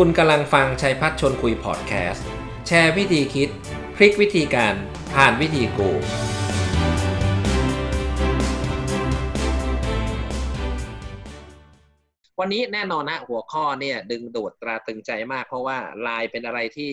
[0.00, 2.26] คุณกำลังฟังชัยพัฒชนคุยพอดแคสต์
[2.66, 3.48] แชร์วิธีคิด
[3.96, 4.74] พลิกวิธีการ
[5.14, 5.90] ผ่านวิธีกู
[12.40, 16.90] วันนี้แน่นอนนะหัวข้อเนี่ยดึงดูดตราตึงใจมาก เพราะว่าไลน์เป็นอะไรที่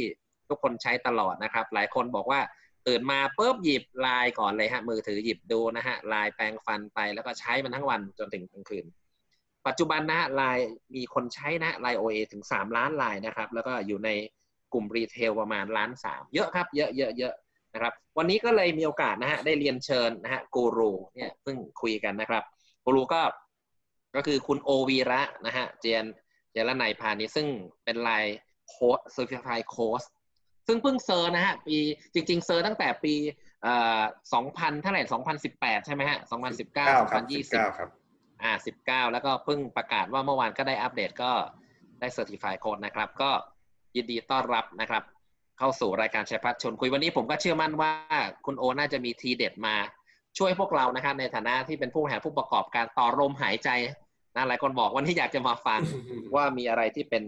[0.49, 2.41] ทุกคนใช้ตลอดนะครับ หลายคนบอกว่า
[2.87, 8.85] ตื่นมาปุ๊บหยิบไลน์ก่อนเลยฮะมือถือหยิบดูนะฮะไลน์แปลงฟันไปแล้วก็ใช้มันทั้งวันจนถึงกลางคืน
[9.67, 14.09] ปัจจุบันนะฮะไลน์มีคนใช้นะ LINE OA ถึง 3 ล้านไลน์นะครับ แล้วก็อยู่ใน
[14.73, 17.33] กลุ่ม retail ประมาณล้านสามเยอะครับ เยอะเยอะเยอะ
[17.73, 22.43] นะครับวันนี้ก็เลยมีโอกาสนะฮะได้เรียนเชิญนะฮะกูรูเนี่ยเพิ่งคุยกันนะครับ
[22.85, 23.21] กูรูก็
[24.15, 26.05] ก็คือคุณโอวีระนะฮะเจน
[26.51, 27.47] เจรนายพานิชซึ่ง
[27.83, 30.03] เป็น LINE coach certified coach
[30.67, 31.77] ซึ่งเพิ่ง cert นะฮะปี
[32.13, 33.13] จริง ๆ cert ตั้งแต่ปี
[33.63, 34.01] เอ่อ
[34.33, 37.89] สองพันเท่าไหร่สองพันสิบแปดใช่ไหมฮะสองพันสิบเก้าสองพันยี่สิบครับ
[38.43, 41.31] อ่าสิบเก้าแล้วก็เพิ่งประกาศว่าเมื่อวานก็ได้อัปเดตก็
[41.99, 43.31] ได้เซอร์ติฟายโค้ดนะครับ ก็
[43.95, 45.03] ยินดีต้อนรับนะครับ
[45.57, 47.91] เข้าสู่รายการชัยพัฒชนคุยวันนี้ผมก็เชื่อมั่นว่า
[48.45, 49.75] คุณโอน่าจะมีทีเด็ดมา
[50.37, 53.69] ช่วยพวกเรานะครับในฐานะที่เป็นผู้บริหาผู้ประกอบการต่อลมหายใจ
[54.35, 55.81] นะหลายคนบอกวันที่อยากจะมาฟัง
[56.35, 57.23] ว่ามีอะไรที่เป็น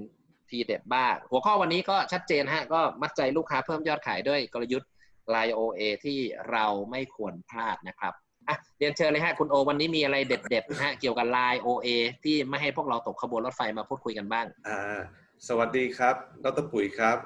[0.50, 4.90] ทีเด็ดบ้าง หัวข้อวันนี้ก็ชัดเจนฮะก็มัดใจลูกค้าเพิ่มยอดขายด้วยกลยุทธ์
[5.34, 6.20] Line OA ที่
[6.52, 8.14] เราไม่ควรพลาดนะครับ
[8.50, 11.88] อะเรียนเชิญเลยฮะคุณโอวันนี้มีอะไรเด็ดๆนะฮะเกี่ยวกับ Line OA
[12.24, 15.00] ที่ไม่ให้พวกเราตกขบวนรถไฟมาพูดคุยกันบ้างอ่า
[15.48, 17.18] สวัสดีครับดรปุ๋ยครับ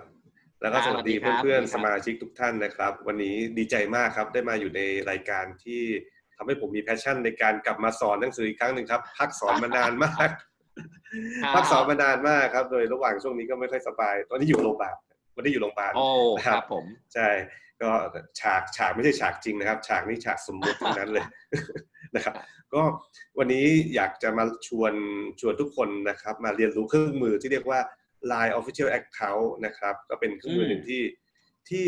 [0.61, 5.81] แล้วก็ครับสวัสดีสวัสดีครับเพื่อนสวัสดีๆคสรับมาชิกทุกท่านนะครับ วันนี้ดีใจมากครับได้มาอยู่ในรายการที่
[6.37, 10.31] ทำให้ผมมีแพชชั่นในการกลับมาสอนหนังสืออีกครั้งหนึ่งครับ พักสอนมานานมากครับ
[11.55, 14.95] พักสอนมานานมากครับ โดยระหว่างช่วงนี้ก็ไม่ค่อยสบาย ตอนนี้อยู่โรงพยาบาล
[15.35, 16.07] วันนี้อยู่โรงพยาบาลโอ้
[16.37, 17.29] นะครับผมใช่
[17.81, 17.91] ก็
[18.39, 21.25] ฉากฉากไม่ใช่ฉากจริงนะครับ ฉากนี้ฉากสมมุติทั้งนั้นเลย
[22.15, 22.33] นะครับ
[22.73, 22.81] ก็
[23.37, 24.93] วันนี้อยากจะมาชวน
[25.39, 27.79] ชวนทุกคนนะครับ มาเรียนรู้เครื่องมือที่เรียกว่า
[28.31, 31.01] Line Official Account นะครับ ก็เป็นเครื่องมือหนึ่งที่
[31.69, 31.85] ที่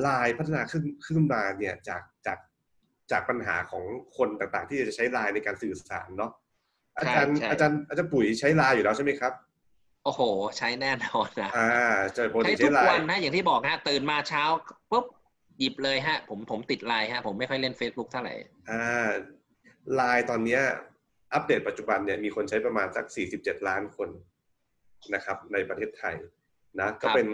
[0.00, 2.38] ไลน์พัฒนาขึ้นขึ้นมาเนี่ยจากจาก
[3.10, 3.84] จากปัญหาของ
[4.16, 6.32] คนต่างๆ ที่จะใช้ไลน์ในการสื่อสารเนาะ
[6.98, 9.32] อาจารย์ใช่อาจารย์อาจารย์ปุ๋ยใช้ไลน์อยู่แล้วใช่ไหมครับ
[10.04, 10.22] โอ้โห
[10.58, 11.72] ใช้แน่นอนนะอ่า
[12.14, 14.42] ใช่ปกใช้ติทุใช้กไลวันน์นะอย่างที่บอกฮะตื่นมาเช้า
[14.90, 15.04] ปุ๊บ
[15.58, 18.34] หยิบเลยฮะ ผมผมติดไลน์ฮะ ผมไม่ค่อยเล่น Facebook เท่าไหร่
[18.70, 19.10] อ่า
[19.94, 20.62] ไลน์ตอนเนี้ย
[21.34, 23.06] อัปเดตปัจจุบันเนี่ยมีคนใช้ประมาณสัก
[23.36, 24.08] 47 ล้านคน
[25.14, 26.16] นะครับ ในประเทศไทย
[26.80, 27.28] นะก็เป็น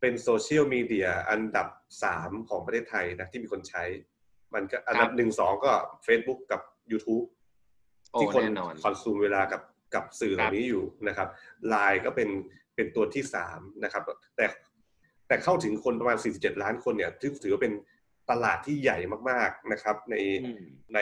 [0.00, 1.68] เป็นโซเชียลมีเดียอันดับ
[2.08, 3.82] 3 ของประเทศไทยนะที่มีคนใช้
[4.54, 5.72] มันก็อันดับหนึ่งสองก็
[6.06, 6.60] Facebook กับ
[6.92, 7.24] YouTube
[8.12, 9.60] โอ้ที่คนแน่นอนคอนซูมเวลากับ
[9.94, 11.28] กับสื่อเหล่านี้อยู่นะครับ
[11.68, 12.28] ไลน์ก็เป็น
[12.74, 14.02] เป็นตัวที่สามนะครับ
[14.36, 14.46] แต่
[15.28, 17.74] แต่เข้าถึงคนประมาณ 47 ล้านคนเนี่ยถือถือว่าเป็น
[18.30, 18.98] ตลาดที่ใหญ่
[19.30, 20.14] มากๆนะครับ ใน
[20.44, 20.62] อืม
[20.94, 20.98] ใน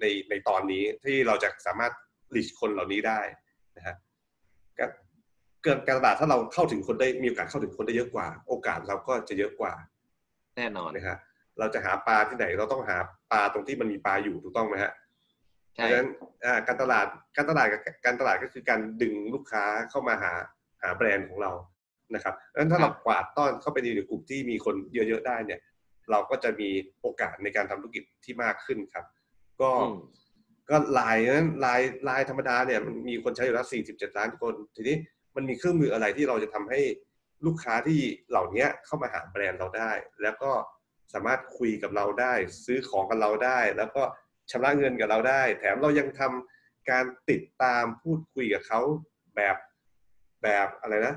[0.00, 1.92] ในในตอนนี้ที่เราจะสามารถ
[2.34, 3.20] reach คนเหล่านี้ได้
[3.76, 3.96] นะฮะ
[4.78, 4.90] การ
[5.62, 9.72] เกินการตลาดถ้าเราเข้าถึงคนได้มีโอกาสเข้าถึงคนได้เยอะกว่า โอกาสเราก็จะเยอะกว่า
[10.56, 11.18] แน่นอนนะฮะ
[11.58, 12.96] เราจะหาปลาที่ไหนเราต้องหา
[13.32, 14.92] ปลาตรงที่มันมีปลาอยู่ถูกต้องไหมฮะ
[15.74, 16.08] เพใช่ราะฉะนั้น
[16.44, 17.06] อ่าการตลาด
[17.36, 20.32] การตลาดกับการตลาดก็คือการดึงลูกค้าเข้ามาหา
[20.82, 21.52] หาแบรนด์ของเรา
[22.14, 25.60] นะครับดังนั้นถ้าเรากวาดต้อนเข้าไปในกลุ่มที่มีคนเยอะๆได้เนี่ย
[26.10, 26.68] เราก็จะมี
[27.00, 29.04] โอกาสในการทำธุรกิจที่มากขึ้นครับ
[29.60, 29.96] ก็อืม
[30.70, 34.96] ก็ไลน์นั้นไลน์ไลน์ธรรมดาเนี่ยมันมีคนใช้อยู่แล้ว 47 ล้านคน ทีนี้
[35.36, 36.80] มันมีเครื่องมืออะไรที่เราจะทำให้
[37.46, 38.00] ลูกค้าที่
[38.30, 40.50] เหล่านี้เข้ามาหาแบรนด์เราได้ แล้วก็
[41.14, 42.34] สามารถคุยกับเราได้
[42.64, 44.02] ซื้อของกับเราได้ แล้วก็
[44.52, 48.80] ชำระเงินกับเราได้ แถมเรายังทำการติดตามพูดคุยกับเขา
[49.36, 49.56] แบบ
[50.42, 51.14] แบบอะไรนะ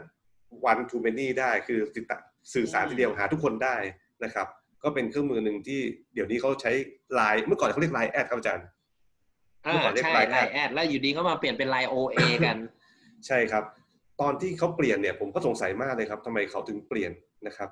[0.72, 2.20] one to many ได้คือติดต่อ
[2.54, 3.76] สื่อสารทีเดียวหาทุกคนได้
[4.24, 4.48] นะครับ
[4.84, 5.80] ก็เป็นเครื่องมือหนึ่งที่
[6.14, 6.72] เดี๋ยวนี้เขาใช้
[7.14, 8.66] ไลน์เมื่อก่อนเขาเรียกไลน์แอดครับอาจารย์
[9.66, 12.58] อ่าเมื่อก่อนเรียกใช่ Line ไลน์แอดแล้วอยู่ดีก็มาเปลี่ยนเป็น LINE OA กัน
[13.28, 13.64] ใช่ครับ
[14.22, 17.12] ตอนที่เขาเปลี่ยนเนี่ยผมก็สงสัยมากเลยครับทำไมเขาถึงเปลี่ยน
[17.48, 17.70] นะครับ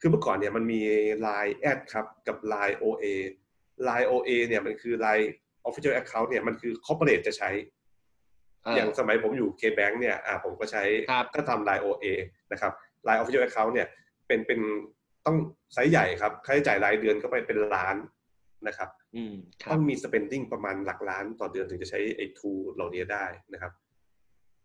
[0.00, 0.80] คือเมื่อก่อนเนี่ยมันมี
[1.26, 3.04] Line แอดครับกับ Line OA
[3.88, 5.26] Line OA เนี่ยมันคือ Line
[5.68, 7.50] Official Account เนี่ยมันคือ corporate จะใช้
[8.62, 12.06] เอออย่างสมัยผมอยู่ KBank เนี่ยอ่าผมก็ใช้ครับก็ทำ Line OA
[12.52, 12.72] นะครับ
[13.06, 13.88] Line Official Account เนี่ย
[14.26, 14.60] เป็นเป็น
[15.26, 15.36] ต้อง
[15.74, 17.96] ไซส์ใหญ่ครับ ค่าใช้จ่ายรายเดือนก็ไปเป็นล้าน
[18.66, 23.72] นะครับอืมครัต้บองมี spending ประมาณหลักล้านต่อเดือนถึงจะใช้ไอ้ tool เหล่านี้ได้นะครับ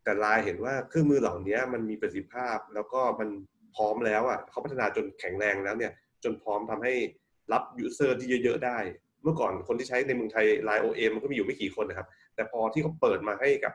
[0.03, 3.29] แต่ไลน์เห็นว่าเครื่องมือเหล่านี้มันมีประสิทธิภาพแล้วก็มัน
[3.75, 5.91] พร้อมแล้วอะเขาพัฒนาจนแข็งแรงแล้วเนี่ย
[6.23, 6.94] จนพร้อมทำให้
[7.53, 8.77] รับ user ที่เยอะ ๆ ได้
[9.23, 13.73] เมื่อก่อนคนที่ใช้ในเมืองไทย Line OA มันก็มีอยู่ไม่กี่คนนะครับ แต่พอที่เขาเปิดมาให้กับ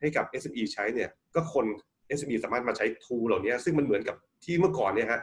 [0.00, 1.66] ให้กับ SME ใช้เนี่ยก็คน
[2.18, 5.20] SME สามารถมาใช้ tool เหล่านี้ซึ่งมันเหมือนกับที่เมื่อก่อนเนี่ยฮะ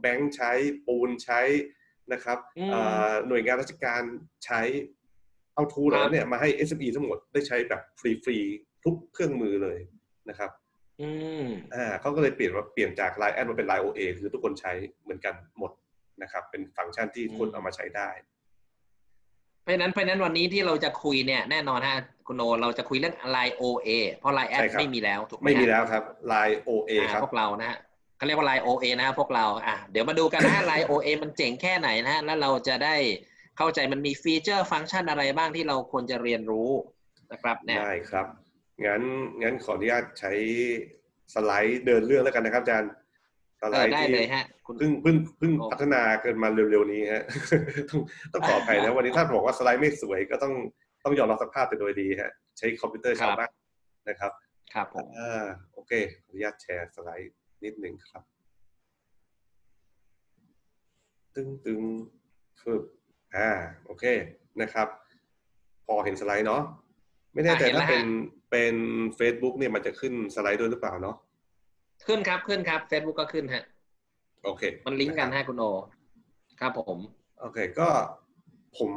[0.00, 0.52] แบงค์ใช้
[0.86, 1.40] ปูนใช้
[2.12, 4.02] นะครับอืมเอ่อหน่วยงานราชการ
[4.44, 4.60] ใช้
[5.54, 9.78] เอาทูเหล่านั้นเนี่ยมาให้ SME ทั้งหมดได้ใช้แบบฟรีๆทุกเครื่องมือเลย
[10.28, 10.50] นะครับ
[11.00, 11.08] อื
[11.44, 14.72] มอ่าเขาก็เลยเปลี่ยนมาเปลี่ยนจาก Line แอดมาเป็น Line OA คือทุกคนใช้
[15.02, 15.70] เหมือนกันหมด
[16.22, 18.08] นะครับ เป็นฟังก์ชันที่ทุกคนเอามาใช้ได้
[19.62, 27.78] เพราะฉะนั้นเพราะฉะนั้นวันนี้ที่เราจะคุยเนี่ยแน่นอนฮะคุณโนเราจะคุยเรื่อง Line OA เพราะ Line แอดใช่ครับไม่มีแล้วถูกไหมไม่มีฮะแล้วครับ Line OA อ่าครับพวกเรานะฮะ
[28.16, 32.96] เขาเรียกว่า Line OA นะฮะพวกเราอะเดี๋ยวมาดูกันนะฮะ Line OA มันเจ๋งแค่ไหนนะฮะแล้วเราจะได้
[33.56, 36.70] เข้าใจมันมี feature function อะไรบ้างที่เราควรจะเรียนรู้
[37.32, 38.26] นะครับเนี่ยได้ครับ
[38.86, 39.02] งั้น
[39.42, 40.32] งั้นขออนุญาตใช้
[41.34, 42.90] สไลด์เดินเรื่องแล้วกันนะครับอาจารย์
[43.60, 47.24] สเอไลอด์ได้ที่เลยฮะคุณเพิ่งเพิ่งเพิ่งโอ้พัฒนาเกินมาเร็วๆนี้ฮะ
[47.90, 48.00] ต้อง
[48.32, 50.54] ต้องขออภัยนะวันนี้ถ้าบอกว่าสไลด์ไม่สวยก็ต้อง
[51.04, 53.50] ต้องยอมรับสภาพแต่โดยดีฮะใช้คอมพิวเตอร์ชาวบ้าน
[54.08, 54.32] นะครับ
[54.74, 55.44] ครับผมอ่า
[55.74, 55.92] โอเค
[56.24, 58.22] ขออนุญาตแชร์สไลด์นิดหนึ่งครับ
[61.34, 61.80] ตึงตึง
[62.62, 62.82] ฝึก
[63.36, 63.48] อ่า
[63.86, 64.04] โอเค
[64.60, 64.88] นะครับ
[65.86, 66.62] พอเห็นสไลด์เนาะ
[67.34, 68.06] ไม่แน่ใจอะเห็นแล้ถ้าวฮะเป็น
[68.50, 68.74] เป็น
[69.18, 71.16] Facebook เนี่ยมันจะขึ้นสไลด์ด้วยหรือเปล่าเนาะ
[72.06, 73.64] ขึ้นครับขึ้นครับ Facebook ก็ขึ้นฮะ
[74.44, 75.64] โอเค มันลิงก์กันะรับฮะคุณโอ
[76.60, 76.98] ครับผม
[77.40, 77.88] โอเค ก็
[78.78, 78.90] ผม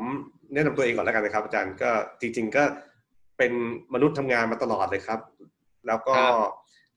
[0.54, 1.92] แนะนำตัวเองก่อนแล้วกันนะครับ อาจารย์ก็
[2.22, 2.64] จริง ๆ ก็
[3.38, 3.52] เป็น
[3.94, 5.20] มนุษย์ทำงานมาตลอดเลยครับ
[5.88, 6.36] แล้วก็ครับ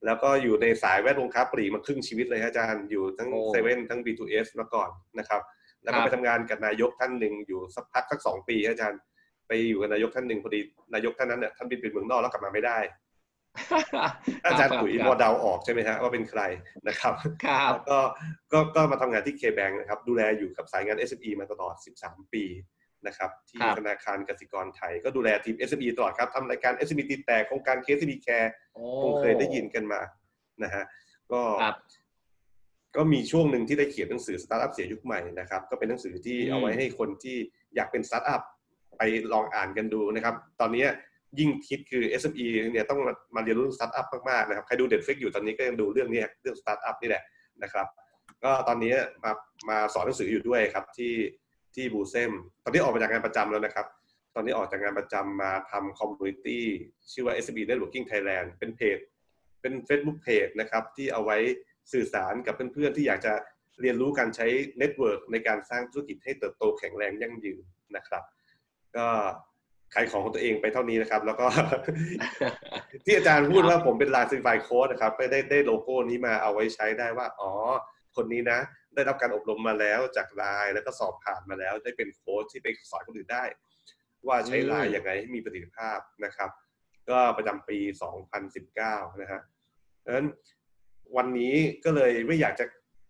[0.06, 5.40] แล้วก็อยู่ในสายแวดวงค้าปลีกมาครึ่งชีวิตเลยฮะอาจารย์อยู่ทั้งโอ้เซเว่นทั้ง B2S มาก่อนนะครับ
[5.82, 9.00] แล้วก็ครับไปทำงานกับนายกท่านหนึ่งอยู่สักพักสักสองปีฮะอาจารย์
[9.48, 10.60] ไปอยู่กับนายกท่านหนึ่งพอดี
[10.94, 12.78] นายกท่านนั้นเนี่ยท่านบินไปเมืองนอกแล้วกลับมาไม่ได้
[14.46, 16.42] อาจารย์ปุ๋ยพอเดาออกใช่ไหมฮะว่าเป็นใคร
[16.88, 17.14] นะครับ
[17.44, 17.98] ครับแล้วก็
[18.52, 22.44] ก็ก็มาทำงานที่ K-Bank นะครับ ดูแลอยู่กับสายงาน SME มาตลอด 13 ปี
[23.06, 30.00] นะครับ ที่ครับธนาคารกสิกรไทย ก็ดูแลทีม SME ตลอดครับทำรายการ SME ตีแต่โครงการ KSME Care โอ้คงเคยได้ยินกันมา
[30.62, 30.84] นะฮะ
[31.32, 31.76] ก็ครับ
[32.96, 37.36] ก็มีช่วงหนึ่งที่ได้เขียนหนังสือสตาร์ทอัพเศรษฐียุคใหม่นะครับ ก็เป็นหนังสือที่อืมเอาไว้ให้คนที่
[37.74, 38.42] อยากเป็นสตาร์ทอัพ
[38.98, 39.02] ไป
[39.32, 40.84] ลองอ่านกันดูนะครับ ตอนนี้
[41.38, 43.00] ยิ่งคิดคือ SME เนี่ยต้อง
[43.34, 47.22] มาเรียนรู้สตาร์ทอัพมากๆนะครับใครดู Netflix อยู่ตอนนี้ก็ยังดูเรื่องนี้เรื่องสตาร์ทอัพนี่แหละ
[47.62, 47.86] นะครับ
[48.44, 48.94] ก็ตอนนี้
[49.24, 49.32] มา
[49.68, 51.14] มาสอนหนังสืออยู่ด้วยครับที่
[51.74, 52.32] ที่ BUSEM
[52.64, 53.86] ตอนนี้ออกมาจากงานประจำแล้วนะครับ
[54.34, 56.64] ตอนนี้ออกจากงานประจำมาทำ community
[57.12, 58.98] ชื่อว่า SME Networking Thailand เป็นเพจ
[59.60, 61.38] เป็น Facebook Page นะครับที่เอาไว้
[61.92, 63.34] สื่อสารกับเพื่อนๆที่อยากจะ
[63.80, 64.46] เรียนรู้การใช้
[64.78, 67.62] network ในการสร้างธุรกิจให้เติบโตแข็งแรงยั่งยืน
[67.96, 68.22] นะครับ
[68.96, 69.06] ก็
[69.94, 71.46] ขายของของตัวเองไปเท่านี้นะครับ แล้วก็
[73.04, 77.52] ที่อาจารย์พูดว่าผมเป็น LINE certified coach นะครับไม่ได้ได้โลโก้นี้มาเอาไว้ใช้ได้ว่า อ๋อ
[78.16, 78.58] คนนี้นะ
[78.94, 83.44] ได้รับการอบรมมาแล้วจากไลน์แล้วก็สอบผ่านมาแล้ว ได้เป็นโค้ชที่ไปสอนคนอื่นได้
[84.26, 86.50] ว่าใช้ลน์ยังไงให้มีประสิทธิภาพนะครับ
[87.10, 87.78] ก็ประจำปี
[88.50, 89.40] 2019 นะฮะ
[90.04, 90.26] ดังนั้น
[91.16, 91.54] วันนี้
[91.84, 92.64] ก็เลยไม่อยากจะ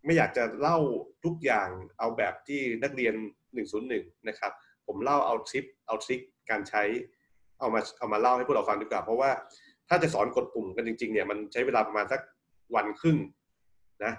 [0.06, 0.78] ไม่อยากจะเล่า
[1.25, 1.69] ทุกอย่าง
[1.99, 3.14] เอาแบบที่นักเรียน
[3.73, 4.52] 101 นะครับ
[4.87, 6.82] ผมเล่าเอาทริปเอาทริค การใช้
[7.58, 9.30] เอามาเอามาเล่าให้พวกเราฟังดีกว่า เพราะว่า
[9.88, 12.20] ถ้าจะสอนกดปุ่มกันจริงๆเนี่ยมันใช้เวลาประมาณสัก
[12.74, 13.18] วันครึ่ง
[14.04, 14.12] นะ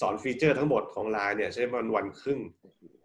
[0.00, 2.40] สอนฟีเจอร์ทั้งหมดของไลน์เนี่ยใช้ประมาณวันครึ่ง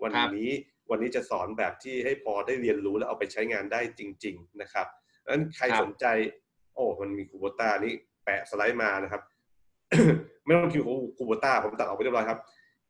[0.04, 0.52] วันครับนี้
[0.90, 4.88] วันนี้จะสอนแบบที่ให้พอได้เรียนรู้แล้วเอาไปใช้งานได้จริง ๆ นะครับ
[5.24, 6.06] ดังนั้นใครครับสนใจ
[6.74, 7.94] โอ้มันมีคูโบต้านี่
[8.24, 9.22] แปะสไลด์มานะครับ
[10.46, 10.84] ไม่ต้องคิว
[11.18, 12.40] คูโบต้าผมตัดออกไปเรียบร้อยครับ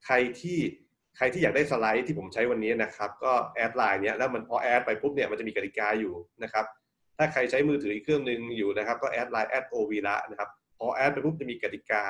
[0.06, 0.57] ใครที่
[1.18, 6.13] ใครที่อยากได้สไลด์ที่ผมใช้วันนี้นะครับ ก็ add ไลน์เนี้ยแล้วมันพอ add ไปปุ๊บเนี่ยมันจะมีกติกาอยู่
[6.44, 6.65] นะครับ
[7.18, 12.03] ถ้าใครใช้มือถืออีกเครื่องหนึ่งอยู่นะครับ ก็ add ไลน์แอดโอวีระนะครับพอ add ไปปุ๊บจะมีกติกา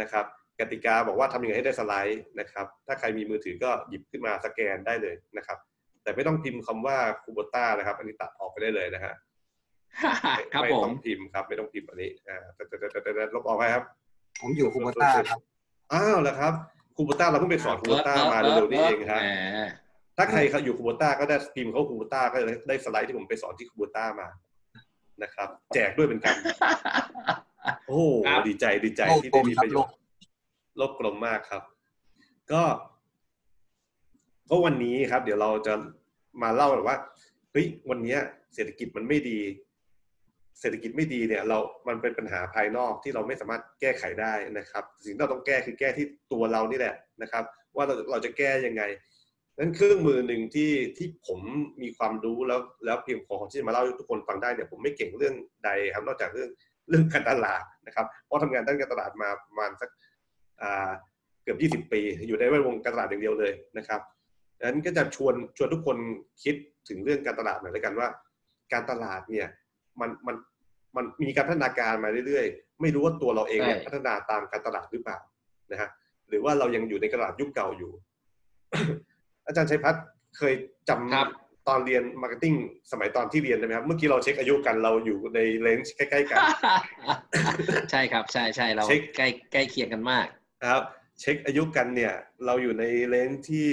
[0.00, 0.24] นะครับ
[0.60, 5.58] กติกาบอกว่าทำยังไงให้ได้สไลด์นะครับ ถ้าใครมีมือถือก็หยิบขึ้นมาสแกนได้เลยนะครับ
[6.02, 9.14] แต่ไม่ต้องพิมพ์คำว่าคูโบต้านะครับ อันนี้ตัดออกไปได้เลยนะฮะ
[10.52, 13.84] ครับไม่ผต้มองพิมพ์ครับ ไม่ต้องพิมพ์อันนี้อ่าแต่แต่แต่แต่แต่ลบออกไปครับ
[14.40, 15.40] ผมอยู่คูโบต้าครับ
[15.92, 16.54] อ้าวเหรอครับ
[16.96, 19.66] คูโบต้าเราเพิ่งไปสอนคูโบต้ามาเร็วๆนี้เองครับแหม
[20.16, 24.28] ถ้าใครเขาอยู่คูโบต้าก็ได้พิมพ์เขาคูโบต้าก็จะได้สไลด์ที่ผมไปสอนที่คูโบต้ามา
[25.22, 26.34] นะครับ แจกด้วยเหมือนกัน
[27.86, 29.94] โอ้โหครับดีใจดีใจโลกที่กลได้มมีครัปบระโยโลชกน์
[30.76, 31.62] โลกกลมมากครับ
[32.52, 32.62] ก็
[34.50, 35.74] ก็วันนี้ครับ เดี๋ยวเราจะ
[36.42, 36.96] มาเล่าแบบว่า
[37.52, 38.18] เฮ้ยวันเนี้ย
[38.54, 39.38] เศรษฐกิจมันไม่ดี
[40.60, 41.58] เศรษฐกิจไม่ดีเนี่ยเรา
[41.88, 47.44] มันเป็นปัญหาภายนอกที่เราไม่สามารถแก้ไขได้นะครับ สิ่งที่เราต้องแก้คือแก้ที่ตัวเรานี่แหละนะครับ
[47.76, 48.82] ว่าเราเราจะแก้ยังไง
[49.58, 51.40] นั้นเครื่องมือหนึ่งที่ที่ผม
[51.82, 55.34] มีความรู้แล้วแล้วเพียงพอที่จะมาเล่าให้ทุกคนฟังได้เนี่ยผมไม่เก่งเรื่อง
[55.64, 56.50] ใดครับนอกจากเรื่อง
[56.88, 59.90] เรื่องการตลาดนะครับเพราะทำงานด้านการตลาดมาประมาณสัก
[60.60, 60.90] อ่า
[61.42, 64.00] เกือบ 20 ปี อยู่ในแวดวงการตลาดอย่างเดียวเลยนะครับ
[64.58, 65.96] ดังนั้นก็จะชวนชวนทุกคน
[66.42, 66.54] คิด
[66.88, 68.08] ถึงเรื่องการตลาดหน่อยแล้วกันว่า
[68.72, 69.46] การตลาดเนี่ย
[70.00, 70.36] มันมัน
[70.96, 75.18] มันมีการพัฒนาการมาเรื่อยๆ ไม่รู้ว่าตัวเราเองเนี่ยใช่พัฒนาตามการตลาดหรือเปล่า
[75.70, 75.90] นะฮะ
[76.28, 77.92] หรือว่าเรายังอยู่ในตลาดยุคเก่าอยู่
[79.46, 80.04] อาจารย์ชัยพัชร์
[80.36, 80.54] เคย
[80.88, 81.28] จำครับ
[81.68, 82.54] ตอนเรียน marketing
[82.92, 86.38] สมัยตอนที่เรียนใช่ไหมครับ เมื่อกี้เราเช็คอายุกันเราอยู่ใน range ใกล้ๆกัน
[87.90, 90.26] ใช่ครับ ใช่ใช่เราเช็คใกล้ใกล้เคียงกันมาก
[90.62, 90.82] นะครับ
[91.20, 92.12] เช็คอายุกันเนี่ย
[92.46, 93.68] เราอยู่ใน range ที่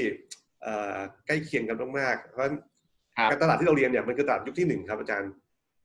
[0.64, 2.56] เอ่อใกล้เคียงกันมากๆเพราะฉะนั้น
[3.18, 5.32] ครับการตลาดที่เราเรียนเนี่ยมันคือตลาดยุคที่หนึ่งครับอาจารย์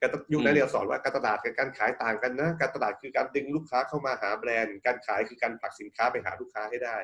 [0.01, 6.97] การยุคนั้นอืมเรียนสอนว่าการตลาดกับการขายต่างกันนะ การตลาดคือการดึงลูกค้าเข้ามาหาแบรนด์ การขายคือการผลักสินค้าไปหาลูกค้าให้ได้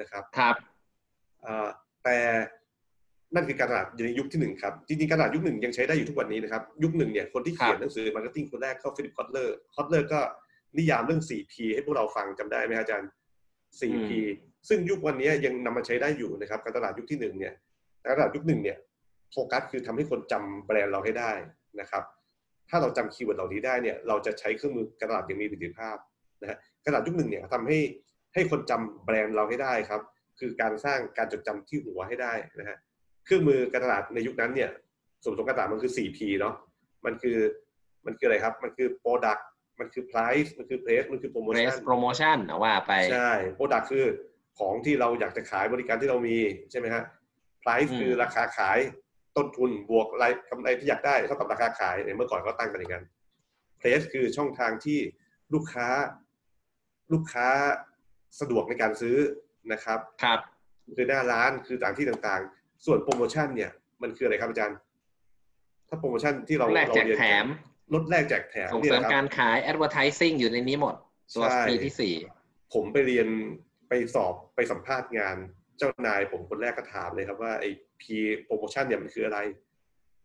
[0.00, 0.56] นะครับครับ
[1.42, 1.68] เอ่อ
[2.04, 2.18] แต่
[3.34, 10.20] นั่นคือการตลาดในยุคที่หนึ่งครับ จริงๆการตลาดยุคหนึ่งยังใช้ได้อยู่ทุกวันนี้นะครับ ยุคหนึ่งเนี่ยคนที่เขียนหนังสือ marketing คนแรกก็ฟิลิปคอตเลอร์คอตเลอร์ก็
[10.78, 13.10] นิยามเรื่อง 4P ให้พวกเราฟังจำได้ไหมครับอาจารย์
[13.80, 14.10] 4P
[14.68, 17.54] ซึ่งยุควันนี้ยังนำมาใช้ได้อยู่นะครับ การตลาดยุคที่หนึ่งเนี่ย
[18.02, 18.78] การตลาดยุคหนึ่งเนี่ย
[19.32, 21.32] โฟกัสคือทำให้คนจำแบรนด์เราให้ได้
[21.80, 22.04] นะครับ
[22.70, 25.96] ถ้าเราจำ keyword เหล่านี้ได้เนี่ยเราจะใช้เครื่องมือการตลาดอย่างมีประสิทธิภาพ
[26.42, 27.78] นะฮะการตลาดยุคหนึ่งเนี่ยทำให้
[28.34, 30.00] ให้คนจำแบรนด์เราให้ได้ครับ
[30.38, 32.76] คือการสร้างการจดจำที่หัวให้ได้นะฮะ
[33.24, 34.70] เครื่องมือการตลาดในยุคนั้นเนี่ย
[35.22, 36.54] ส่วนผสมการตลาดมันคือ 4P เนาะ
[37.04, 37.38] มันคือ
[38.06, 39.42] มันคืออะไรครับ มันคือ Product
[39.80, 44.04] มันคือ Price มันคือ Place มันคือ Press Promotion Promotion เอาว่าไปใช่ Product คือ
[44.58, 46.38] ของที่เราอยากจะขายบริการที่เรามี
[46.70, 47.02] ใช่ไหมฮะ
[47.62, 48.78] Price อืมคือราคาขาย
[49.36, 53.04] ต้นทุนบวกรายกำไรที่อยากได้เท่ากับราคาขายเนี่ยเมื่อก่อนเขาตั้งกันอย่างนั้น
[53.80, 54.98] Place คือช่องทางที่
[55.54, 55.88] ลูกค้า
[57.12, 57.48] ลูกค้า
[58.40, 59.16] สะดวกในการซื้อ
[59.72, 60.38] นะครับครับ
[60.96, 63.70] คือหน้าร้านคือต่างที่ต่างๆ ส่วนโปรโมชั่นเนี่ย
[64.02, 64.78] มันคืออะไรครับอาจารย์
[65.88, 67.46] ถ้าโปรโมชั่นที่เราแลกเราแจกเรียนแถม
[67.94, 70.94] ลดแลกแจกแถมส่งเนี่เสริยมนะคการับรขาย Advertising ตัวในนี้หมด
[71.34, 72.14] ตัวใช่ปีที่สี่
[72.74, 73.28] ผมไปเรียน
[73.88, 75.36] ไปสอบไปสัมภาษณ์งาน
[75.78, 79.38] เจ้านายผมคนแรกก็ถามเลยครับว่าไอ้พีโปรโมชั่นเนี่ยมันคืออะไร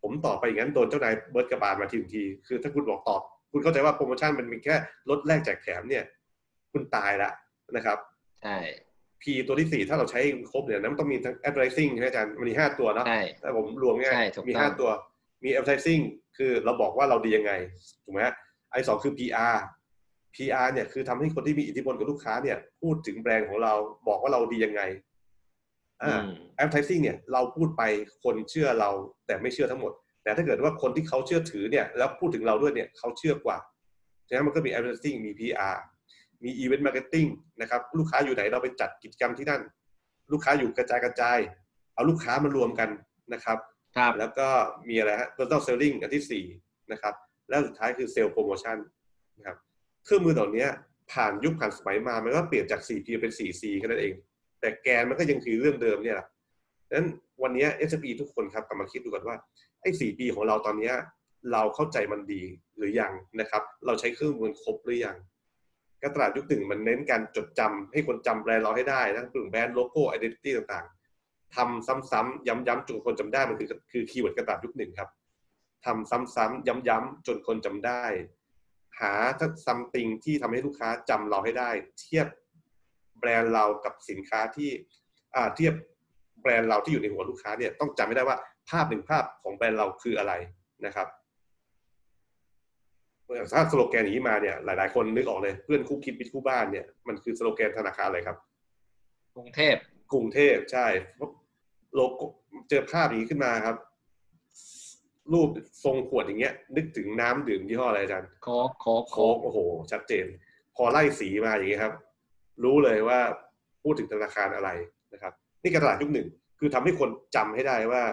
[0.02, 4.76] ผมตอบไปอย่างนั้นโดนเจ้านายเบิร์ดกระบาลมาทีที คือถ้าคุณบอกตอบ คุณเข้าใจว่าโปรโมชั่นมันมีแค่
[5.10, 6.04] ลดแลกแจกแถมเนี่ย
[6.72, 7.30] คุณตายละ
[7.76, 7.98] นะครับ
[8.44, 8.58] ใช่
[9.22, 14.90] P ตัวที่สี่ถ้าเราใช้ครบเนี่ยนั้นมันต้องมีทั้ง advertising ใช่ไหมอาจารย์มันมีห้าตัวเนาะใช่ถ้าผมรวมง่ายใช่ถูกมีต้องห้าตัว
[15.44, 16.02] มี advertising
[16.38, 17.52] คือเราบอกว่าเราดียังไง
[18.04, 18.36] ถูกไหมฮะ
[18.72, 19.58] ไอ้สองคือ PR
[20.36, 23.74] PR เนี่ยคือทำให้คนที่มีอิทธิพลกับลูกค้าเนี่ยพูดถึงแบรนด์ของเรา
[24.08, 24.82] บอกว่าเราดียังไง
[26.04, 26.30] อ่าอืม
[26.62, 27.84] advertising เนี่ยเราพูดไป
[28.24, 28.90] คนเชื่อเรา
[29.26, 29.92] แต่ไม่เชื่อทั้งหมด
[30.24, 33.58] แต่ถ้าเกิดว่าคนที่เขาเชื่อถือเนี่ยแล้วพูดถึงเราด้วยเนี่ยเขาเชื่อกว่า
[34.28, 35.76] ฉะนั้นมันก็มี advertising มี PR
[36.44, 37.30] มี event marketing
[37.62, 39.62] นะครับลูกค้าอยู่ไหนเราไปจัดกิจกรรมที่นั่น
[40.32, 41.40] ลูกค้าอยู่กระจายกระจาย
[41.94, 42.90] เอาลูกค้ามารวมกัน
[43.34, 43.58] นะครับ
[43.98, 44.48] ครับแล้วก็
[44.90, 46.46] มีอะไรฮะ personal selling อันที่สี่
[46.92, 47.14] นะครับ
[47.50, 48.78] แล้วสุดท้ายคือ sales promotion
[49.38, 49.58] นะครับ
[50.06, 50.66] เครื่องมือเหล่านี้
[51.12, 54.14] ผ่านยุคผ่านสมัยมา มันก็เปลี่ยนจาก 4P เป็น 4C แค่นั้นเอง
[54.60, 56.28] แต่แกนมันก็ยังคือเรื่องเดิมเนี่ยแหละ
[56.88, 57.08] ดังนั้น
[57.44, 59.36] วันนี้ SME ทุกคนครับกลับมาคิดดูกันว่า
[59.82, 60.92] ไอ้ 4P ของเราตอนนี้
[61.52, 62.44] เราเข้าใจมันดี
[62.78, 65.18] หรือยังนะครับ เราใช้เครื่องมือครบหรือยัง
[66.02, 75.10] การตลาดยุคหนึ่งมันเน้นการจดจำให้คนจำแบรนด์เราให้ได้นะกลุ่มแบรนด์โลโก้ identity ต่างๆทำซ้ำๆย้ำๆจนคนจำได้มันคือคือคีย์เวิร์ดการตลาดยุคหนึ่งครับ
[75.86, 78.04] ทำซ้ำๆย้ำๆจนคนจำได้
[79.00, 82.28] หาทักซัมติงที่ทำให้ลูกค้าจำเราให้ได้ เทียบ
[83.20, 84.70] แบรนด์เรากับสินค้าที่
[85.36, 85.74] อ่าเทียบ
[86.42, 88.38] แบรนด์เราที่อยู่ในหัวลูกค้าเนี่ยต้องจำให้ได้ว่า
[88.70, 90.34] ภาพหนึ่งภาพของแบรนด์เราคืออะไร
[90.86, 91.08] นะครับ
[93.54, 98.38] ถ้าสโลแกนอย่างนี้มาเนี่ยหลาย ๆ คนนึกออกเลยเพื่อนคู่คิดมิตรคู่บ้านเนี่ยมันคือสโลแกนธนาคารอะไรครับ
[99.36, 99.76] กรุงเทพ
[100.12, 100.88] กรุงเทพใช่
[101.96, 102.26] โลโก้
[102.70, 103.76] เจอภาพอย่างนี้ขึ้นมาครับ
[105.34, 105.50] รูป
[105.84, 109.60] ทรงขวดอย่างเงี้ย นึกถึงน้ำดื่มยี่ห้ออะไรอาจารย์โค้กโค้กโค้กโอ้โห
[109.92, 110.26] ชัดเจน
[110.76, 111.94] พอไล่สีมาอย่างนี้ครับ
[112.64, 113.20] รู้เลยว่า
[113.84, 114.70] พูดถึงธนาคารอะไร
[115.14, 116.28] นะครับ นี่การตลาดยุคหนึ่ง
[116.60, 118.04] คือทำให้คนจำให้ได้ว่า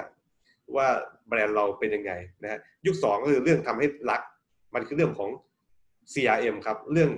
[0.77, 0.87] ว่า
[1.29, 2.13] แบรนด์เราเป็นยังไง
[2.43, 4.21] นะฮะยุคสองก็คือเรื่องทำให้รัก
[4.75, 5.31] มันคือเรื่องของ
[6.13, 7.11] CRM ครับเรื่อง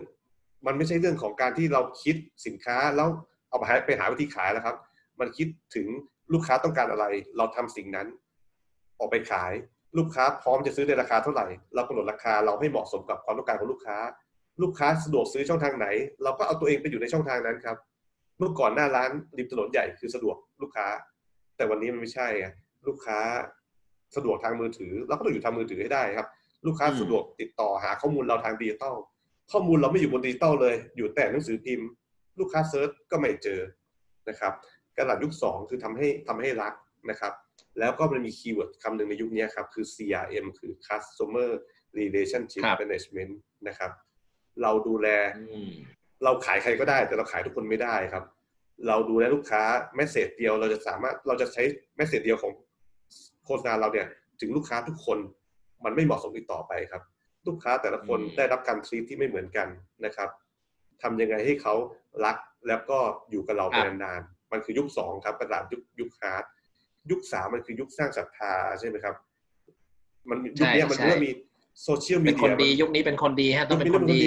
[0.66, 2.16] มันไม่ใช่เรื่องของการที่เราคิด
[2.46, 3.08] สินค้าแล้ว
[3.48, 4.76] เอาไปหาไปหาวิธีขายแล้วครับ
[5.20, 5.86] มันคิดถึง
[6.32, 7.04] ลูกค้าต้องการอะไร
[7.36, 8.06] เราทำสิ่งนั้น
[8.98, 9.52] ออกไปขาย
[9.98, 13.98] ลูกค้าพร้อมจะซื้อในราคาเท่าไหร่ เรากำหนดราคาเราให้เหมาะสมกับความต้องการของลูกค้า
[14.62, 15.86] ลูกค้าสะดวกซื้อช่องทางไหน
[16.22, 17.76] เราก็เอาตัวเองไปอยู่ในช่องทางนั้นครับ
[18.38, 20.86] เมื่อก่อนหน้าร้านริมถนนใหญ่คือสะดวกลูกค้า
[21.56, 22.48] แต่วันนี้มันไม่ใช่ไง
[22.86, 23.18] ลูกค้า
[24.16, 26.28] สะดวกทางมือถือเราก็ต้องอยู่ทางมือถือให้ได้ครับ
[26.66, 28.96] ลูกค้าสะดวกติดต่อหาข้อมูลเราทางดิจิตอล
[29.52, 31.88] ข้อมูลเราไม่อยู่บนดิจิตอลเลย อยู่แต่หนังสือพิมพ์
[32.38, 33.60] ลูกค้า search ก็ไม่เจอ
[34.28, 34.52] นะครับ
[34.96, 36.74] การตลาดยุคสองคือทำให้ทำให้รัก
[37.10, 37.32] นะครับ
[37.78, 41.50] แล้วก็มันมีคีย์เวิร์ดคำหนึ่งในยุคนี้ครับ คือ CRM คือ Customer
[41.98, 43.32] Relationship ครับ Management
[43.68, 43.90] นะครับ
[44.62, 45.70] เราดูแลอืม
[46.24, 48.24] เราขายใครก็ได้ แต่เราขายทุกคนไม่ได้ครับ
[48.86, 49.62] เราดูแลลูกค้า
[49.96, 51.62] message เดียวเราจะสามารถเราจะใช้
[51.96, 52.52] message เดียวของ
[53.44, 54.06] โฆษณาเราเนี่ย
[54.40, 55.18] ถึงลูกค้าทุกคน
[55.84, 57.02] มันไม่เหมาะสมอีกต่อไปครับ
[57.46, 59.68] ลูกค้าแต่ละคนอืมได้รับการทรีตที่ไม่เหมือนกัน
[60.04, 60.28] นะครับ
[61.02, 61.74] ทำยังไงให้เขา
[62.24, 62.36] รัก
[62.68, 62.98] แล้วก็
[63.30, 66.44] อยู่กับเราไปนานๆมันคือยุคสองครับตลาดยุคยุคฮาร์ด
[67.10, 69.14] ยุคสามมันคือยุคสร้างศรัทธาใช่ไหมครับ
[70.30, 71.32] มันยุคใช่เนี้ยมันใช่เริ่มมี
[71.84, 74.20] โซเชียลมีเป็นเดีคนยดียุคนี้เป็นคนดีฮะต้องเป็นคนดี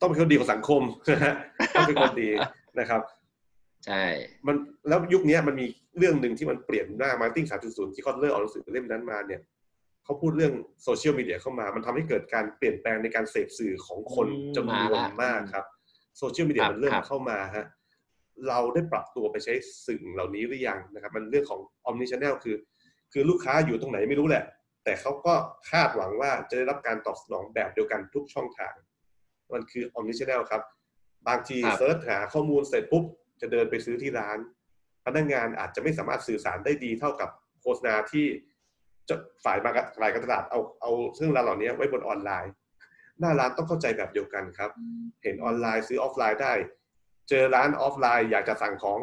[0.00, 1.34] ต้องเป็นคนดีของสังคมนะฮะ
[1.74, 2.30] ต้องเป็นคนดี
[2.80, 3.02] นะครับ
[3.86, 4.02] ใช่
[4.46, 4.56] มัน
[4.88, 5.66] แล้วยุคเนี้ยมันมี
[5.98, 9.40] เรื่องหนึ่งที่มันเปลี่ยนหน้า marketing 3.0ที่ Kotler ออกหนังสือเล่มนั้นมาเนี่ย
[10.04, 10.52] เขาพูดเรื่อง
[10.84, 15.64] โซเชียลมีเดียเข้ามา มันทำให้เกิดการเปลี่ยนแปลงในการเสพสื่อของคนอืมจำนมาวนละมากครับ
[16.18, 17.66] โซเชียลมีเดียครับมันเริ่มครับเข้ามาฮะ
[18.48, 19.54] เราได้ปรับตัวไปใช้
[19.86, 22.56] สื่อเหล่านี้หรือยังนะครับ มันเรื่องของ omni channel คือ
[23.12, 24.44] คือลูกค้าอยู่ตรงไหนไม่รู้แหละ
[24.84, 25.34] แต่เขาก็
[25.70, 28.74] คาดหวังว่าจะได้รับการตอบสนองแบบเดียวกันทุกช่องทาง
[29.52, 30.62] มันคือ omni channel ครับ
[31.28, 33.04] บางทีครับ search หาข้อมูลเสร็จปุ๊บ
[33.40, 34.38] จะเดินไปซื้อที่ร้าน
[35.04, 38.26] พนักงานอาจจะไม่สามารถสื่อสารได้ดีเท่ากับโฆษณาที่
[39.08, 42.52] จะฝ่ายมาร์ฝ่ายการตลาดเอาเอาเรื่องราวเหล่านี้ไว้บนออนไลน์
[43.18, 44.70] หน้าร้านต้องเข้าใจแบบเดียวกันครับ
[45.22, 46.54] เห็นออนไลน์ซื้อออฟไลน์ได้
[47.28, 49.00] เจอร้านออฟไลน์อยากจะสั่งของ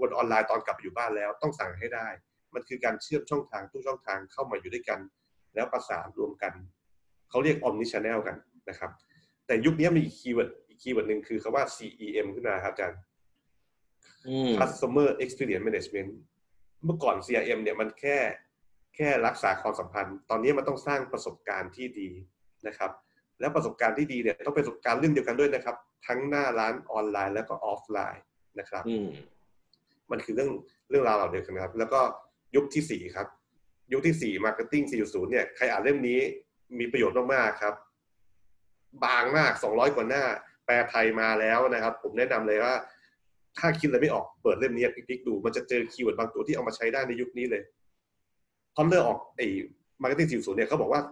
[0.00, 2.08] บนออนไลน์ตอนกลับอยู่บ้านแล้ว ต้องสั่งให้ได้
[2.54, 5.00] มันคือการเชื่อมช่องทางทุกช่องทางเข้ามาอยู่ด้วยกัน
[5.54, 6.52] แล้วประสานรวมกัน
[7.30, 8.36] เขาเรียก omni channel กัน
[8.68, 8.90] นะครับ
[9.46, 12.98] แต่ยุคนี้มีคีย์เวิร์ดอีกคีย์เวิร์ดหนึ่งคือคำว่า CEM ขึ้นมาครับอาจารย์
[14.28, 16.10] อืม customer experience management
[16.84, 18.18] เมื่อก่อน CRM เนี่ยมันแค่
[18.96, 22.08] แค่รักษาความสัมพันธ์ ตอนนี้มันต้องสร้างประสบการณ์ที่ดี
[22.66, 22.90] นะครับ
[23.40, 25.76] แล้วประสบการณ์ที่ดีเนี่ยต้องเป็นประสบการณ์เรื่องเดียวกันด้วยนะครับ
[26.06, 28.22] ทั้งหน้าร้านออนไลน์แล้วก็ออฟไลน์
[28.58, 29.08] นะครับอืม
[30.10, 30.50] มันคือเรื่อง
[30.90, 32.00] เรื่องราวเหล่าเดียวกันนะครับ แล้วก็
[32.54, 33.26] ยุคที่สี่ครับ
[33.92, 36.20] ยุคที่สี่ marketing 4.0 เนี่ย ใครอ่านเล่มนี้
[36.78, 37.74] มีประโยชน์มากๆครับ
[39.04, 40.24] บางมาก 200 กว่าหน้า
[40.64, 42.74] แปลไทยมาแล้วนะครับ ผมแนะนำเลยว่า
[43.58, 47.62] ถ้าคิดอะไรไม่ออกเปิดเล่มนี้พลิกๆดู มันจะเจอคีย์เวิร์ดบางตัวที่เอามาใช้ได้ในยุคนี้เลย
[48.74, 49.46] พอมเลอร์ออกไอ้
[50.02, 51.02] marketing 4.0 เนี่ยเขาบอกว่า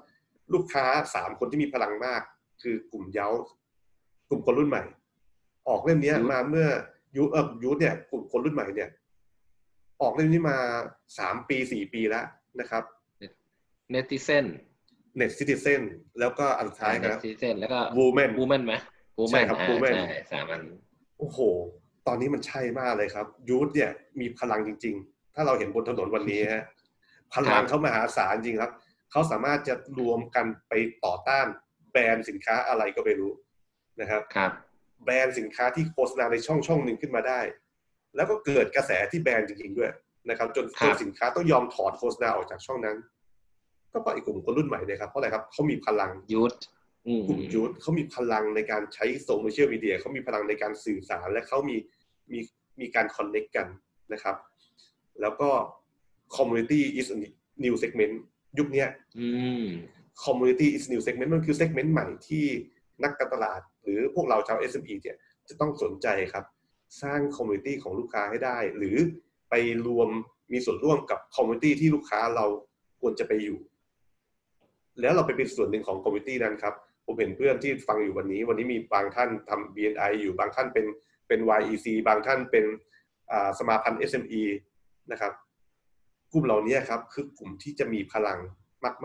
[0.54, 2.22] ลูกค้าสามคนที่มีพลังมาก
[2.62, 3.28] คือกลุ่มเยา้า
[4.28, 4.82] กลุ่มคนรุ่นใหม่
[5.68, 6.68] ออกเล่มนี้มาเมื่อ
[7.16, 8.88] ยูเออยูเนี่ยกลุ่มคนรุ่นใหม่เนี่ย
[10.02, 10.56] ออกเล่มนี้มา
[11.18, 12.24] สามปีสี่ปีแล้ว
[12.60, 12.84] นะครับ
[13.90, 14.46] เนติเซน
[15.20, 15.82] Net Citizen
[16.20, 18.74] แล้วก็อันสุดท้ายเนครับติเซนแล้วก็ Woman วูแมนไหม
[19.18, 20.62] วูแมใช่นครับอ่า Woman ใช่สามอัน
[21.18, 21.38] โอ้โห
[22.06, 26.64] ตอนนี้มันใช่มากเลยครับ ยูทเนี่ยมีพลังจริง ๆ ถ้าเราเห็นบนถนนวันนี้ฮะ
[27.34, 28.72] พลังเขามหาศาลจริงครับ
[29.10, 30.72] เขาสามารถจะรวมกันไป
[31.04, 31.46] ต่อต้าน
[31.92, 33.32] แบรนด์สินค้าอะไรก็ไม่รู้
[34.00, 34.52] นะครับครับ
[35.04, 37.40] แบรนด์สินค้าที่โฆษณาในช่องช่องหนึ่งขึ้นมาได้
[38.16, 39.90] แล้วก็เกิดกระแสที่แบรนด์จริงๆด้วย
[40.28, 42.96] นะครับจนครัจบนสินค้าต้องยอมถอดโฆษณาออกจากช่องนั้น
[43.92, 46.56] ก็เพราะไอ้กลุ่มคนรุ่นใหม่เนี่ยครับเพราะอะไรครับเขามีพลังยูท
[47.06, 51.76] อืมกลุ่มยูทเขามีพลังในการใช้โซเชียลมีเดียเขามีพลังในการสื่อสารและเขามี
[52.32, 52.40] มี
[52.80, 53.66] มีการคอนเน็กกัน
[54.12, 54.36] นะครับ
[55.20, 55.48] แล้วก็
[56.36, 57.16] community is a
[57.64, 58.14] new segment
[58.58, 58.88] ยุคเนี้ย
[59.18, 59.28] อื
[59.64, 59.66] ม
[60.24, 62.44] community is new segment มันคือ segment ใหม่ที่
[63.04, 65.16] นักการตลาด หรือพวกเราชาว SME เนี่ย
[65.48, 66.44] จะต้องสนใจครับ
[67.02, 68.96] สร้าง community ของลูกค้าให้ได้ หรือ
[69.50, 69.54] ไป
[69.86, 70.08] รวม
[70.52, 72.46] มีส่วนร่วมกับ community ที่ลูกค้าเรา
[73.00, 73.58] ควรจะไปอยู่
[75.00, 76.74] แล้วเราไปเป็นส่วนหนึ่งของ community นั้นครับ
[77.06, 80.86] ผมเห็นเพื่อนที่ฟังอยู่วันนี้ วันนี้มีบางท่านทำ BNI อยู่บางท่านเป็น
[81.28, 82.64] เป็น YEC บางท่านเป็น
[83.58, 84.42] สมาพันธ์ SME
[85.12, 85.32] นะครับ
[86.32, 88.38] กลุ่มเหล่านี้ครับคือกลุ่มที่จะมีพลัง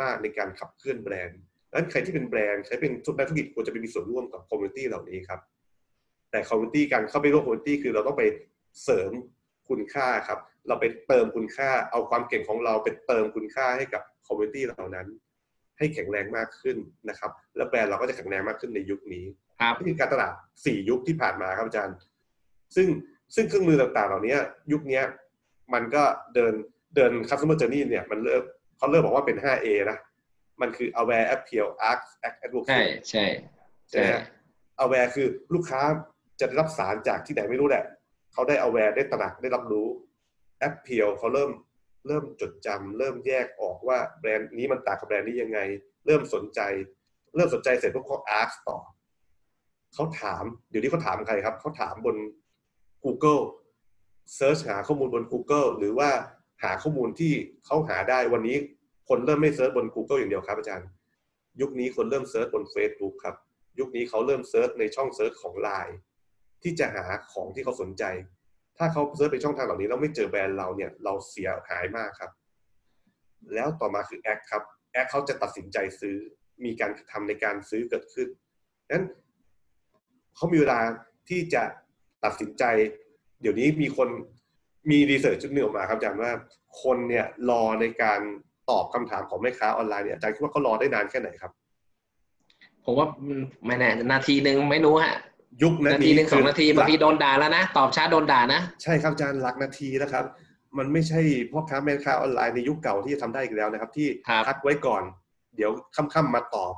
[0.01, 1.39] มาก ๆ ในการขับเคลื่อนแบรนด์ ดั
[1.73, 5.39] งนั้นใครที่เป็นแบรนด์ใครเป็นนักธุรกิจควรจะไปมีส่วนร่วมกับ community เหล่านี้ครับ
[6.31, 8.23] แต่ community การเข้าไปร่วม community คือเราต้องไป
[8.83, 9.11] เสริม
[9.73, 15.07] คุณค่าครับ เราไปเติมคุณค่า เอาความเก่งของเราไปเติมคุณค่าให้กับ community เหล่านั้น
[15.77, 16.77] ให้แข็งแรงมากขึ้น
[17.09, 19.25] นะครับ แล้วแบรนด์เราก็จะแข็งแรงมากขึ้นในยุคนี้
[19.59, 20.33] ครับนี่คือการตลาด
[20.65, 21.97] สี่ยุคที่ผ่านมาครับอาจารย์
[22.75, 22.87] ซึ่ง
[23.35, 24.35] ซึ่งเครื่องมือต่างๆ เหล่านี้
[24.71, 25.03] ยุคเนี้ย
[25.73, 26.03] มันก็
[26.35, 26.53] เดิน
[26.95, 28.43] เดิน customer journey เนี่ยมันเริ่ม
[28.77, 29.97] เขาเริ่มบอกว่าเป็น 5A นะ
[30.61, 33.25] มันคือ aware appeal act act ใช่ advocate ใช่
[33.89, 34.21] ใช่ไหมใช่ฮะ
[34.83, 35.81] aware คือลูกค้า
[36.39, 37.83] จะได้รับสารจากที่ไหนไม่รู้แหละ
[38.33, 39.87] เขาได้ aware ได้ตระหนักได้รับรู้
[40.67, 41.51] appeal เขาเริ่ม
[42.07, 45.59] เริ่มจดจำเริ่มแยกออกว่าแบรนด์นี้มันต่างกับแบรนด์นี้ยังไง
[46.05, 46.59] เริ่มสนใจ
[47.35, 48.77] เริ่มสนใจเสร็จพวกเขา ask ต่อ
[49.93, 52.15] เขาถาม เดี๋ยวนี้เขาถามใครครับ เขาถามบน
[53.03, 53.41] Google
[54.37, 56.09] Search หาข้อมูลบน Google หรือว่า
[56.63, 57.33] หาข้อมูลที่
[57.65, 58.57] เขาหาได้วันนี้
[59.09, 60.87] คนเริ่มไม่ search บน Google อย่างเดียวครับอาจารย์
[61.61, 63.35] ยุคนี้คนเริ่ม search บน Facebook ครับ
[63.79, 65.95] ยุคนี้เขาเริ่ม search ในช่อง search ของ Line
[66.63, 68.03] ที่จะหาของที่เขาสนใจ
[68.77, 72.31] ถ้าเขา search ไปช่องทางเหล่านี้แล้วไม่เจอแบรนด์เราเนี่ยเราเสียหายมากครับ
[73.53, 76.15] แล้วต่อมาคือแอคครับแอคเขาจะตัดสินใจซื้อ
[76.65, 78.27] มีการกระทำในการซื้อเกิดขึ้น
[78.91, 79.05] นั้น
[80.35, 80.79] เขามีเวลา
[81.29, 81.63] ที่จะ
[82.25, 82.63] ตัดสินใจ
[83.41, 84.09] เดี๋ยวนี้มีคน
[84.91, 86.31] มีรีเสิร์ชจุดหนึ่งออกมาครับอาจารย์ว่า
[86.81, 88.21] คนเนี่ยรอในการ
[88.69, 91.51] ตอบคำถามของแม่ค้าออนไลน์เนี่ยอาจารย์คิดว่าเขารอได้นานแค่ไหนครับ
[92.85, 95.15] ผมว่ามันไม่แน่นาทีหนึ่งไม่รู้ฮะ
[95.61, 100.25] ยุคนาทีหนึ่งสองนาทีบางทีโดนด่าแล้วนะ ตอบช้าโดนด่านะ ใช่ครับอาจารย์หลักนาทีแล้วครับ
[100.77, 105.03] มันไม่ใช่พ่อค้าแม่ค้าออนไลน์ในยุคเก่าที่จะทำได้อีกแล้วนะครับ ที่ครับทักไว้ก่อน
[105.55, 106.73] เดี๋ยวค่ำๆมาตอบ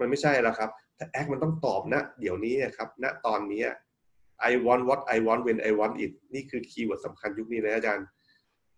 [0.00, 3.62] มันไม่ใช่แล้วครับถ้า act มันต้องตอบนะ เดี๋ยวนี้ครับณตอนนี้
[4.50, 8.06] I want what I want when I want it นี่คือคีย์เวิร์ดสำคัญยุคนี้เลยอาจารย์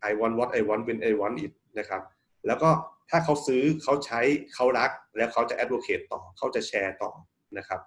[0.08, 2.02] I want what I want when I want it นะครับ
[2.46, 2.70] แล้วก็
[3.10, 4.20] ถ้าเขาซื้อเขาใช้
[4.54, 7.10] เขารัก แล้วเขาะ advocate ต่อเขาจจะแชร์ต่อ
[7.58, 7.80] นะครับ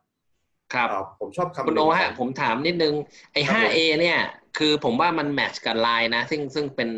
[0.73, 2.93] ครับอ่าผมชอบคำหนึ่งของคุณโอฮะ ผมถามนิดนึง
[3.34, 4.19] ไอ้ครับผม 5A เนี่ย
[4.58, 6.89] คือผมว่ามัน match กับไลน์นะ ซึ่งซึ่งเป็น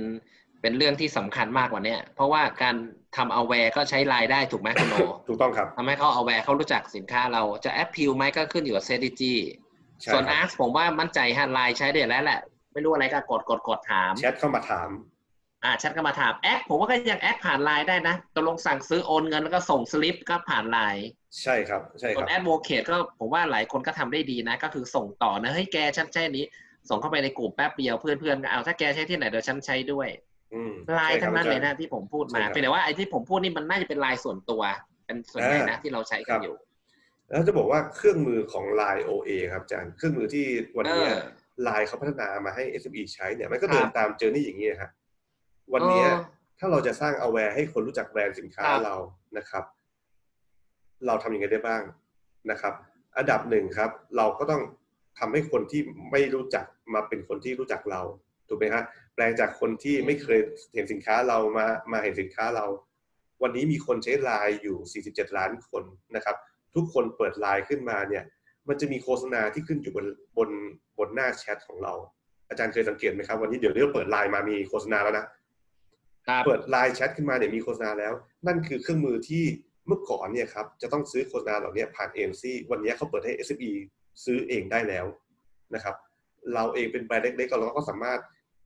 [0.62, 2.76] เป็นเรื่องที่สำคัญมากกว่าเนี้เพราะว่าการ
[3.16, 9.34] ทำ aware ก็ใช้ไลน์ได้ถูกไหมคุณโอถูกต้องครับทำให้เขา aware เขารู้จักสินค้าเราจะ appeal ไหมก็ขึ้นอยู่กับ strategy
[10.02, 12.40] ใช่ส่วนครับ ask ผมว่ามั่นใจฮะไลน์ใช้ได้แล้วแหละ
[12.74, 14.90] ไม่รู้อะไรก็กดกดกดถามแชทเข้ามาถาม
[15.64, 21.06] อ่าแชทก็มาถามแอคผมว่าก็ยังแอคผ่านไลน์ได้นะตกลงสั่งซื้อโอนเงินแล้วก็ส่งสลิปก็ผ่านไลน์
[21.42, 26.46] ใช่ครับใช่ครับ ส่วน advocate ก็ผมว่าหลายคนก็ทำได้ดีนะ ก็คือส่งต่อนะเฮ้ยแกฉันใช้อันนี้
[26.90, 30.08] ส่งเข้าไปในกลุ่มแป๊บเดียวเพื่อนๆก็เอาถ้าแกใช้ที่ไหนเดี๋ยวฉันใช้ด้วย
[30.54, 34.62] อืมไลน์ใช่ครัทั้บงนั้นเลยนะอาจารที่ผมพูดใช่มาครับเป็นแต่ว่าไอ้ที่ผมพูดนี่มันน่าจะเป็นไลน์ส่วนตัว
[35.06, 36.56] เป็นส่วนใหญ่นะอ่าที่เราใช้ครักันบอยู่
[37.30, 40.46] แล้วจะบอกว่าเครื่องมือของ Line OA ครับอาจารย์เครื่องมือที่
[40.78, 41.20] วันเนี้ยเออ
[41.68, 44.92] Line เขาพัฒนามาให้ SME ใช้เนี่ยมันก็เดินครับตามเจอร์นี่อย่างนี้ยฮะ
[45.74, 46.20] วันเนี้ยเออ
[46.60, 48.96] ถ้าเราจะสร้าง aware ให้คนรู้จักแบรนด์สินค้าครับเรา
[49.38, 49.64] นะครับ
[51.06, 51.82] เราทำยังไงได้บ้าง
[52.52, 52.74] นะครับ
[53.18, 54.62] อันดับหนึ่งครับ เราก็ต้อง
[55.20, 55.82] ทำให้คนที่
[56.12, 58.02] ไม่รู้จักมาเป็นคนที่รู้จักเรา
[58.48, 60.40] ถูกไหมฮะแปลงจากคนที่ไม่เคย
[60.74, 62.66] เห็นสินค้าเรามามาเห็นสินค้าเรา
[63.42, 65.84] วันนี้มีคนใช้ไลน์อยู่ 47 ล้านคน
[66.16, 66.36] นะครับ
[66.76, 68.24] ทุกคนเปิดไลน์ขึ้นมาเนี่ย
[68.68, 70.06] มันจะมีโฆษณาที่ขึ้นอยู่บน
[70.38, 70.50] บน
[70.98, 71.94] บนหน้าแชทของเรา
[72.50, 75.30] อาจารย์เคยสังเกตไหมครับ วันนี้เดี๋ยวนี้เราเปิดไลน์มามีโฆษณาแล้วนะครับ
[76.46, 78.14] เปิดไลน์แชทขึ้นมาเนี่ยมีโฆษณาแล้ว
[78.48, 79.44] นั่นคือเครื่องมือที่
[79.88, 83.72] เมื่อก่อนเนี่ยครับจะต้องซื้อโฆษณาเหล่านี้ผ่านเอ็นซีวันนี้เขาเปิดให้ SME
[84.26, 85.06] ซื้อเองได้แล้ว
[85.76, 85.96] นะครับ
[86.54, 88.20] เราเองเป็นแบรนด์เล็กๆเราก็สามารถ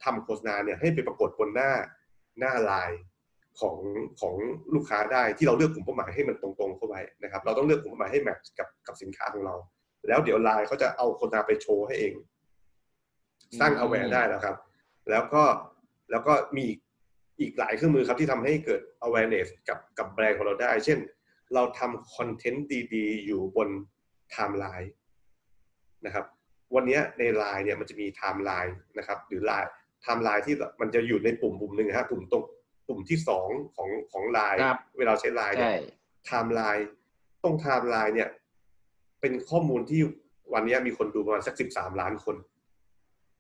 [0.03, 1.71] ทำโฆษณาเนี่ยให้ไปปรากฏบนหน้า
[2.39, 3.01] หน้าไลน์
[3.59, 3.77] ของ
[4.19, 4.33] ของ
[4.75, 9.55] ลูกค้าได้ที่เราเลือกกลุ่มเป้าหมายให้มันตรงๆเข้าไปนะครับ เราต้องเลือกกลุ่มเป้าหมายให้แมทช์กับกับสินค้าของเรา
[10.07, 12.13] แล้วเดี๋ยวไลน์เขาจะเอาโฆษณาไปโชว์ให้เอง
[13.59, 14.57] สร้าง aware ได้แล้วครับ
[15.09, 15.43] แล้วก็
[16.11, 16.65] แล้วก็มี
[17.39, 20.99] อีกอีกหลายเครื่องมือครับที่ทำให้เกิด awareness กับกับแบรนด์ของเราได้ เช่น
[21.53, 23.69] เราทำคอนเทนต์ดีๆ อยู่บน
[24.31, 24.91] ไทม์ไลน์
[26.05, 26.25] นะครับ
[26.75, 29.69] วันนี้ในไลน์เนี่ยมันจะมีไทม์ไลน์นะครับหรือไลน์
[30.01, 32.43] ไทม์ไลน์ที่มันจะอยู่ในปุ่มปุ่มหนึ่งนะฮะปุ่มตรง
[32.87, 35.77] ปุ่มที่สองของของไลน์ครับเวลาใช้ไลน์เนี่ยใช่
[36.25, 36.87] ไทม์ไลน์
[37.43, 38.29] ตรงไทม์ไลน์เนี่ย
[39.21, 40.01] เป็นข้อมูลที่
[40.53, 42.35] วันนี้มีคนดูประมาณสักสิบสามล้านคน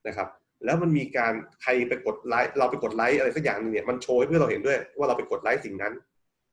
[0.07, 0.27] นะครับ
[0.65, 5.93] แล้วมันมีการใครไปกดไลค์เราไปกดไลค์อะไรสักอย่างหนึงเนี่ยมันโชว์ให้เพื่อนเราเห็นด้วย ว่าเราไปกดไลค์สิ่งนั้น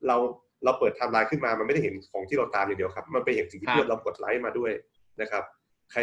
[0.07, 0.17] เรา
[0.65, 4.73] เราเปิดไทม์ไลน์ขึ้นมามันไม่ได้เห็นของที่เราตามอย่างเดียวครับ มันไปเห็นสิ่งที่ครับเพื่อนเรากดไลค์มาด้วย
[5.21, 5.43] นะครับ
[5.93, 6.01] ใคร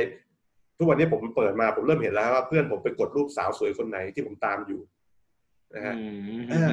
[0.77, 4.81] ทุกวันนี้ผมเปิดมาผมเริ่มเห็นแล้วว่าเพื่อนผมไปกดรูปสาวสวยคนไหนที่ผมตามอยู่
[5.75, 6.05] นะฮะอื
[6.39, 6.71] มอ่า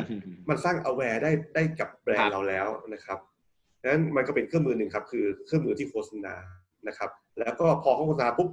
[0.49, 3.19] มันสร้าง aware ได้ได้กับแบรนด์เราแล้วครับนะครับ
[3.81, 6.35] ดังนั้นมันก็เป็นเครื่องมือหนึ่งครับ คือเครื่องมือที่โฆษณา
[6.89, 8.49] นะครับ แล้วก็พอเขาโฆษณาปุ๊บ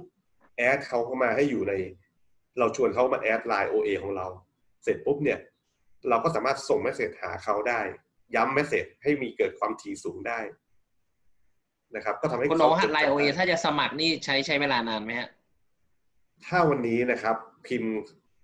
[0.56, 1.72] add เขาเข้ามาให้อยู่ใน
[2.58, 4.26] เราชวนเขามา add ไลน์ OA ของเรา
[4.84, 5.38] เสร็จปุ๊บเนี่ย
[6.08, 7.80] เราก็สามารถส่ง message หาเขาได้
[8.34, 10.40] ย้ำ message ให้มีเกิดความถี่สูงได้
[11.94, 15.28] นะครับก็ทำให้คุณเขาโอฮะจดไลน์โอจำเอได้ถ้าจะสมัครนี่ใช้ใช้เวลานานไหมฮะ
[16.46, 17.36] ถ้าวันนี้นะครับ
[17.66, 17.92] พิมพ์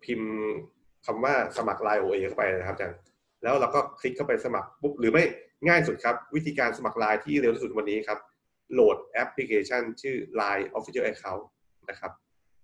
[0.05, 0.31] พิมพ์
[1.07, 2.99] คำว่าสมัคร Line OA เข้าไปนะครับอาจารย์
[3.43, 5.25] แล้วเราก็คลิกเข้าไปสมัครปุ๊บหรือไม่
[5.69, 8.19] ง่ายสุดครับ วิธีการสมัคร Line ที่เร็วที่สุดวันนี้ครับ
[8.73, 11.45] โหลดแอปพลิเคชัน ชื่อ Line Official Account
[11.89, 12.13] นะครับ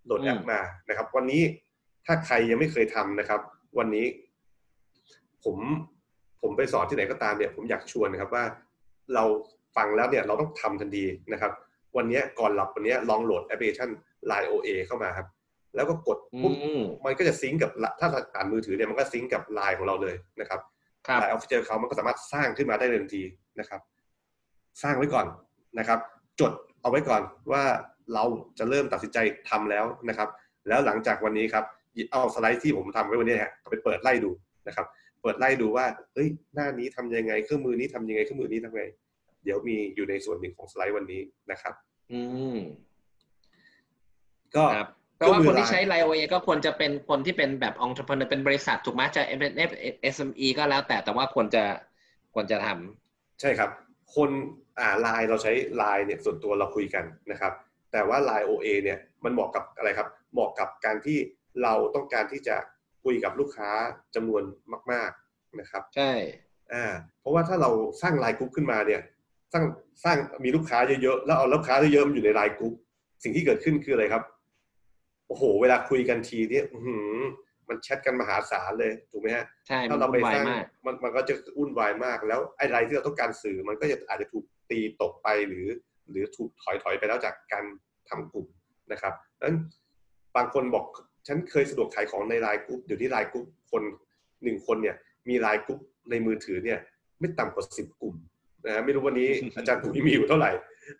[0.06, 1.42] โหลดแอปอืมมานะครับ วันนี้
[2.06, 3.40] ถ้าใครยังไม่เคยทำนะครับ
[3.78, 4.06] วันนี้
[5.44, 5.56] ผม
[6.40, 8.44] ผมไปสอนที่ไหนก็ตามเนี่ย ผมอยากชวนนะครับว่า
[9.14, 9.24] เรา
[9.76, 11.52] ฟังแล้วเนี่ยเราต้องทำทันทีนะครับ
[11.96, 13.90] วันนี้ก่อนหลับวันนี้ลองโหลดแอปพลิเคชัน
[14.30, 15.26] Line OA เข้ามาครับ
[15.74, 20.60] แล้วก็กดปุ๊บอืมมันก็จะ sync กับละถ้าเราผ่านมือถือเนี่ยมันก็ sync กับไลน์ของเราเลยนะครับ
[21.06, 23.22] ครับไลน์ Official เขามันก็สามารถสร้างขึ้นมาได้เลยทันที
[23.60, 23.80] นะครับ
[24.82, 25.26] สร้างไว้ก่อน
[25.78, 25.98] นะครับ
[26.40, 27.62] จดเอาไว้ก่อนว่า
[28.14, 28.24] เรา
[28.58, 29.18] จะเริ่มตัดสินใจ
[29.50, 30.28] ทำแล้วนะครับ
[30.68, 31.64] แล้วหลังจากวันนี้ครับ
[32.12, 34.30] เอาสไลด์ที่ผมทำไว้วันนี้ฮะเอาไปเปิดไล่ดู
[34.66, 34.86] นะครับ
[35.22, 38.84] เปิดไล่ดูว่าเฮ้ยหน้านี้ทำยังไงเครื่องมือนี้ทำยังไงเครื่องมือนี้ทำยังไง
[39.44, 41.74] เดี๋ยวมีอยู่ในส่วนหนึ่งของสไลด์วันนี้นะครับ
[42.12, 42.20] อื
[42.56, 42.58] ม
[44.56, 44.88] ก็ครับ
[45.18, 49.52] แปลว่าคนที่เครื่องมือใช้ไลน์โอเอก็ควรจะเป็นคนที่เป็นแบบองค์ประกอบเป็นบริษัทถูกไหมจะเป็น
[50.14, 51.64] SME ก็แล้วแต่แต่ว่าควรจะ
[52.34, 53.70] ควรจะทำใช่ครับ
[54.16, 54.30] คน
[54.78, 57.52] อ่าไลน์เราใช้ไลน์เนี่ยส่วนตัวเราคุยกันนะครับ
[57.96, 61.18] แต่ว่า Line OA เนี่ยมันเหมาะกับอะไรครับ เหมาะกับการที่
[61.62, 62.56] เราต้องการที่จะ
[63.04, 63.70] คุยกับลูกค้า
[64.14, 64.42] จำนวน
[64.92, 66.12] มาก ๆนะครับ ใช่
[66.72, 66.84] อ่า
[67.20, 67.70] เพราะว่าถ้าเรา
[68.02, 69.00] สร้างไลน์กรุ๊ปขึ้นมาเนี่ย
[69.52, 69.64] สร้าง
[70.04, 72.74] สร้างมีลูกค้าเยอะๆแล้วเอาลูกค้าเยอะๆมาอยู่ในไลน์กรุ๊ป
[73.22, 74.22] สิ่งที่เกิดขึ้นคืออะไรครับ
[75.28, 77.18] โอ้โห เวลาคุยกันทีเนี่ยอื้อหือ
[77.68, 85.66] มันแชทกันมหาศาลเลยถูกไหมฮะใช่มัถ้านเราไปวุ่นวาสยร้างมากมันมันก็จะวุ่นวายมาก แล้วไอะไรที่เราต้องการสื่อมันก็จะอาจจะถูกตีตกไปหรือ
[86.10, 87.64] หรือถูกถอยถอยไปแล้วจากการ
[88.10, 88.46] ทำกลุ่ม
[88.92, 89.56] นะครับดังนั้น
[90.36, 90.84] บางคนบอก
[91.26, 93.82] ฉันเคยสะดวกขายของในไลน์กรุ๊ปเดี๋ยวนี้ไลน์กรุ๊ปคน
[94.42, 94.96] หนึ่งคนเนี่ย
[95.28, 96.78] มีไลน์กรุ๊ปในมือถือเนี่ย
[97.20, 98.14] ไม่ต่ำกว่าสิบกลุ่ม
[98.64, 100.50] นะฮะไม่รู้วันนี้อาจารย์ปุ๋ยมีอยู่เท่าไหร่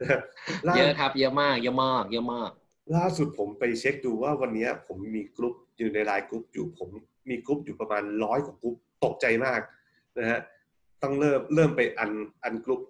[0.01, 0.21] นะฮะ
[0.66, 2.51] ล่าเยอะครับเยอะมากเยอะมากเยอะมาก
[2.97, 6.88] ล่าสุดผมไปเช็คดูว่าวันนี้ผมมีกลุ่มอยู่ในไลน์กลุ่มอยู่ผม
[7.31, 9.61] มีกลุ่มอยู่ประมาณร้อยกว่ากลุ่มตกใจมาก
[10.19, 10.40] นะฮะ
[11.03, 12.11] ต้องเริ่มเริ่มไป un
[12.45, 12.81] un กลุ่ม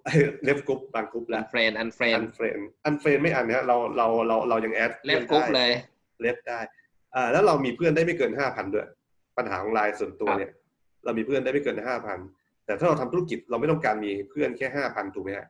[0.44, 5.71] leave กลุ่มบางกลุ่มแล้ว unfriend unfriend unfriend unfriend ไม่ un นะฮะเราเราเราเรายัง add leave group เลย
[6.20, 6.61] leave ได้
[7.14, 8.87] อ่าแล้วเรามีเพื่อนได้ไม่เกินห้าพันด้วย
[9.37, 10.51] ปัญหาของไลน์ส่วนตัวเนี่ย
[11.05, 12.19] เรามีเพื่อนได้ไม่เกินห้าพัน
[12.66, 15.47] แต่ถ้าเราทำธุรกิจเราไม่ต้องการมีเพื่อนแค่ห้าพันถูกไหมฮะ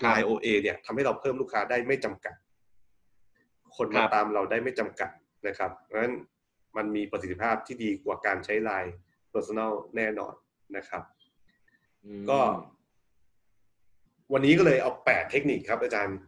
[0.00, 2.34] ครับไลน์ OA เนี่ยทำให้เราเพิ่มลูกค้าได้ไม่จำกัด
[3.76, 5.10] คนครัมาตามเราครับได้ไม่จำกัด
[5.46, 6.14] นะครับเพราะฉะนั้น
[6.76, 8.92] มันมีประสิทธิภาพที่ดีกว่าการใช้ไลน์
[9.32, 10.34] Personal แน่นอน
[10.76, 11.15] นะครับอืม
[12.30, 12.40] ก็
[14.32, 16.18] วันนี้ก็เลยเอาแปดเทคนิคครับ อาจารย์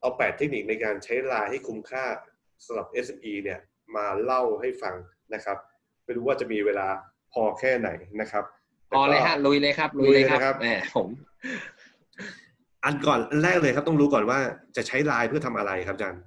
[0.00, 2.04] เอาแปดเทคนิคในการใช้ไลน์ให้คุ้มค่า
[2.66, 3.58] สำหรับ SME เนี่ย
[3.96, 4.94] มาเล่าให้ฟัง
[5.34, 5.58] นะครับ
[6.04, 6.86] ไม่รู้ว่าจะมีเวลา
[7.32, 8.44] พอแค่ไหนนะครับ
[8.90, 10.66] พอเลยฮะลุยเลยครับลุยเลยครับลุยเลยนะครับแหม
[10.96, 11.08] ผม
[12.84, 14.38] อันก่อนอันแรกเลยครับต้องรู้ก่อนว่า
[14.76, 16.22] จะใช้ไลน์เพื่อทำอะไรครับอาจารย์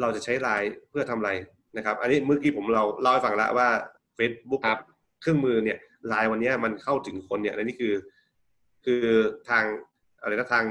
[0.00, 1.30] เราจะใช้ไลน์เพื่อทำอะไร
[1.76, 3.68] นะครับ อันนี้เมื่อกี้ผมเราเล่าให้ฟังแล้วว่า
[4.18, 4.78] Facebook ครับ
[5.20, 7.92] เครื่องมือเนี่ยไลน์วันเนี้ยมันเข้าถึงคนเนี่ยและนี่คือ
[8.84, 9.06] คือ
[9.48, 9.64] ทาง
[10.20, 10.66] อะไรนะทาง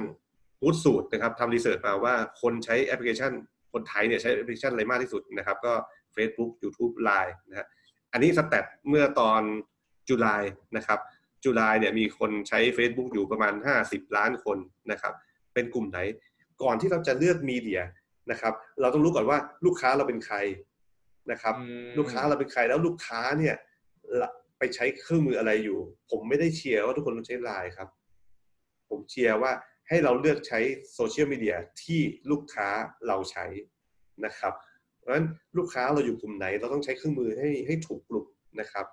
[0.60, 3.32] พูดสูตรนะครับทำ research มาว่าคนใช้แอปพลิเคชัน
[3.74, 5.74] คนไทยเนี่ยใช้แอปพลิเคชันอะไรมากที่สุดนะครับ ก็
[6.16, 7.68] Facebook YouTube Line นะฮะ
[8.14, 9.42] อันนี้ stat เมื่อตอน
[10.10, 10.44] จุลาย
[10.78, 11.00] นะครับ
[11.44, 13.54] จุลายเนี่ยมีคนใช้ Facebook อยู่ประมาณ
[13.86, 14.58] 50 ล้านคน
[14.92, 15.14] นะครับ
[15.54, 16.00] เป็นกลุ่มไหน
[16.64, 17.82] ก่อนที่เราจะเลือก media
[18.32, 20.38] นะครับ เราต้องรู้ก่อนว่าลูกค้าเราเป็นใคร
[21.32, 23.56] นะครับอืมลูกค้าเราเป็นใครแล้วลูกค้าเนี่ย
[24.22, 27.88] ละไปใช้เครื่องมืออะไรอยู่ ผมไม่ได้เชียร์ว่าทุกคนต้องใช้ไลน์ครับ
[28.94, 29.52] ผมเชียร์ว่า
[29.88, 30.60] ให้เราเลือกใช้
[30.94, 32.02] โซเชียลมีเดียที่
[32.32, 32.68] ลูกค้า
[33.08, 33.46] เราใช้
[34.26, 34.54] นะครับ
[35.00, 35.26] เพราะฉะนั้น
[35.58, 38.26] ลูกค้าเราอยู่กลุ่มไหน เราต้องใช้เครื่องมือให้ให้ถูกกลุ่ม
[38.60, 38.86] นะครับ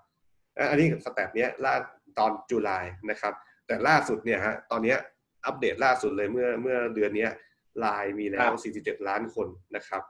[0.59, 1.75] อะอันนี้สแตทเนี้ยล่า
[2.19, 3.35] ตอนจุลายนะครับ
[3.67, 4.99] แต่ล่าสุดเนี่ยฮะตอนเนี้ย
[5.47, 7.31] อัปเดตล่าสุดเลยเมื่อเมื่อเดือนเนี้ย
[7.79, 8.59] ไลน์มีแล้วครั
[8.93, 10.03] บ47 ล้านคนนะครับ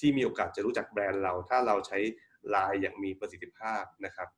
[0.00, 1.98] ที่มีโอกาสจะรู้จักแบรนด์เรา ถ้าเราใช้
[2.50, 4.28] ไลน์อย่างมีประสิทธิภาพนะครับ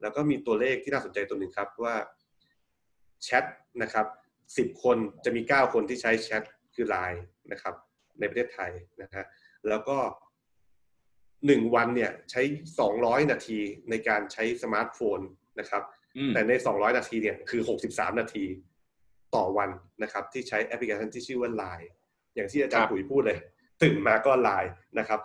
[0.00, 1.94] แล้วก็มีตัวเลขที่น่าสนใจตัวหนึ่งครับว่า
[3.22, 3.44] แชท
[3.82, 4.06] นะครับ
[4.56, 6.42] สิบคนจะมีเก้าคนที่ใช้แชท
[6.74, 7.74] คือไลน์นะครับ
[8.18, 8.70] ในประเทศไทย
[9.02, 9.24] นะฮะ
[9.68, 9.96] แล้วก็
[11.46, 12.42] หนึ่งวันเนี่ยใช้
[12.78, 13.58] สองร้อยนาที
[13.90, 15.20] ในการใช้สมาร์ทโฟน
[15.60, 15.82] นะครับ
[16.16, 18.44] อืมแต่ใน 200 นาทีเนี่ยคือ 63 นาที
[19.34, 19.70] ต่อวัน
[20.02, 21.88] นะครับ ที่ใช้แอปพลิเคชันที่ชื่อว่า Line
[22.34, 23.38] อย่างที่อาจารครัย์บปุ๋ยพูดเลยครับ
[23.82, 25.20] ตื่นมาก็ Line นะครับ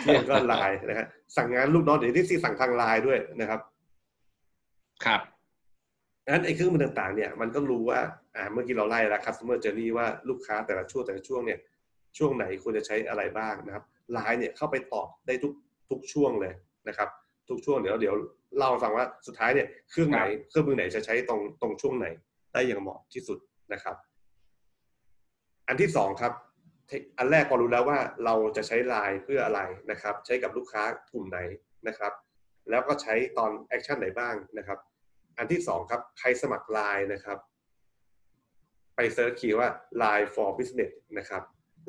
[0.00, 3.60] เที่ยงก็ Line นะฮะสั่งงานลูกน้องเดี๋ยวนี้ที่สั่งทาง Line ด้วยนะครับ
[5.04, 5.20] ครับ
[6.32, 8.00] นั้นไอ้เครื่องมือต่างๆเนี่ยมันก็รู้ว่า
[8.36, 11.58] อ่าเมื่อกี้เราไล่แล้ว customer journey ว่าลูกค้าแต่ละช่วงแต่ละช่วงเนี่ย
[12.18, 15.52] ช่วงไหนควรจะใช้อะไรบ้างนะครับไลน์เนี่ยเข้าไปตอบได้ทุก
[15.90, 16.52] ทุกช่วงเลย
[16.88, 17.08] นะครับ
[17.48, 18.14] ทุกช่วงเดี๋ยวเดี๋ยว
[18.56, 22.06] เล่าให้ฟังว่าสุดท้ายเนี่ยเครื่องไหนเครื่องมือไหนจะใช้ตรงตรงช่วงไหน
[22.52, 23.38] ได้อย่างเหมาะที่สุด
[23.72, 23.96] นะครับ
[25.68, 26.32] อันที่สองครับ
[26.88, 29.60] เทคอันแรกพอรู้แล้วว่าเราจะใช้ไลน์เพื่ออะไร
[29.90, 31.38] นะครับ ใช้กับลูกค้ากลุ่มไหน
[31.88, 32.12] นะครับ
[32.70, 34.78] แล้วก็ใช้ตอน action ไหนบ้างนะครับ
[35.38, 37.38] อันที่สองครับ ใครสมัครไลน์นะครับ
[38.96, 39.68] ไป search key ว่า
[40.02, 41.42] Line for Business นะครับ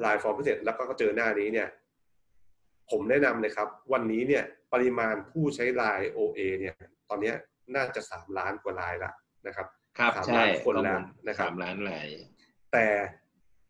[0.03, 1.67] Line for Business แล้วก็เจอหน้านี้เนี่ย
[2.89, 6.75] ผมแนะนำเลยครับ วันนี้เนี่ยปริมาณผู้ใช้ Line OA เนี่ย
[7.09, 7.35] ตอนเนี้ย
[7.75, 9.11] น่าจะสามล้านกว่าลายละ
[9.47, 9.67] นะครับ
[9.99, 12.07] ครับสามใช่ล้านคนแล้วข้อมูนะครับสามล้านไหลาย
[12.73, 12.87] แต่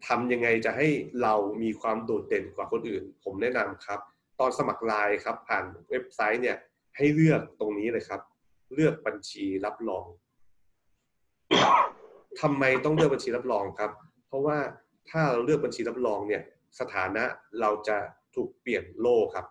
[0.07, 0.87] ทำยังไงจะให้
[1.23, 3.99] เรามีความโดดเด่นกว่าคนอื่น ผมแนะนำครับ
[4.39, 6.57] ตอนสมัครไลน์ครับผ่านเว็บไซต์เนี่ย
[6.97, 8.21] ให้เลือกตรงนี้เลยครับ
[8.73, 10.05] เลือกบัญชีรับรอง
[12.41, 13.91] ทำไมต้องเลือกบัญชีรับรองครับ
[14.27, 14.57] เพราะว่า
[15.09, 16.41] ถ้าเราเลือกบัญชีรับรองเนี่ย
[16.79, 17.23] สถานะ
[17.61, 17.97] เราจะ
[18.35, 19.45] ถูกเปลี่ยนโล่ครับ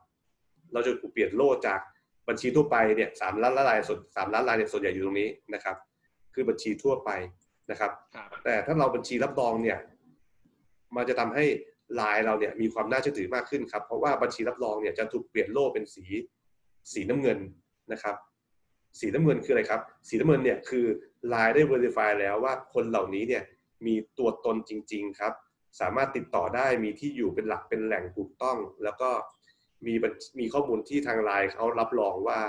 [0.72, 1.80] เราจะถูกเปลี่ยนโล่จาก
[2.28, 5.76] บัญชีทั่วไปเนี่ยสามล้านละลายส่วนสามล้านลายเนี่ยส่วนใหญ่อยู่ตรงนี้นะครับ
[6.34, 7.10] คือบัญชีทั่วไป
[7.70, 9.78] นะครับครับแต่ถ้าเราบัญชีรับรองเนี่ย
[10.96, 11.44] มันจะทำให้
[11.94, 16.04] ไลน์เราเนี่ยมีความน่าเชื่อถือมากขึ้นครับ เพราะว่าบัญชีรับรองเนี่ยจะถูกเปลี่ยนโล่เป็นสี
[16.92, 17.38] สีน้ำเงิน
[17.92, 18.16] นะครับ
[19.00, 20.84] สีน้ำเงินคืออะไรครับ สีน้ำเงินเนี่ยคือ
[21.28, 23.42] ไลน์ได้ verify แล้วว่าคนเหล่านี้เนี่ย
[23.86, 25.32] มีตัวตนจริง ๆ ครับ
[25.80, 29.10] สามารถติดต่อได้มีที่อยู่เป็นหลักเป็นแหล่งถูกต้อง แล้วก็
[29.86, 29.94] มี
[30.38, 32.40] มีข้อมูลที่ทางไลน์เขารับรองว่า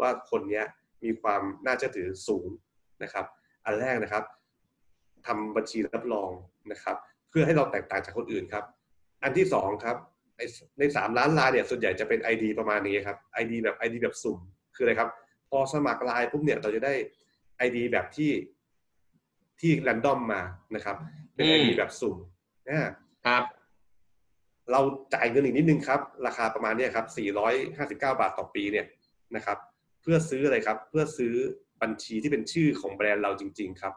[0.00, 0.64] ว่าคนเนี้ย
[1.04, 2.46] มีความน่าเชื่อถือสูง
[3.02, 3.26] นะครับ
[3.64, 4.24] อันแรกนะครับ
[5.26, 6.30] ทำบัญชีรับรอง
[6.72, 6.96] นะครับ
[7.30, 8.64] เพื่อให้เราแตกต่างจากคนอื่นครับ
[9.22, 9.96] อันที่สองครับ
[10.78, 14.38] ในสามล้านลายเนี่ยส่วนใหญ่จะเป็น ID ประมาณนี้ครับ ID แบบ ID แบบสุ่ม
[14.74, 15.08] คืออะไรครับ
[15.52, 16.94] พอสมัครไลน์ปุ๊บเนี่ยเราจะได้
[17.66, 18.30] ID แบบที่
[19.60, 20.42] ที่แรนดอมมา
[20.74, 20.96] นะครับ
[21.34, 22.16] เป็นอืม ID แบบสุ่ม
[22.70, 22.80] อ่า
[23.26, 23.42] ครับ
[24.72, 24.80] เรา
[25.14, 27.06] จ่ายเงินอีกนิดนึงครับ ราคาประมาณเนี้ยครับ
[27.86, 28.86] 459 บาทต่อปีเนี่ย
[29.36, 29.58] นะครับ
[30.02, 31.34] เพื่อซื้ออะไรครับ เพื่อซื้อ
[31.82, 33.94] บัญชีที่เป็นชื่อของแบรนด์เราจริง ๆ ครับ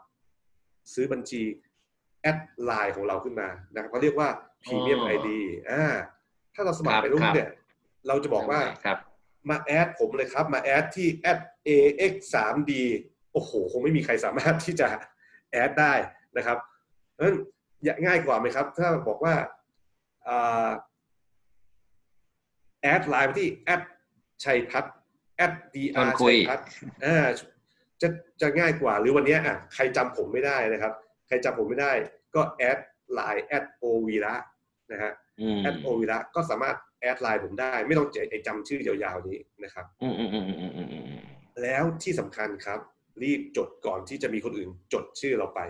[0.93, 1.41] ซื้อบัญชี
[2.21, 4.29] แอดไลน์ของเราขึ้นมานะครับเขาเรียกว่า
[4.63, 5.29] Premium อ๋อ ID
[5.69, 5.83] อ่า
[6.55, 7.49] ถ้าเราสมัครไปรุ่ครับเนี่ย
[8.07, 8.97] เราจะบอกว่าครับ
[9.49, 11.07] มาแอดผมเลยครับ มาแอดที่
[12.05, 12.13] ax
[12.45, 12.71] 3 d
[13.31, 14.87] โอ้โห คงไม่มีใครสามารถที่จะ
[15.51, 15.93] แอดได้
[16.37, 16.57] นะครับ
[17.13, 17.35] เพราะฉะนั้น
[18.05, 19.35] ง่ายกว่าไหมครับ ถ้าบอกว่า
[22.81, 23.81] แอดไลน์ไปที่แอด
[24.43, 24.95] ชัยพัฒน์
[25.37, 26.67] แอดชว dr นคุยชัยพัฒน์
[27.05, 27.25] อ่า
[28.01, 28.07] จะ
[28.41, 30.93] จะง่ายกว่าหรือวันเนี้ยอะใครจำผมไม่ได้นะครับ
[31.27, 31.91] ใครจำผมไม่ได้
[32.35, 32.79] ก็ add
[33.13, 34.35] ไลน์ at โอวีระ
[34.91, 41.21] นะฮะอืม at โอวีระก็สามารถ add ไลน์ผมได้ ไม่ต้องเจไอจำชื่อยาวๆนี้นะครับอืมอืมอืมอืมอืมอืมอืม
[41.63, 42.79] แล้วที่สำคัญครับ
[43.23, 45.61] รีบจดก่อนที่จะมีคนอื่นจดชื่อเราไป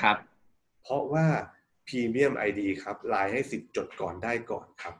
[0.00, 0.16] ครับ
[0.82, 1.26] เพราะว่า
[1.86, 4.94] premium ID ครับไลน์ให้สิทธิ์จดก่อนได้ก่อนครับ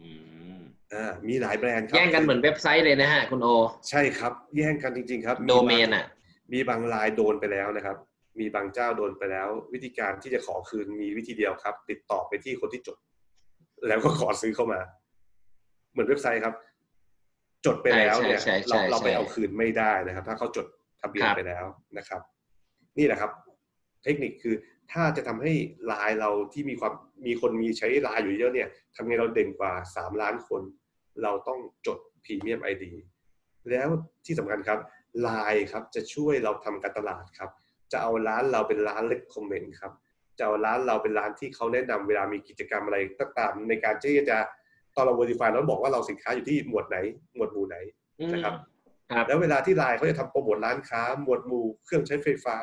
[0.00, 0.10] อื
[0.58, 0.60] ม
[0.92, 3.48] อ่ามีหลายแบรนด์ครัแย่งกันเหมือนเว็บไซต์เลยนะฮะ คุณโอ
[3.88, 6.06] ใช่ครับ แย่งกันจริง ๆ ครับ โดเมนบางอะ
[6.52, 7.96] มีบางไลน์โดนไปแล้วนะครับ
[8.40, 12.96] มีบางเจ้าโดนไปแล้ว วิธีการที่จะขอคืนมีวิธีเดียวครับ ติดต่อไปที่คนที่จด
[13.86, 14.80] แล้วก็ขอซื้อเข้ามา
[15.92, 16.54] เหมือนเว็บไซต์ครับ
[17.66, 20.66] จดไปแล้วเนี่ยใช่ใช่ใช่เราใช่เราไปเอาคืนไม่ได้นะครับ ถ้าเขาจด
[21.00, 21.64] ทะเบียนครับไปแล้ว
[21.98, 22.20] นะครับ
[22.98, 23.30] นี่แหละครับ
[24.02, 24.54] เทคนิคคือ
[24.92, 25.52] ถ้าจะทำให้
[25.86, 26.92] ไลน์เราที่มีความ
[27.26, 30.62] มีคนมีใช้ไลน์อยู่เยอะเนี่ยทำไงเราเด่นกว่า 3 ล้านคน
[31.22, 32.92] เราต้องจด premium ID
[33.70, 33.88] แล้ว
[34.26, 34.78] ที่สำคัญครับ
[35.22, 37.50] ไลน์ครับจะช่วยเราทำการตลาดครับ
[37.92, 39.92] จะเอาร้านเราเป็นร้าน recommend ครับ
[40.38, 44.38] จะเอาร้านเราเป็นร้านที่เขาแนะนำเวลามีกิจกรรมอะไรก็ตามในการที่จะ
[44.94, 46.96] ตอนเรา verify เราบอกว่าเราสินค้าอยู่ที่หมวดไหน
[47.36, 47.76] หมวดหมู่ไหน
[48.32, 48.54] นะครับ
[49.16, 52.56] ครับแล้วเวลาที่ไลน์เขาจะทำโปรโมทร้านค้า หมวดหมู่เครื่องใช้ไฟฟ้า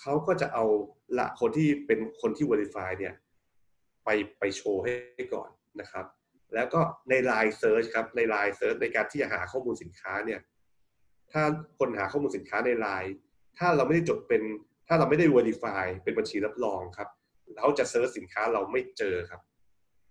[0.00, 0.64] เขาก็จะเอา
[1.18, 3.14] ละคนที่เป็นคนที่ verify เนี่ย
[4.04, 6.06] ไปไปโชว์ให้ก่อนนะครับ
[6.54, 10.40] แล้วก็ใน Line Search ครับใน Line Search ในการที่จะหาข้อมูลสินค้าเนี่ย
[11.32, 11.42] ถ้า
[11.78, 13.10] คนหาข้อมูลสินค้าใน Line
[13.58, 14.42] ถ้าเราไม่ได้จดเป็น
[14.88, 17.08] ถ้าเราไม่ได้ verify เป็นบัญชีรับรองครับ
[17.58, 19.40] เขาจะเซิร์ชสินค้าเราไม่เจอครับ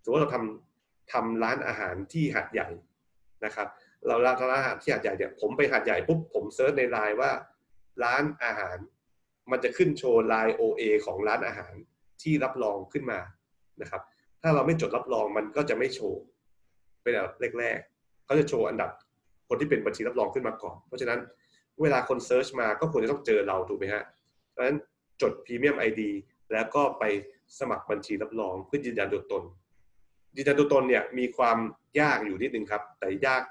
[0.03, 2.69] สมมติว่าเราทำทำร้านอาหารที่หัดใหญ่
[3.45, 3.67] นะครับ
[4.07, 7.31] เราร้านอาหารที่หาดใหญ่เนี่ยผมไปหาดใหญ่ปุ๊บผมเซิร์ชในไลน์ว่า
[8.03, 8.77] ร้านอาหาร
[9.51, 11.73] มันจะขึ้นโชว์ LINE OA ของร้านอาหาร
[12.21, 13.19] ที่รับรองขึ้นมา
[13.81, 14.01] นะครับ
[14.41, 16.21] ถ้าเราไม่จดรับรองมันก็จะไม่โชว์
[17.03, 18.89] เป็นอันดับแรกๆเขาจะโชว์อันดับ
[19.47, 21.19] คนที่เป็นบัญชีรับรองขึ้นมาก่อน เพราะฉะนั้น
[21.81, 24.03] เวลาคน search มาก็ควรจะต้องเจอเราถูกไหมฮะ
[24.55, 24.77] ฉะนั้น
[25.21, 26.11] จด premium ID
[26.53, 27.03] แล้วก็ไป
[27.59, 29.43] สมัครบัญชีรับรองเพื่อยืนยันตัวตน
[30.35, 31.57] ยืนยันตัวตนเนี่ยมีความ
[31.99, 33.41] ยากอยู่นิดนึงครับ แต่ยาก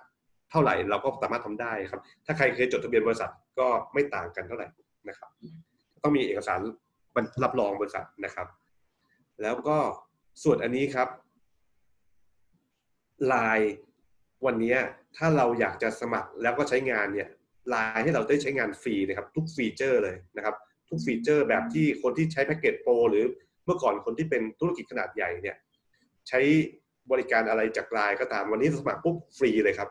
[0.50, 4.68] เท่าไหร่เราก็สามารถทำได้ครับ ถ้าใครเคยจดทะเบียนบริษัทก็ไม่ต่างกันเท่าไหร่
[5.08, 5.30] นะครับ
[6.02, 6.60] ต้องมีเอกสาร
[7.42, 8.46] รับรองบริษัทนะครับ
[9.42, 9.78] แล้วก็
[10.42, 11.08] ส่วนอันนี้ครับ
[13.26, 13.72] ไลน์
[14.46, 14.76] วันนี้
[15.16, 17.28] ถ้าเราอยากจะสมัครแล้วก็ใช้งานเนี่ย
[17.68, 20.54] ไลน์ให้เราได้ใช้งานฟรีนะครับ ทุก feature เลยนะครับ
[20.92, 23.24] ทุก feature แบบที่คนที่ใช้แพ็กเกจ Pro หรือ
[23.64, 25.56] เมื่อก่อนคนที่เป็นธุรกิจขนาดใหญ่เนี่ย
[26.28, 26.40] ใช้
[27.10, 29.88] บริการอะไรจากไลน์ก็ตามวันนี้สมัครปุ๊บฟรีเลยครับ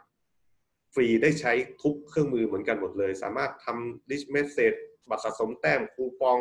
[0.93, 4.77] ฟรีได้ใช้ทุกเครื่องมือเหมือนกันหมดเลย สามารถทำ rich message
[5.09, 6.39] บัตรสะสมแต้มคูปอง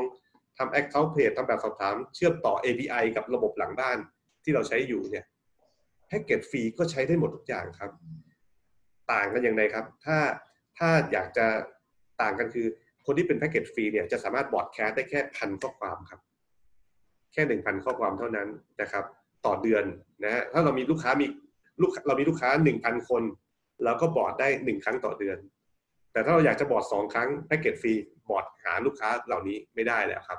[0.58, 3.98] ทำ account page ทำแบบสอบถาม เชื่อมต่อ API กับระบบหลังบ้าน
[4.44, 5.24] ที่เราใช้อยู่เนี่ย
[6.06, 7.90] แพ็กเกจฟรีก็ใช้ได้หมดทุกอย่างครับ
[9.12, 10.18] ต่างกันอย่างไรครับ ถ้า
[10.78, 11.46] ถ้าอยากจะ
[12.22, 12.66] ต่างกันคือ
[13.06, 16.20] คนที่เป็นแพ็กเกจฟรีเนี่ยจะสามารถ broadcast ได้แค่พันข้อความครับ
[17.32, 18.48] แค่หนึ่งพันข้อความเท่านั้น
[18.80, 19.04] นะครับ
[19.46, 19.84] ต่อเดือน
[20.24, 21.26] นะฮะถ้าเรามีลูกค้ามี
[21.82, 23.22] ลูกเรามีลูกค้าหนึ่งพันคน
[23.84, 25.38] เราก็ broad ได้หนึ่งครั้งต่อเดือน
[26.12, 27.94] แต่ถ้าเราอยากจะ broad สองครั้งแพ็กเกจฟรี
[28.28, 30.38] broad หาลูกค้าเหล่านี้ไม่ได้แล้วครับ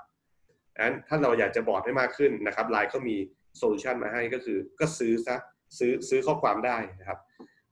[0.76, 3.16] ดังนั้นถ้าเราอยากจะ broad ให้มากขึ้นนะครับไลน์ก็มี
[3.58, 5.36] solution มาให้ก็คือ ก็ซื้อซะ
[5.78, 7.20] ซื้อซื้อข้อความได้นะครับ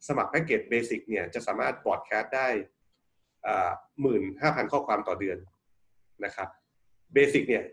[0.08, 2.48] สมัครแพ็กเกจ Basic เนี่ยจะสามารถ broadcast ได้
[4.02, 5.38] หมื่นห้าพันข้อความต่อเดือน
[6.26, 6.48] นะครับ
[7.14, 7.64] Basic เนี่ย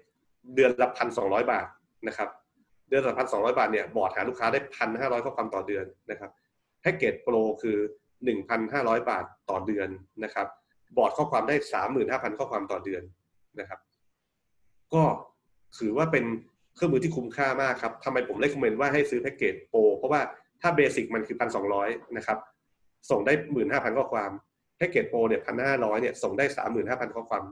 [0.54, 1.66] เดือนละพันสองร้อยบาท
[2.08, 2.28] นะครับ
[2.88, 6.30] เดือนละพันสองร้อยบาทเนี่ย broad หาลูกค้าได้พันห้าร้อยข้อความต่อเดือนนะครับ
[6.80, 7.78] แพ็กเกจ Pro คือ
[8.24, 9.88] หนึ่งพันห้าร้อยบาทต่อเดือน
[10.24, 10.46] นะครับ
[10.96, 13.02] broad ข้อความได้สามหมื่นห้าพันข้อความต่อเดือน
[13.60, 13.80] นะครับ
[14.94, 15.02] ก็
[15.78, 16.24] ถือว่าเป็น
[16.74, 20.20] เครื่องมือที่คุ้มค่ามากครับทำไมผมได้ recommend ว่าให้ซื้อแพ็กเกจ Pro เพราะว่า
[20.62, 22.38] ถ้า Basic มันคือพันสองร้อยนะครับ
[23.10, 24.30] ส่งได้หมื่นห้าพันข้อความ
[24.76, 27.44] แพ็กเกจโปรเนี่ยพันห้าร้อยเนี่ยส่งได้สามหมื่นห้าพันข้อความ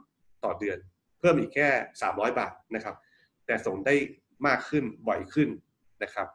[0.44, 0.78] ต่อเดือน
[1.20, 1.68] เพิ่มอีกแค่
[2.02, 2.94] สามร้อยบาทนะครับ
[3.46, 3.94] แต่ส่งได้
[4.46, 5.48] มากขึ้นบ่อยขึ้น
[6.02, 6.28] นะครับ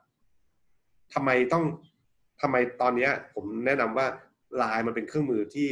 [1.13, 1.63] ทำไมต้อง
[2.41, 4.07] ทำไมตอนเนี้ยผมแนะนำว่า
[4.57, 5.69] ไลน์มันเป็นเครื่องมือที่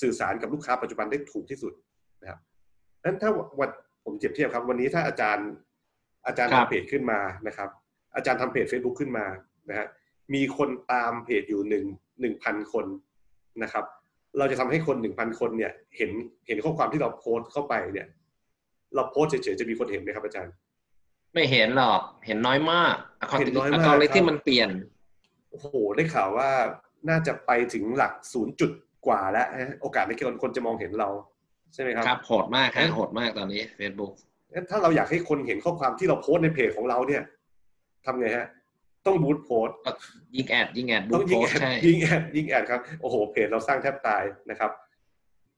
[0.00, 1.72] สื่อสารกับลูกค้าปัจจุบันได้ถูกที่สุด
[2.22, 2.38] นะครับ
[3.04, 3.70] นั้นถ้าวัน
[4.04, 5.48] ผมเทียบเทียบครับ วันนี้ถ้าอาจารย์
[6.26, 7.70] อาจารย์ครับทำเพจขึ้นมานะครับ
[8.14, 9.26] อาจารย์ทำเพจ Facebook ขึ้นมา
[9.68, 9.86] นะฮะ
[10.34, 11.84] มีคนตามเพจอยู่หนึ่ง
[12.20, 12.86] หนึ่งพันคน
[13.62, 13.84] นะครับ
[14.38, 16.10] เราจะทำให้คนหนึ่งพันคนเนี่ย เห็น
[16.46, 18.06] เห็นข้อความที่เราโพสต์เข้าไปเนี่ย
[18.94, 20.54] เราโพสต์เฉยๆจะมีคนเห็นไหมครับอาจารย์
[21.34, 22.94] ไม่เห็นหรอกเห็นน้อยมาก
[23.40, 24.68] เห็นน้อยมากอัลกอริทึครัมบมันเปลี่ยน
[25.50, 26.50] โอ้โหได้ข่าวว่า
[27.08, 28.70] น่าจะไปถึงหลักศูนย์จุด
[29.06, 31.10] กว่าแล้วฮะโอกาสในคนคนจะมองเห็นเรา
[31.74, 34.12] ใช่ไหมครับครับโหดมากเอ๊ะฮะโหดมากตอนนี้ Facebook
[34.52, 37.22] งั้นถ้าเราอยากให้คนเห็นข้อความที่เราโพสต์ในเพจของเราเนี่ย
[38.04, 38.46] ทำไงฮะ
[39.06, 39.76] ต้องบูตโพสต์
[40.36, 44.70] ยิงแอดยิงแอดบูต้อทงโพยิงสแอดใช่ยิงแอดยิงแอดครับโอ้โหเพจเราสร้างแทบตายนะครับ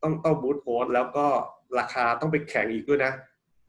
[0.03, 1.27] ต้องต้องบูตโพสต์แล้วก็
[1.79, 3.13] ราคาต้องไปแข่งอีกด้วยนะ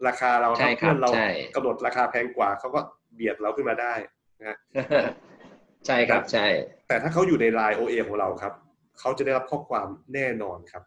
[0.08, 2.80] ราคาเราใช่ถ้าครัเพื่อบนเราใช่กำหนดราคาแพงกว่าเขาก็
[3.14, 3.94] เบียดเราขึ้นมาได้
[5.88, 6.48] ใช่ครับใช่
[6.88, 8.54] แต่ถ้าเขาอยู่ในไลน์ OA ของเราครับ
[9.00, 10.84] เขาจะได้รับข้อความแน่นอนครับ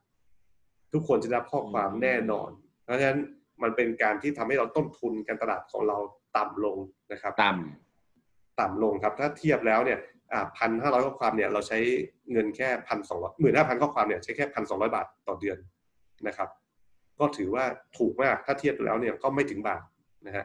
[0.92, 2.50] ทุกคนจะได้รับข้อความแน่นอน
[2.84, 3.20] เพราะฉะนั้น
[3.62, 5.98] มันเป็นการที่ทำให้เราต้นทุนการตลาดของเรา
[6.36, 6.78] ต่ำลง
[7.12, 7.52] นะครับ ต่
[8.60, 9.98] ต่ำลงครับ ถ้าเทียบแล้วเนี่ย
[10.58, 11.78] พันห้าร้อยข้อความเนี่ยเราใช้
[12.32, 15.58] เงินแค่พันสองร้อยหมื่นห้าพันข้อความเนี่ยใช้แค่พันสองร้อยบาทต่อเดือน
[16.26, 16.48] นะครับ
[17.18, 17.64] ก็ถือว่า
[17.98, 19.82] ถูกมากถ้าเทียบแล้วเนี่ยก็ไม่ถึงบาท
[20.26, 20.44] นะฮะ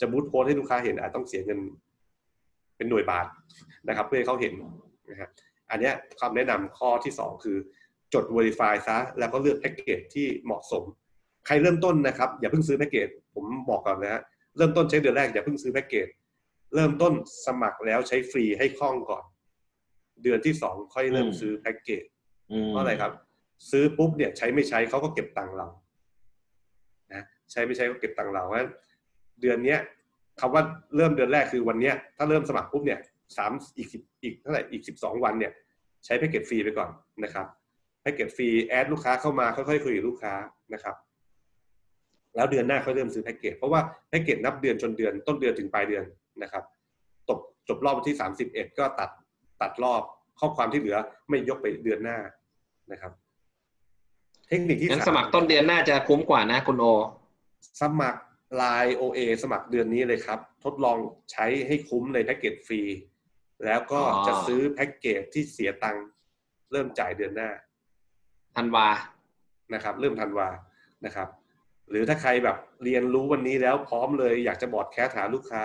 [0.00, 1.60] จะบูตโพสให้ลูกค้าเห็นอาจต้องเสียเงิน
[2.76, 3.26] เป็นหน่วยบาท
[3.88, 4.52] นะครับ เพื่อให้เขาเห็น
[5.10, 5.28] นะฮะ
[5.70, 5.90] อันนี้
[6.20, 7.56] คำแนะนำข้อที่สองคือ
[8.14, 10.82] จด Verify ซะแล้วก็เลือกแพ็กเกจที่เหมาะสม
[11.46, 14.22] ใครเริ่มต้นนะครับ อย่าเพิ่งซื้อแพ็กเกจผมบอกก่อนนะฮะ
[14.56, 16.06] เริ่มต้นใช้เดือนแรกอย่าเพิ่งซื้อแพ็กเกจ
[16.74, 17.12] เริ่มต้น
[17.46, 19.24] สมัครแล้วใช้ฟรีให้คล่องก่อน
[20.22, 23.12] เดือนที่สองค่อยเริ่มซื้อแพ็กเกจำอืมเพราะอะไรครับ
[23.70, 25.66] ซื้อปุ๊บเนี่ยใช้ไม่ใช้เขาก็เก็บตังค์เรา
[27.12, 28.70] นะใช้ไม่ใช้ก็เก็บตังค์เราเพราะฉะนั้น
[29.40, 29.78] เดือนเนี้ย
[30.40, 30.62] คำว่า
[30.96, 32.98] เริ่มเดือนแรกคือวันเนี้ยถ้าเริ่มสมัครปุ๊บเนี่ย
[33.36, 35.52] สามอีกสิบอีกเท่าไหร่อีกสิบสองวันเนี่ย
[36.04, 36.90] ใช้แพ็กเกจฟรีไปก่อน
[37.24, 37.46] นะครับ
[38.02, 40.34] แพ็กเกจฟรี add ลูกค้าเข้ามาค่อยๆคุยกับลูกค้า
[40.74, 40.96] นะครับ
[42.36, 46.04] แล้วเดือนหน้าค่อยเริ่มซื้อแพ็กเกจเพราะว่าแพ็กเกจนับเดือนจนเดือนต้นเดือนถึงปลายเดือน
[46.42, 46.64] นะครับ
[47.28, 49.10] จบจบรอบวันที่สามสิบเอ็ดก็ตัด
[49.60, 50.02] ตัดรอบ
[50.38, 50.96] ข้อความที่เหลือ
[51.28, 52.18] ไม่ยกไปเดือนหน้า
[52.92, 53.12] นะครับ
[54.48, 56.84] เทคนิคที่งั้นสามสมัครต้นเดือนน่าจะคุ้มกว่านะคุณโอ
[57.82, 58.20] สมัคร
[58.60, 60.96] Line OA สมัครเดือนนี้เลยครับ ทดลอง
[61.32, 62.82] ใช้ให้คุ้มในแพ็กเกจฟรี
[63.64, 66.06] แล้วก็อ๋อจะซื้อแพ็กเกจที่เสียตังค์
[66.72, 67.50] เริ่มจ่ายเดือนหน้า
[68.56, 68.88] ธันวา
[69.74, 70.48] นะครับ เริ่มธันวา
[71.04, 71.28] นะครับ
[71.90, 75.64] หรือถ้าใครแบบเรียนรู้วันนี้แล้วพร้อมเลยอยากจะบอร์ดแคสหาลูกค้า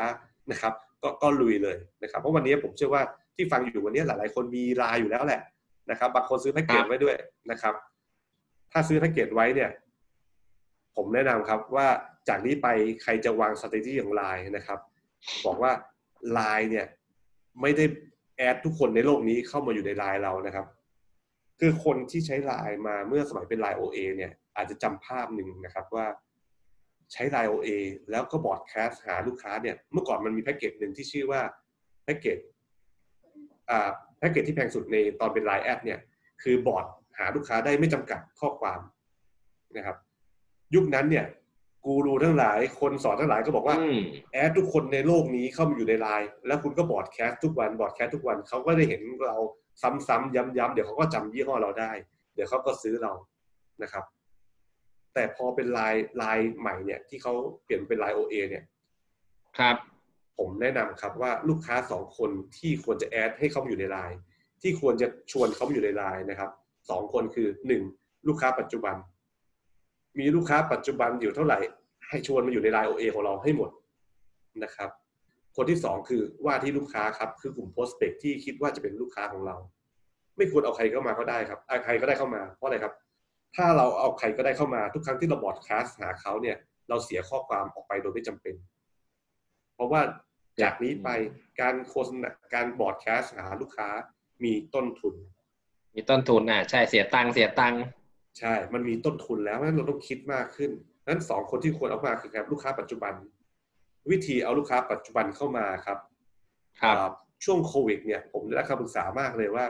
[0.52, 0.74] นะครับ
[1.04, 3.04] ก็ก็ลุยเลยนะครับ เพราะวันนี้ผมเชื่อว่า
[3.36, 5.41] ที่ฟังอยู่วันนี้หลาย ๆ คนมีไลน์อยู่แล้วแหละ
[5.91, 7.16] นะครับ บางคนซื้อแพ็กเกจไว้ด้วย
[7.52, 7.74] นะครับ
[8.72, 9.70] ถ้าซื้อแพ็กเกจไว้เนี่ย
[10.96, 11.88] ผมแนะนำครับว่า
[12.30, 12.68] จากนี้ไป
[13.04, 14.80] ใครจะวาง strategy ของไลน์นะครับ
[15.46, 15.72] บอกว่า
[16.34, 16.86] ไลน์เนี่ย
[17.62, 17.86] ไม่ได้
[18.38, 20.66] add ทุกคนในโลกนี้เข้ามาอยู่ในไลน์เรานะครับ
[21.60, 26.06] คือคนที่ใช้ไลน์มาเมื่อสมัยเป็นไลน์ OA เนี่ย อาจจะจำภาพหนึ่งนะครับว่า
[27.14, 27.70] ใช้ LINE OA
[28.12, 31.41] แล้วก็ broadcast หาลูกค้าเนี่ยเมื่อก่อนมันมีแพ็กเกจหนึ่งที่ชื่อว่า
[32.03, 32.38] แพ็กเกจ
[33.70, 33.89] อ่า
[34.20, 35.99] แพ็กเกจที่แพงสุดในตอนเป็น LINE@ เนี่ย
[36.43, 36.86] คือ broad
[37.20, 38.80] หาลูกค้าได้ไม่จำกัดข้อความ
[39.76, 39.97] นะครับ
[40.76, 41.26] ยุคนั้นเนี่ย
[41.86, 43.99] กูรูทั้งหลายคนสอนทั้งหลายก็บอกว่าอืม
[44.32, 49.38] add ทุกคนในโลกนี้เข้ามาอยู่ในไลน์แล้วคุณก็ broadcast ทุกวัน broadcast ทุกวันเขาก็ได้เห็นเรา
[49.82, 51.91] ซ้ำๆย้ำๆเดี๋ยวเขาก็จำยี่ห้อเราได้
[52.36, 53.12] เดี๋ยวเขาก็ซื้อเรา
[53.84, 54.03] นะครับ
[55.16, 58.63] แต่พอเป็นไลน์ไลน์ใหม่เนี่ย ที่เขาเปลี่ยนเป็นไลน์ OA เนี่ย
[59.59, 59.76] ครับ
[60.38, 64.18] ผมแนะนำครับว่าลูกค้าสองคนที่ควรจะแอดให้เขามาอยู่ในไลน์
[64.61, 66.49] ที่ควรจะชวนเขามาอยู่ในไลน์นะครับ
[66.89, 67.82] สองคนคือหนึ่ง
[68.28, 68.95] ลูกค้าปัจจุบัน
[70.20, 71.59] มีลูกค้าปัจจุบันอยู่เท่าไหร่
[72.09, 73.70] ให้ชวนมาอยู่ในไลน์ OA ของเราให้หมด
[74.63, 74.89] นะครับ
[75.55, 79.55] คนที่สองคือว่าที่ลูกค้าครับคือกลุ่ม prospect ที่คิดว่าจะเป็นลูกค้าของเรา
[80.38, 82.93] ไม่ควรเอาใครเข้ามาก็ได้ครับเอาใครก็ได้เข้ามาเพราะอะไรครับ
[83.56, 86.58] ถ้าเราเอาใครก็ได้เข้ามาทุกครั้งที่เราบอดคาสหาเขาเนี่ย
[86.89, 88.56] เราเสียข้อความออกไปโดยไม่จำเป็น
[89.76, 90.02] เพราะว่า
[90.62, 91.10] จากนี้ไป
[91.62, 93.89] การโฆษณาการบอดแคสหาลูกค้า
[94.43, 95.16] มีต้นทุน
[95.96, 97.82] มีต้นทุนอะใช่เสียตังค์เสียตังค์
[98.39, 100.72] ใช่ มันมีต้นทุนแล้วเพราะฉะนั้นเราต้องคิดมากขึ้น
[101.08, 103.14] นั้นสองคนที่ควรเอามาคือครับลูกค้าปัจจุบัน
[104.12, 105.98] วิธีเอาลูกค้าปัจจุบันเข้ามาครับ
[106.82, 107.10] ครับอ่า
[107.43, 109.66] ช่วงโควิดเนี่ย ผมได้รับคำปรึกษามากเลยว่า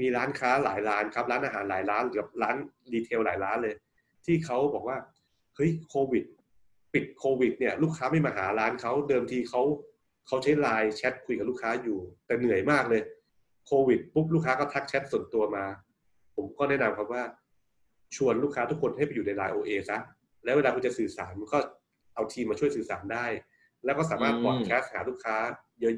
[0.00, 2.56] มีร้านค้าหลายร้านครับร้านอาหารหลายร้านหรือร้าน
[2.92, 3.74] รีเทลหลายร้านเลย
[4.26, 4.98] ที่เขาบอกว่า
[5.56, 6.24] เฮ้ยโควิด
[6.94, 9.62] ปิดโควิดเนี่ยลูกค้าไม่มาหาร้านเขาเดิมทีเขา
[10.26, 13.02] เขาใช้ไลน์แชทคุยกับลูกค้าอยู่ แต่เหนื่อยมากเลย
[13.66, 15.64] โควิดปุ๊บลูกค้าก็ทักแชทส่วนตัวมา
[16.36, 17.22] ผมก็แนะนำครับว่า
[18.16, 19.98] ชวนลูกค้าทุกคนให้ไปอยู่ในไลน์ OA ซะ
[20.44, 21.58] แล้วเวลาคุณจะสื่อสารมันก็
[22.14, 23.26] เอาทีมมาช่วยสื่อสารได้
[23.84, 25.36] แล้วก็สามารถอืมบอดแคสต์หาลูกค้า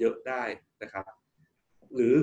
[0.01, 0.43] เยอะๆได้
[0.83, 1.05] นะครับ
[1.95, 2.15] หรือ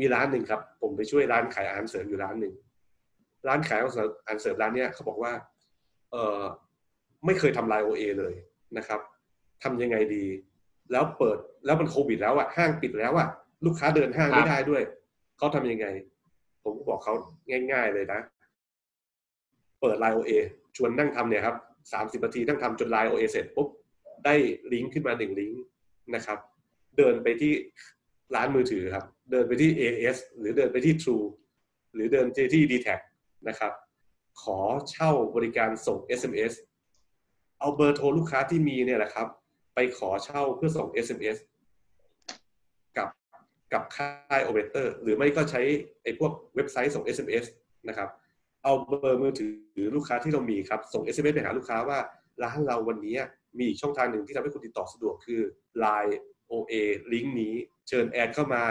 [0.00, 2.54] มีร้านหนึ่งครับ ผมไปช่วยร้านขายอาหารเสริมอยู่ร้านหนึ่ง
[3.48, 3.84] ร้านขายอา
[4.26, 5.32] หารเสริมร้านเนี้ยเขาบอกว่า
[6.12, 6.40] เออ
[7.26, 8.34] ไม่เคยทำไลโอเอเลย
[8.78, 9.00] นะครับ
[9.62, 10.24] ทำยังไงดี
[10.92, 13.28] แล้วเปิดแล้วมันโควิดแล้วอะห้างปิดแล้วอะ
[13.64, 14.82] ลูกค้าเดินห้างไม่ได้ด้วย
[15.38, 15.86] เขาทำยังไง
[16.62, 17.14] ผมก็บอกเขา
[17.72, 18.20] ง่าย ๆเลยนะ
[19.80, 20.32] เปิดไลน์โอเอ
[20.76, 21.56] ชวนนั่งทำเนี่ยครับ
[21.92, 23.68] สามสิบนาทีนั่งทำจนไลน์โอเอเสร็จปุ๊บ
[24.24, 24.34] ได้
[24.72, 25.62] ลิงก์ขึ้นมาหนึ่งลิงก์
[26.14, 26.38] นะครับ
[26.96, 27.52] เดินไปที่
[28.34, 31.26] ร้านมือถือครับ เดินไปที่ AS หรือเดินไปที่ True
[31.94, 32.88] หรือเดินไปที่ d t แท
[33.48, 33.72] นะครับ
[34.42, 34.58] ขอ
[34.90, 36.52] เช่าบริการส่ง SMS
[37.58, 39.28] เอาเบอร์โทรลูกค้าที่มีเนี่ยแหละครับ
[39.74, 41.36] ไปขอเช่าเพื่อส่ง SMS
[42.96, 43.08] กับ
[43.72, 45.60] กับค่ายโอเปอเรเตอร์หรือไม่ก็ใช้
[46.02, 47.44] ไอ้พวกเว็บไซต์ส่ง SMS
[47.88, 48.08] นะครับ
[48.62, 49.46] เอาเบอร์มือถื
[49.84, 51.98] อลูกค้าที่เรามีครับ ส่ง SMS ไปหาลูกค้าว่า
[52.42, 53.16] ร้านเราวันนี้
[53.58, 55.40] มีอีกช่องทางหนึ่งที่ทำให้คุณติดต่อสะดวกคือ
[55.84, 56.14] Line
[56.50, 56.74] OA
[57.12, 57.54] ลิงก์นี้
[57.88, 58.62] เชิญ add เข้ามา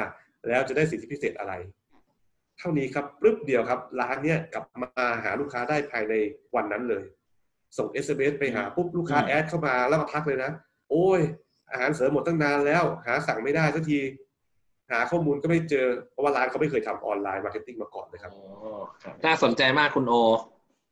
[0.47, 1.53] แล้วจะได้สิทธิพิเศษอะไร
[2.59, 6.13] เท่านี้ครับปึ๊บเดียวครับ ร้านเนี้ยกลับมาหาลูกค้าได้ภายใน
[6.55, 7.03] วันนั้นเลย
[7.77, 10.51] ส่ง SMS ไปหาปุ๊บลูกค้า add เข้ามาแล้วก็ทักเลยนะ
[10.89, 11.21] โอ้ย
[11.71, 13.99] อาหารเสริมหมดตั้งนานแล้ว หาสั่งไม่ได้สักที
[14.91, 18.43] หาข้อมูลก็ไม่เจอ เพราะว่าร้านเขาไม่เคยทำ online marketing มาก่อนเลยครับอ๋อ
[19.03, 20.13] ครับน่าสนใจมากคุณโอ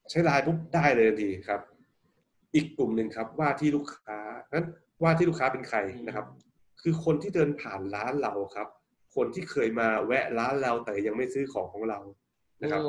[0.10, 1.62] ใช้ไลน์ปุ๊บได้เลยทันทีครับ
[2.56, 4.18] อีกกลุ่มหนึ่งครับว่าที่ลูกค้า
[4.54, 4.68] นั้น
[5.04, 5.78] ว่าที่ลูกค้าเป็นใคร
[6.08, 6.26] นะครับ
[6.82, 8.68] คือคนที่เดินผ่านร้านเราครับ
[9.16, 12.00] คนที่เคยมาแวะร้านเราแต่ยังไม่ซื้อของของเรา
[12.62, 12.82] นะครับ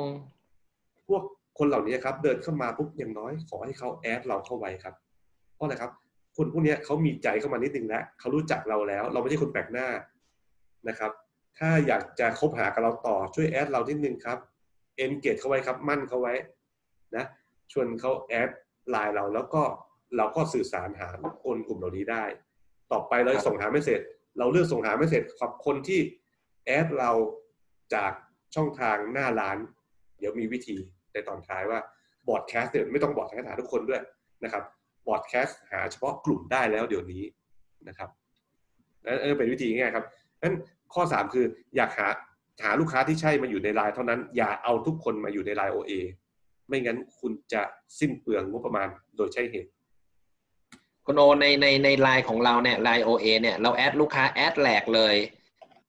[1.07, 1.23] พวก
[1.59, 4.95] คนเหล่านี้ครับ เดินเข้ามาปุ๊บอย่างน้อย ขอให้เขาแอดเราเข้าไว้ครับ
[5.55, 5.91] เพราะอะไรครับ
[6.35, 9.87] คนพวกนี้เขามีใจเข้ามานิดนึงแล้วเขารู้จักเราแล้ว เราไม่ใช่คนแปลกหน้า
[10.87, 11.11] นะครับ
[11.57, 14.37] ถ้าอยากจะคบหากับเราต่อช่วย add เรานิดนึงครับ
[14.97, 16.33] engage เขาไว้ครับ หมั้นเขาไว้
[17.15, 17.25] นะ
[17.71, 18.49] ชวนเขา add
[18.89, 19.63] ไลน์เราแล้วก็
[20.17, 21.07] เราก็สื่อสารหา
[21.43, 22.23] คนกลุ่มเหล่านี้ได้
[22.91, 24.01] ต่อไปเราส่งหา message
[24.37, 25.99] เราเลือกส่งหา message กับคนที่
[26.65, 27.11] add เรา
[27.95, 28.11] จาก
[28.55, 29.57] ช่องทางหน้าร้าน
[30.19, 30.75] เดี๋ยวมีวิธี
[31.13, 31.79] ในตอนท้ายว่า
[32.27, 34.01] broadcast เนี่ยไม่ต้อง broadcast หาทุกคนด้วย
[34.43, 34.63] นะครับ
[35.07, 37.23] broadcast หาเฉพาะกลุ่มได้แล้วเดี๋ยวนี้
[37.87, 38.09] นะครับ
[39.05, 40.05] นั่นเป็นวิธีง่ายครับ
[40.41, 40.55] นั้น
[40.93, 42.09] ข้อ 3 คืออยากหา
[42.63, 45.91] หาลูกค้าที่ใช่มาอยู่ในไลน์เท่านั้น อย่าเอาทุกคนมาอยู่ในไลน์ OA
[46.67, 47.61] ไม่งั้นคุณจะ
[47.99, 49.69] สิ้นเปลืองงบประมาณโดยใช่เหตุ
[51.05, 55.15] คุณโอในในในไลน์ของเราเนี่ย LINE OA เนี่ยเรา add ลูกค้า add แหลกเลย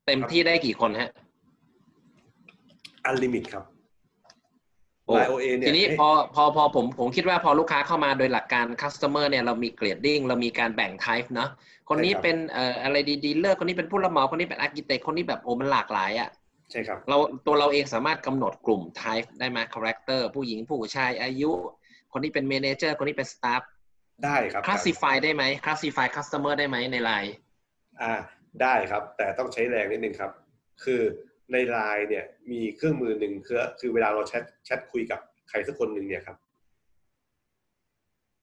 [0.06, 1.10] เต็มที่ได้กี่คนฮะ
[3.04, 3.64] unlimit ครับ
[5.06, 11.48] โอ้ LINE OA เนี่ยทีนี้ให้พอพอพอผมผมคิดว่าพอลูกค้าเข้ามาโดยหลักการ customer เนี่ยเรามี grading เรามีการแบ่ง type เนาะ
[11.88, 16.28] คนนี้ใช่ครับเป็นเอ่ออะไรดีดีเลอร์คนนี้เป็นผู้รับเหมาคนนี้เป็น architect คนนี้แบบโอ้มันหลากหลายอะ่ะ
[16.70, 21.50] ใช่ครับเราตัวเราเองสามารถกำหนดกลุ่ม type ได้ไหม character ผู้หญิงผู้ชายอายุ
[22.12, 23.62] คนนี้เป็น manager คนนี้เป็น staff
[24.24, 27.34] ได้ครับ classify ได้ไหม classify customer ได้ไหมในไลน์
[28.00, 28.14] อ่า
[28.62, 30.30] ได้ครับ แต่ต้องใช้แรงนิดนึงครับ
[30.84, 31.00] คือ
[31.52, 36.36] ในไลน์เนี่ยมีเครื่องมือหนึ่งคือคือเวลาเราแชทแชทคุยกับใครสักคนหนึ่งเนี่ยครับ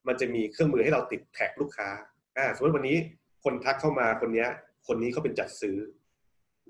[0.07, 1.89] มันจะมีเครื่องมือให้เราติดแท็กลูกค้า
[2.37, 2.97] อ่าสมมติวันนี้
[3.43, 4.49] คนทักเข้ามาคนเนี้ย
[4.87, 5.77] คนนี้เขาเป็นจัดซื้อ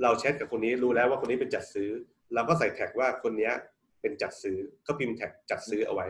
[0.02, 1.90] เราแชทกับคนนี้รู้แล้วว่าคนนี้เป็นจัดซื้อ
[2.34, 3.54] เราก็ใส่แท็กว่าคนเนี้ย
[4.02, 6.08] เป็นจัดซื้อก็พิมพ์แท็กจัดซื้อเอาไว้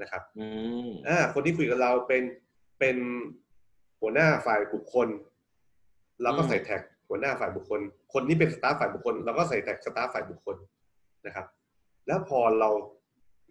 [0.00, 0.46] นะครับอื
[0.86, 2.22] มอ่าคนที่คุยกับเราเป็น
[2.78, 2.96] เป็น
[4.00, 5.08] หัวหน้าฝ่ายบุคคล
[6.22, 7.80] เราก็ใส่แท็กหัวหน้าฝ่ายบุคคล
[8.12, 10.56] คนนี้เป็น staff ฝ่ายบุคคลเราก็ใส่แท็ก staff ฝ่ายบุคคล
[11.26, 11.46] นะครับ
[12.06, 12.70] แล้วพอเรา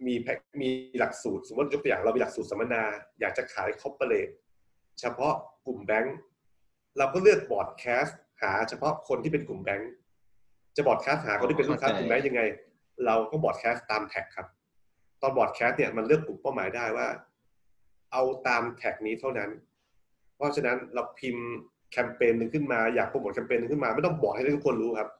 [0.06, 2.82] มีแท็กมีหลักสูตร สมมติยกตัวอย่างเรามีหลักสูตรสัมมนา
[3.20, 4.28] อยากจะขาย corporate
[5.00, 5.34] เฉพาะ
[5.66, 6.16] กลุ่มแบงก์
[6.98, 9.90] เราก็เลือก broadcast หาเฉพาะคนที่เป็นกลุ่มแบงก์
[10.76, 12.42] จะ broadcast หาคนที่เป็นลูกค้ากลุ่มแบงก์ยังไง
[13.06, 14.46] เราก็ broadcast ตามแท็กครับ
[15.22, 17.08] ตอน broadcast เนี่ยมันเลือกกลุ่มเป้าหมายได้ว่า
[18.12, 19.50] เอาตามแท็กนี้เท่านั้น
[20.36, 21.46] เพราะฉะนั้นเราพิมพ์
[21.92, 25.10] แคมเปญหนึ่งขึ้นมาอยากโปรโมทแคมเปญหนึ่งขึ้นมา ไม่ต้องบอกให้ทุกคนรู้ครับ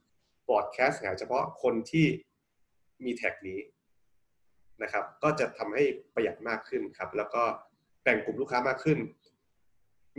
[0.48, 2.06] broadcast หาเฉพาะคนที่
[3.04, 3.60] มีแท็กนี้
[4.82, 5.84] นะครับ ก็จะทำให้
[6.14, 7.42] ประหยัดมากขึ้นครับ แล้วก็
[8.02, 8.98] แบ่งกลุ่มลูกค้ามากขึ้น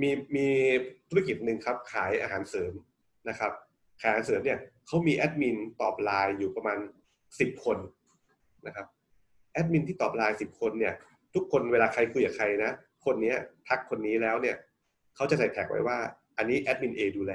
[0.01, 0.47] มีมี
[1.09, 2.73] ธุรกิจหนึ่งครับ ขายอาหารเสริม
[3.29, 3.51] นะครับ
[4.01, 6.77] ขายอาหารเสริมเนี่ยเขามีแอดมินตอบไลน์อยู่ประมาณ
[7.39, 7.77] สิบคน
[8.65, 8.85] นะครับ
[9.53, 10.93] แอดมินที่ตอบไลน์สิบคนเนี่ย
[11.35, 12.71] ทุกคนเวลาใครคุยกับใครนะ
[13.05, 13.37] คนเนี้ย
[13.67, 14.55] ทักคนนี้แล้วเนี่ย
[15.15, 15.97] เขาจะใส่แท็กไว้ว่า
[16.37, 17.33] อันนี้แอดมิน A ดูแล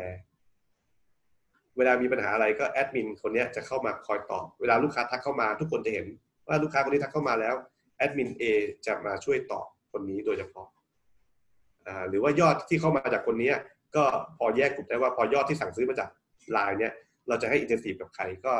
[1.76, 6.06] เวลามีปัญหาอะไรก็แอดมินคนเนี้ยจะเข้ามาคอยตอบ เวลาลูกค้าทักเข้ามาทุกคนจะเห็น
[6.48, 7.54] ว่าลูกค้าคนนี้ทักเข้ามาแล้ว
[7.98, 8.42] แอดมิน A
[8.86, 10.66] จะมาช่วยตอบคนนี้โดยเฉพาะ
[12.08, 13.52] หรือว่ายอดที่เข้ามาจากคนนี้
[13.96, 14.04] ก็
[14.38, 16.08] พอแยกกลุ่มได้ว่าพอยอดที่สั่งซื้อมาจาก
[16.52, 16.92] ไลน์เนี่ย
[17.28, 18.54] เราจะให้ incentive กับใครก็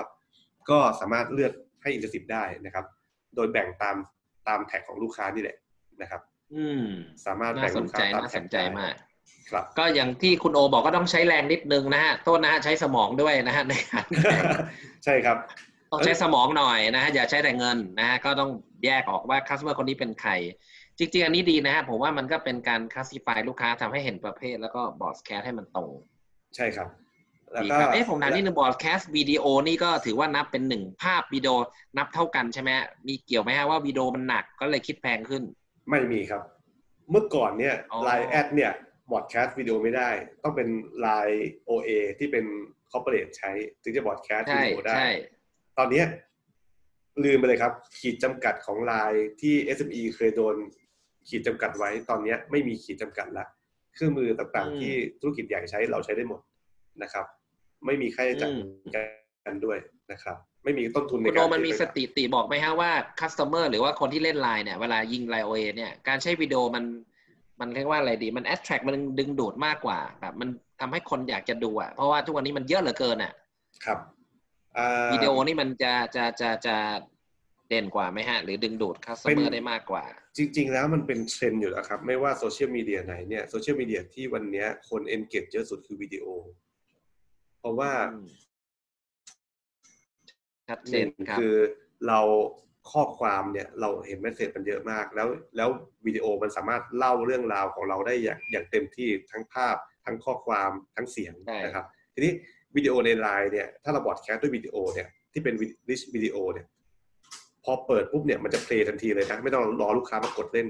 [0.70, 1.52] ก็สามารถเลือก
[1.82, 2.84] ให้ incentive ได้นะครับ
[3.36, 3.96] โดยแบ่งตาม
[4.48, 5.56] ตามแท็กของลูกค้านี่แหละ
[6.00, 6.20] นะครับ
[6.54, 6.84] อืม
[7.26, 8.94] สามารถแบ่งลูกค้าตามแท็กได้ น่าสนใจ น่าสนใจมาก
[9.50, 14.06] ครับ ก็อย่างที่คุณโอบอกก็ต้องใช้แรงนิดนึงนะฮะโทษนะฮะใช้สมองด้วยนะฮะในการ
[15.04, 15.36] ใช่ครับ
[15.92, 18.50] ต้องใช้สมองหน่อยนะฮะอย่าใช้แต่เงินนะฮะก็ต้อง
[18.84, 20.30] แยกออกว่า customer คนนี้เป็นใคร
[20.98, 25.90] จริงๆ อันนี้ดีนะฮะผมว่ามันก็เป็นการ classify ลูกค้าทำให้เห็นประเภทแล้วก็ broadcast ให้มันตรง
[26.56, 26.88] ใช่ครับ
[27.52, 31.54] แล้วดีก็ครับเอ๊ะผมถามนิดนึง broadcast วิดีโอนี่ก็ถือว่านับเป็นหนึ่งภาพวิดีโอ
[31.98, 35.42] นับเท่ากันใช่ไหมฮะมีเกี่ยวไหมฮะว่าวิดีโอมันหนักก็เลยคิดแพงขึ้น
[35.90, 36.42] ไม่มีครับ
[37.10, 38.72] เมื่อก่อนเนี่ยอ๋อไลน์แอดเนี่ย
[39.12, 40.10] broadcast วิดีโอไม่ได้
[40.42, 40.68] ต้องเป็น
[41.00, 42.44] ไลน์ OA ที่เป็น
[42.90, 43.50] corporate ใช้
[43.82, 45.08] ถึงจะ broadcast วิดีโอได้ใช่ใช่
[45.78, 46.06] ตอนเนี้ย
[47.24, 50.56] ลืมไปเลยครับ ขีดจำกัดของไลน์ที่ SME เคยโดน
[51.28, 53.44] ขีดจำกัดไว้ตอนเนี้ยไม่มีขีดจำกัดละ
[53.94, 56.40] เครื่องมือต่างๆ ที่ธุรกิจใหญ่ใช้เราใช้ได้หมด
[57.02, 57.26] นะครับ
[57.84, 58.52] ไม่มีค่าใช้จ่าย
[59.46, 59.78] กันด้วย
[60.12, 62.90] นะครับ ไม่มีต้นทุนในการเสียเวลา คุณโอมันมีสถิติบอกไหมฮะว่า
[63.20, 66.84] customer หรือว่าคนที่เล่นไลน์เนี่ยเวลายิงไลน์ OA เนี่ยการใช้วิดีโอมัน
[67.60, 70.48] มันเรียกว่าอะไรดี มัน attract มันดึงดูดมากกว่าแบบมัน
[70.80, 73.32] ทำให้คนอยากจะดูอะเพราะว่าทุกวันนี้มันเยอะเหลือเกินอะ
[73.84, 73.98] ครับ
[74.78, 76.76] อ่าวิดีโอนี่มันจะจะจะจะ
[77.68, 80.04] เด่นกว่าไหมฮะ หรือดึงดูด customer ได้มากกว่า
[80.36, 86.26] จริง ๆ แล้วมันเป็นเทรนด์อยู่แล้วครับ ไม่ว่าโซเชียลมีเดียไหนเนี่ยโซเชียลมีเดียที่วันเนี้ยคน engage เยอะสุดคือวิดีโอ
[86.65, 86.65] เพ
[87.66, 88.28] ราะว่าอืมหนึ่ง
[90.68, 91.54] ชัดเจนึ่นงครับคือ
[92.08, 92.20] เรา
[92.90, 95.68] ข้อความเนี่ยเราเห็น message มันเยอะมาก แล้วแล้ว
[96.06, 102.32] วิดีโอมันสามารถเล่าเรื่องราวของเราได้อย่างอย่างเต็มที่ทั้งภาพ ทั้งข้อความทั้งเสียงใช่นะครับ ทีนี้
[102.76, 105.54] วิดีโอในไลน์เนี่ยถ้าเรา broadcast ด้วยวิดีโอเนี่ยที่เป็น
[105.88, 106.66] rich video เนี่ย
[107.64, 110.68] พอเปิดปุ๊บเนี่ยมันจะ play ทันทีเลยนะไม่ต้องรอลูกค้ามากดเล่น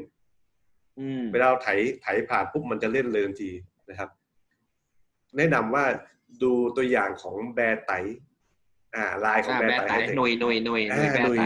[1.01, 1.68] อืมเวลาเราไถ
[2.03, 3.51] ไถผ่านปุ๊บมันจะเล่นเลยทันที
[3.90, 4.11] นะครับ
[5.36, 5.84] แนะนำว่า
[6.43, 7.93] ดูตัวอย่างของแบร์ไต
[8.95, 11.45] อ่าลายของอ่าแบแบร์ร์ไตไตให้เด็กหน่วยหน่วยหน่วยหน่วยอ่าแบหน่ร์วยไต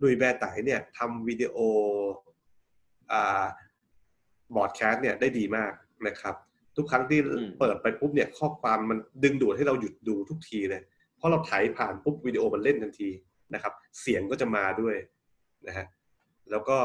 [0.00, 1.56] หนุ่ยแบไต๋เนี่ยทำวิดีโอ
[3.12, 3.42] อ่า
[4.56, 5.72] broadcast เนี่ยได้ดีมาก
[6.06, 6.34] นะครับ
[6.76, 10.82] ทุกครั้งที่อืมเปิดไปปุ๊บเนี่ยข้อความมันดึงดูดให้เราหยุดดูทุกทีเลย
[11.16, 13.08] เพราะเราไถผ่านปุ๊บวิดีโอมันเล่นทันที
[13.54, 14.96] นะครับ เสียงก็จะมาด้วย
[15.66, 15.86] นะฮะ
[16.50, 16.78] แล้วก็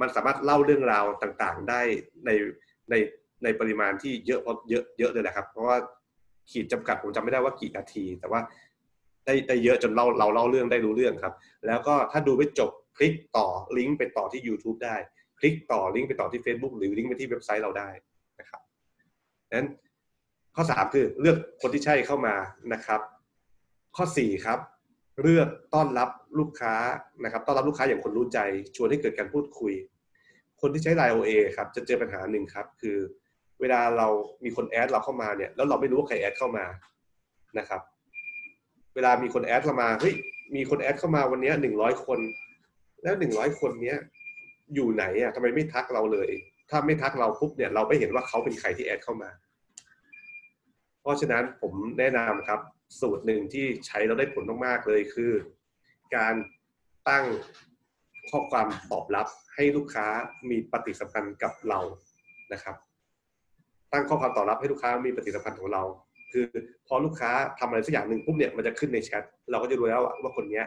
[0.00, 1.80] มันสามารถเล่าเรื่องราวต่างๆ ได้
[2.26, 2.30] ใน
[2.90, 2.94] ใน
[3.42, 5.76] ในปริมาณที่เยอะพอเยอะเยอะเลยนะครับ เพราะว่า
[6.50, 8.40] ขีดจำกัดผมจำไม่ได้ว่ากี่นาที แต่ว่า
[9.26, 11.34] ได้ได้เยอะจนเราเราเล่าเรื่องได้รู้เรื่องครับ
[11.66, 13.46] แล้วก็ถ้าดูไม่จบคลิกต่อ
[13.76, 14.96] ลิงก์ไปต่อที่ YouTube ได้
[15.38, 17.88] คลิกต่อลิงก์ไปต่อที่ Facebook หรือลิงก์ไปที่เว็บไซต์เราได้
[18.40, 18.60] นะครับ
[19.52, 19.68] นั้น
[20.54, 22.34] ข้อสามคือเลือกคนที่ใช่เข้ามา
[22.72, 23.00] นะครับ
[23.96, 24.58] ข้อสี่ครับ
[25.22, 26.74] เลือกต้อนรับลูกค้า
[27.24, 28.38] นะครับ ต้อนรับลูกค้าอย่างคนรู้ใจ
[28.76, 29.74] ชวนให้เกิดการพูดคุย
[30.60, 32.98] คนที่ใช้ Line OA ครับ จะเจอปัญหาหนึ่งครับ คือ
[33.60, 34.08] เวลาเรา
[34.44, 36.64] มีคนแอดเราเข้ามาเนี่ยแล้วเราไม่รู้ว่าใครแอดเข้ามา
[37.58, 37.80] นะครับ
[38.94, 40.14] เวลามีคนแอดเรามาเฮ้ย
[40.56, 42.18] มีคนแอดเข้ามาวันนี้หนึ่งร้อยคน
[43.02, 43.98] แล้วหนึ่งร้อยคนเนี้ย
[44.74, 46.30] อยู่ไหนอะทำไมไม่ทักเราเลย
[46.70, 49.30] ถ้าไม่ทักเราปุ๊บเนี่ยเราไม่เห็นว่าเขาเป็นใครที่แอดเข้ามา
[51.00, 52.60] เพราะฉะนั้นผมแนะนำครับ
[53.00, 55.32] สูตรหนึ่งที่ใช้แล้วได้ผลมากๆเลยคือ
[56.16, 56.34] การ
[57.08, 57.24] ตั้ง
[58.30, 60.06] ข้อความตอบรับให้ลูกค้า
[60.50, 61.80] มีปฏิสัมพันธ์กับเรา
[62.52, 62.76] นะครับ
[63.92, 65.82] ตั้งข้อความตอบรับให้ลูกค้ามีปฏิสัมพันธ์ของเรา
[66.32, 66.46] คือ
[66.86, 70.64] พอลูกค้าทำอะไรสักอย่างหนึ่งปุ๊บเนี่ยมันจะขึ้นในแชทเราก็จะรู้แล้วว่าคนเนี้ย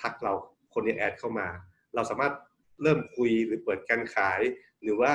[0.00, 0.32] ทักเรา
[0.74, 1.48] คนนี้แอดเข้ามา
[1.94, 2.32] เราสามารถ
[2.82, 4.40] เริ่มคุยหรือเปิดการขาย
[4.82, 5.12] หรือว่า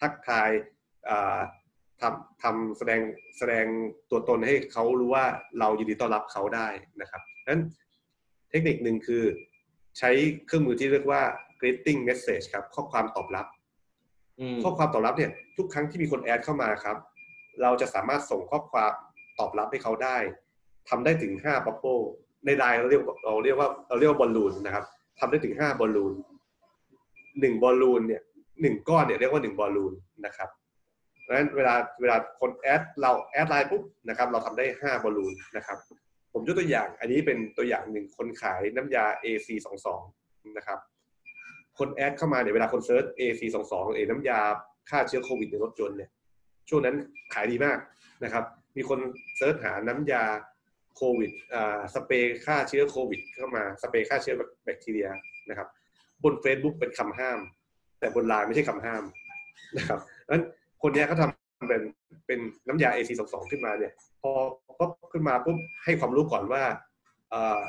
[0.00, 0.50] ทักทาย
[2.00, 3.00] ทำทำแสดง
[3.38, 3.66] แสดง
[4.10, 5.26] ตัวตนให้เขารู้ว่า
[5.58, 6.68] เรายินดีต้อนรับเขาได้
[7.00, 7.62] นะครับนั้น
[8.50, 9.24] เทคนิคหนึ่งคือ
[9.98, 10.10] ใช้
[10.46, 11.22] เครื่องมือที่เรียกว่า
[11.60, 13.46] greeting message ครับ ข้อความตอบรับ
[14.62, 16.96] ข้อความตอบรับเนี่ยทุกครั้งที่มีคนแอดเข้ามาครับ
[17.62, 18.92] เราจะสามารถส่งข้อความ
[19.38, 20.16] ตอบรับให้เขาได้
[20.88, 22.02] ทำได้ถึง5 bubble
[22.44, 24.84] ในไลน์เราเรียกเราเรียกว่าเราเรียกว่าบอลลูนนะครับ
[25.20, 26.12] ทำได้ถึง5บอลลูน
[27.40, 28.22] หนึ่งบอลลูนเนี่ย
[28.62, 29.92] หนึ่งก้อนเนี่ยเรียกว่าหนึ่งบอลลูน
[30.26, 30.48] นะครับ
[31.22, 35.78] เพราะฉะนั้นเวลาเวลาคนแอดเราแอดไลน์ปุ๊บนะครับ เราทำได้ 5บอลลูนนะครับ
[36.32, 39.86] ผมยกตัวอย่างอันนี้เป็นตัวอย่างหนึ่งคนขายน้ำยา AC22
[40.56, 40.78] นะครับ
[41.80, 44.40] คนแอดเข้ามาเนี่ยเวลาคน search AC22 เอน้ำยา
[44.90, 46.10] ฆ่าเชื้อโควิดในรถยนต์เนี่ย
[46.68, 46.96] ช่วงนั้น
[47.34, 47.78] ขายดีมาก
[48.24, 48.44] นะครับ
[48.76, 48.98] มีคน
[49.36, 50.24] เซิร์ชหาน้ำยา
[50.96, 55.08] โควิดอ่าสเปรย์ฆ่าเชื้อโควิด เข้ามาสเปรย์ฆ่าเชื้อแบคทีเรีย
[55.48, 55.68] นะครับ
[56.24, 57.38] บน Facebook เป็นคำห้าม
[58.00, 59.02] แต่บนไลน์ไม่ใช่คำห้าม
[59.78, 60.42] นะครับนั้น
[60.82, 61.82] คนนี้เขาทำเป็น
[62.26, 64.30] เป็นน้ำยา AC22 ขึ้นมาเนี่ย พอ
[64.78, 66.62] ปุ๊บขึ้นมาปุ๊บให้ความรู้ก่อนว่า
[67.32, 67.60] อ่อ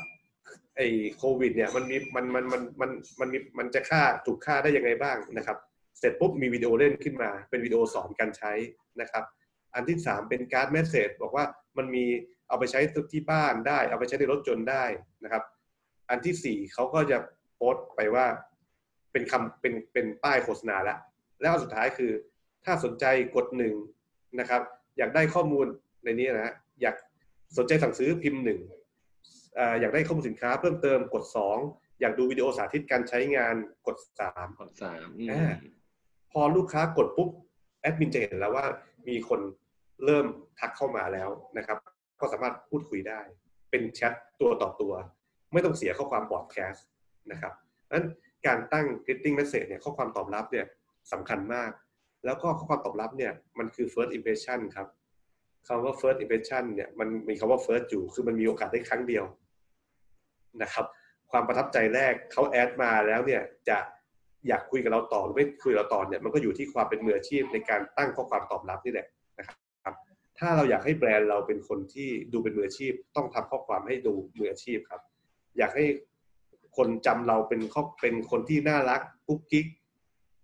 [0.82, 5.56] ไอ้โควิดเนี่ยมันมีมันมันมันมันมันมีมันจะฆ่าถูกฆ่าได้ยังไงบ้างนะครับ
[5.98, 8.52] เสร็จปุ๊บมีวิดีโอเล่นขึ้นมา เป็นวิดีโอสอนการใช้
[9.00, 9.24] นะครับ
[9.74, 11.44] อันที่สามเป็น card message บอกว่า
[11.78, 12.04] มันมี
[12.48, 12.80] เอาไปใช้
[13.12, 14.84] ที่บ้านได้ เอาไปใช้ในรถยนต์ได้
[15.24, 15.42] นะครับ
[16.10, 17.18] อันที่สี่เขาก็จะ
[17.54, 18.26] โพสต์ไปว่า
[19.12, 20.96] เป็นคำเป็นเป็นป้ายโฆษณาละ
[21.40, 22.12] แล้วสุดท้ายคือ
[22.64, 23.04] ถ้าสนใจ
[23.34, 23.74] กดหนึ่ง
[24.40, 24.62] นะครับ
[24.98, 25.66] อยากได้ข้อมูล
[26.04, 26.96] ในนี้นะฮะอยาก
[27.58, 28.60] สนใจสั่งซื้อพิมพ์หนึ่ง
[29.58, 31.58] อ่าอยากได้ข้อมูลสินค้าเพิ่มเติมกดสอง
[32.00, 33.54] อยากดูวิดีโอสาธิตการใช้งาน
[33.86, 35.54] กดสามกดสามอืมอ่า
[36.32, 37.28] พอลูกค้ากดปุ๊บ
[37.80, 38.64] แอดมินจะเห็นแล้วว่า
[39.08, 39.40] มีคน
[40.04, 40.26] เริ่ม
[40.58, 41.78] ทักเข้ามาแล้วนะครับ
[42.20, 43.20] ก็สามารถพูดคุยได้
[43.70, 44.92] เป็นแชทตัวต่อตัว
[45.52, 46.86] ไม่ต้องเสียข้อความบอดแคสต์
[47.30, 47.52] นะครับ
[47.92, 48.06] นั้น
[48.46, 50.66] การตั้ง greeting message เนี่ยข้อความตอบรับเนี่ย
[51.12, 51.70] สำคัญมาก
[52.24, 54.88] แล้วก็ข้อความตอบรับเนี่ยมันคือ first impression ครับ
[55.66, 59.24] คำว่า first impression เนี่ยมันมีคำว่า first อยู่ คือมันมีโอกาสได้ครั้งเดียว
[60.62, 60.86] นะครับ
[61.30, 63.78] ความประทับใจแรกเขาแอดมาแล้วเนี่ยจะ
[64.48, 69.06] อยากคุยกับเราต่อหรือไม่คุยกับเราต่อเนี่ยมันก็อยู่ที่ความเป็นมืออาชีพในการตั้งข้อความตอบรับนี่แหละ
[69.38, 69.48] นะค
[69.86, 69.94] รับ
[70.38, 75.02] ถ้าเราอยากให้แบรนด์เราเป็นคนที่ดูเป็นมืออาชีพ ต้องทำข้อความให้ดูมืออาชีพครับ
[75.58, 75.84] อยากให้
[76.76, 79.66] คนจำเราเป็นข้อเป็นคนที่น่ารักกุ๊กกิ๊ก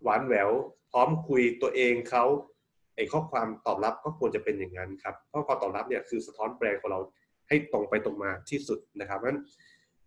[0.03, 0.51] หวานแหวว
[0.91, 2.25] พร้อมคุยตัวเองเขา
[2.99, 7.01] ไอ้ข้อความตอบรับก็ควรจะเป็นอย่างนั้นครับข้อความตอบรับเนี่ยคือสะท้อนแบรนด์ของเรา
[7.49, 9.41] ให้ตรงไปตรงมาที่สุดนะครับเพราะฉะนั้น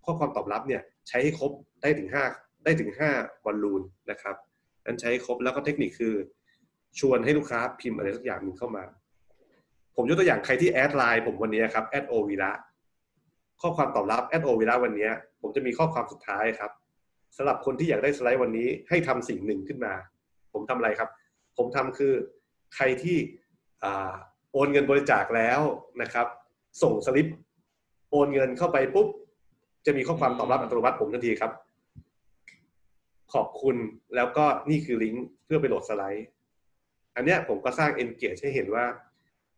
[0.06, 2.24] ข้อความตอบรับเนี่ยใช้ให้ครบได้ถึงห้า
[2.64, 3.12] ได้ถึงห้า
[3.46, 3.82] บอลลูน
[4.12, 4.36] นะครับ
[4.86, 6.14] นั้นใช้ให้ครบแล้วก็เทคนิคคือ
[7.00, 8.84] ชวนให้ลูกค้าพิมพ์อะไรสักอย่างหนึ่งเข้ามา
[9.96, 12.52] ผมยกตัวอย่างใครที่แอดไลน์ผมวันนี้ครับแอดโอวีระ
[13.62, 15.10] ข้อความตอบรับแอดโอวีระวันนี้
[15.42, 16.72] ผมจะมีข้อความสุดท้ายครับ
[17.38, 19.94] สำหรับคนที่อยากได้สไลด์วันนี้ให้ทำสิ่งหนึ่งขึ้นมา
[20.54, 21.10] ผมทำอะไรครับ
[21.58, 22.14] ผมทำคือ
[22.76, 23.18] ใครที่
[23.84, 24.14] อ่า
[24.52, 25.60] โอนเงินบริจาคแล้ว
[26.02, 26.28] นะครับ
[26.82, 27.28] ส่งสลิป
[28.12, 29.08] โอนเงินเข้าไปปุ๊บ
[29.86, 31.52] จะมีข้อความตอบรับอัตโนมัติผมทันทีครับ
[33.34, 33.76] ขอบคุณ
[34.16, 36.28] แล้วก็นี่คือลิงก์เพื่อไปโหลดสไลด์
[37.16, 38.86] อันเนี้ยผมก็สร้าง engage ให้เห็นว่า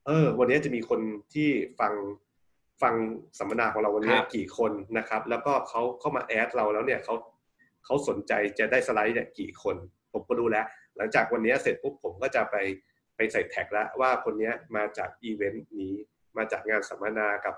[0.06, 1.00] เออ วันนี้จะมีคน
[1.34, 1.50] ที่
[1.80, 1.94] ฟัง
[2.82, 2.94] ฟัง
[3.40, 7.16] สัมมนาของเราวันนี้ครับกี่คนนะครับ แล้วก็เขาเข้ามาแอดเราแล้วเนี่ยเขา
[7.86, 9.76] เขาสนใจจะได้สไลด์เนี่ยกี่คน
[10.14, 10.66] ผมก็รู้แล้ว
[10.98, 12.56] หลังจากวันนี้เสร็จปุ๊บผมก็จะไป
[13.16, 15.94] ไปใส่แท็กแล้วว่าคนนี้มาจากอีเวนต์นี้
[16.38, 17.56] มาจากงานสัมมนากับ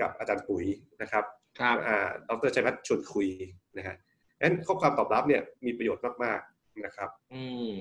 [0.00, 0.64] กับอาจารย์ปุ๋ย
[1.02, 1.24] นะครับ
[1.60, 3.28] ครับอ่าดรชัยพัฒน์ชวนคุย
[3.76, 3.96] นะฮะ
[4.40, 7.42] งั้นข้อความตอบรับเนี่ยมีประโยชน์มากๆนะครับ อื
[7.78, 7.80] ม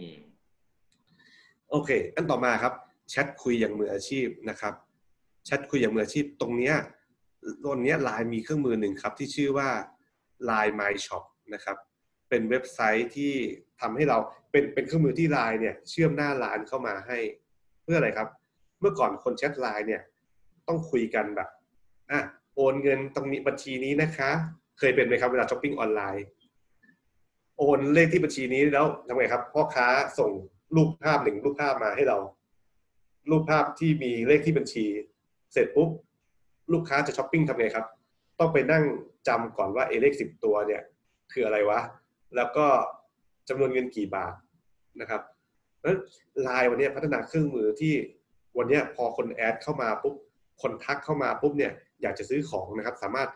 [1.70, 2.74] โอเค อันต่อมาครับ
[3.10, 4.74] แชทคุยอย่างมืออาชีพนะครับ
[5.46, 6.76] แชทคุยอย่างมืออาชีพตรงเนี้ย
[7.64, 9.70] ตรงเนี้ยไลน์มีเครื่องมือหนึ่งครับ ที่ชื่อว่า
[10.50, 11.78] Line My Shop นะครับ
[12.30, 13.34] เป็นเว็บไซต์ที่
[13.82, 14.18] ทำให้เรา
[14.52, 17.18] เป็นเป็นเครื่องมือที่ไลน์เนี่ยเชื่อมหน้าร้านเข้ามาให้
[17.84, 18.28] เพื่ออะไรครับ
[18.80, 20.02] เมื่อก่อนคนแชทไลน์เนี่ย
[20.68, 21.50] ต้องคุยกันแบบ
[22.12, 22.20] อะ
[22.56, 24.32] โอนเงินตรงนี้บัญชีนี้นะคะ
[24.80, 26.26] เคยเป็นไหมครับเวลาช้อปปิ้งออนไลน์
[27.58, 29.88] โอนเลขที่บัญชีนี้แล้วทำไงครับ พ่อค้า
[30.20, 30.32] ส่ง
[30.76, 32.18] รูปภาพหนึ่งรูปภาพมาให้เรา
[33.30, 34.86] รูปภาพที่มีเลขที่บัญชี
[35.54, 35.90] เสร็จปุ๊บ
[36.74, 37.86] ลูกค้าจะช้อปปิ้งทำไงครับ
[38.40, 38.84] ต้องไปนั่ง
[39.28, 40.82] จำก่อนว่าเอเลขสิบตัวเนี่ย
[41.32, 41.80] คืออะไรวะ
[42.36, 42.66] แล้วก็
[43.50, 44.34] จำนวนเงินกี่บาท
[45.02, 45.22] นะครับ
[45.78, 46.00] เพราะฉะนั้น
[46.42, 47.94] ไลน์วันนี้พัฒนาเครื่องมือที่
[48.58, 50.16] วันนี้พอคนแอดเข้ามาปุ๊บ
[50.62, 51.72] คนทักเข้ามาปุ๊บเนี่ย
[52.02, 53.30] อยากจะซื้อของนะครับ สามารถ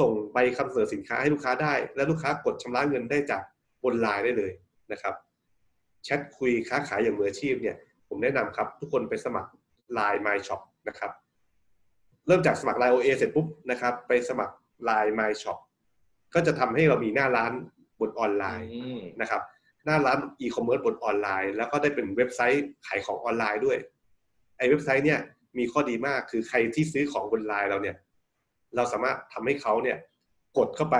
[0.00, 3.42] ส่งใบคำเสนอสินค้าให้ลูกค้าได้ และลูกค้ากดชำระเงินได้จาก
[3.84, 4.52] บนไลน์ได้เลย
[4.92, 5.14] นะครับ
[6.04, 7.76] แชทคุยค้าขายอย่างมืออาชีพเนี่ย
[8.08, 9.50] ผมแนะนำครับทุกคนไปสมัคร
[9.98, 11.10] Line My Shop นะครับ
[12.26, 14.54] เริ่มจากสมัคร Line OA เสร็จปุ๊บนะครับ ไปสมัคร
[14.88, 15.58] Line My Shop
[16.34, 17.52] ก็จะทำให้เรามีหน้าร้าน
[18.00, 19.42] บนออนไลน์อืมนะครับ
[19.86, 23.78] หน้าร้านอีคอมเมิร์ซบนออนไลน์ แล้วก็ได้เป็นเว็บไซต์ขายของออนไลน์ด้วย
[24.56, 25.20] ไอ้เว็บไซต์เนี่ย
[25.58, 27.96] มีข้อดีมากคือใครที่ซื้อของบนไลน์เราเนี่ย
[28.76, 29.98] เราสามารถทำให้เขาเนี่ย
[30.58, 30.96] กดเข้าไป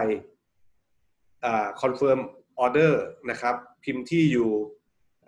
[1.80, 2.18] confirm
[2.59, 4.51] ออเดอร์นะครับ พิมพ์ที่อยู่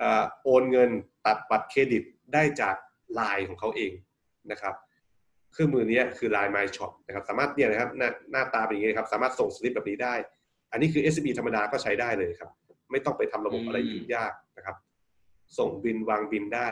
[0.00, 0.90] อ่าโอนเงิน
[1.26, 2.02] ตัดบัตรเครดิต
[2.32, 2.76] ได้จาก
[3.14, 3.92] ไลน์ของเขาเอง
[4.50, 4.74] นะครับ
[5.52, 10.14] เครื่องมือนี้คือ Line My Shop นะครับ สามารถเนี่ยนะครับหน้าหน้าตาเป็นอย่างนี้ครับ สามารถส่งสลิปแบบนี้ได้
[10.72, 12.50] อันนี้คือ SB ธรรมดาก็ใช้ได้เลยครับ
[12.90, 14.76] ไม่ต้องไปทำระบบอะไรยุ่งยากนะครับ
[15.58, 16.68] ส่งบินวางบินได้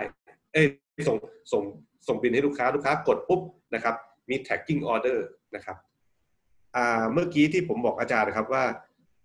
[0.52, 0.66] เอ้ย
[1.08, 1.16] ส่ง
[1.52, 1.62] ส่ง
[2.08, 3.40] ส่งบินให้ลูกค้าลูกค้ากดปุ๊บ
[3.74, 3.94] นะครับ
[4.30, 5.18] มี tagging order
[5.54, 5.76] นะครับ
[6.76, 8.64] อ่าเมื่อกี้ที่ผมบอกอาจารย์นะครับว่า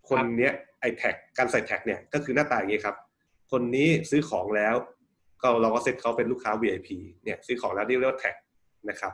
[0.09, 2.95] คนเนี้ยไอ้ tag การใส่ tag เนี่ยก็คือหน้าตาอย่างนี้ครับ
[3.51, 4.75] คนนี้ซื้อของแล้ว
[5.41, 6.89] ก็เราก็เซตเขาเป็นลูกค้า VIP
[7.23, 8.35] เนี่ยซื้อของแล้วนี่เรียกว่า tag
[8.89, 9.13] นะครับ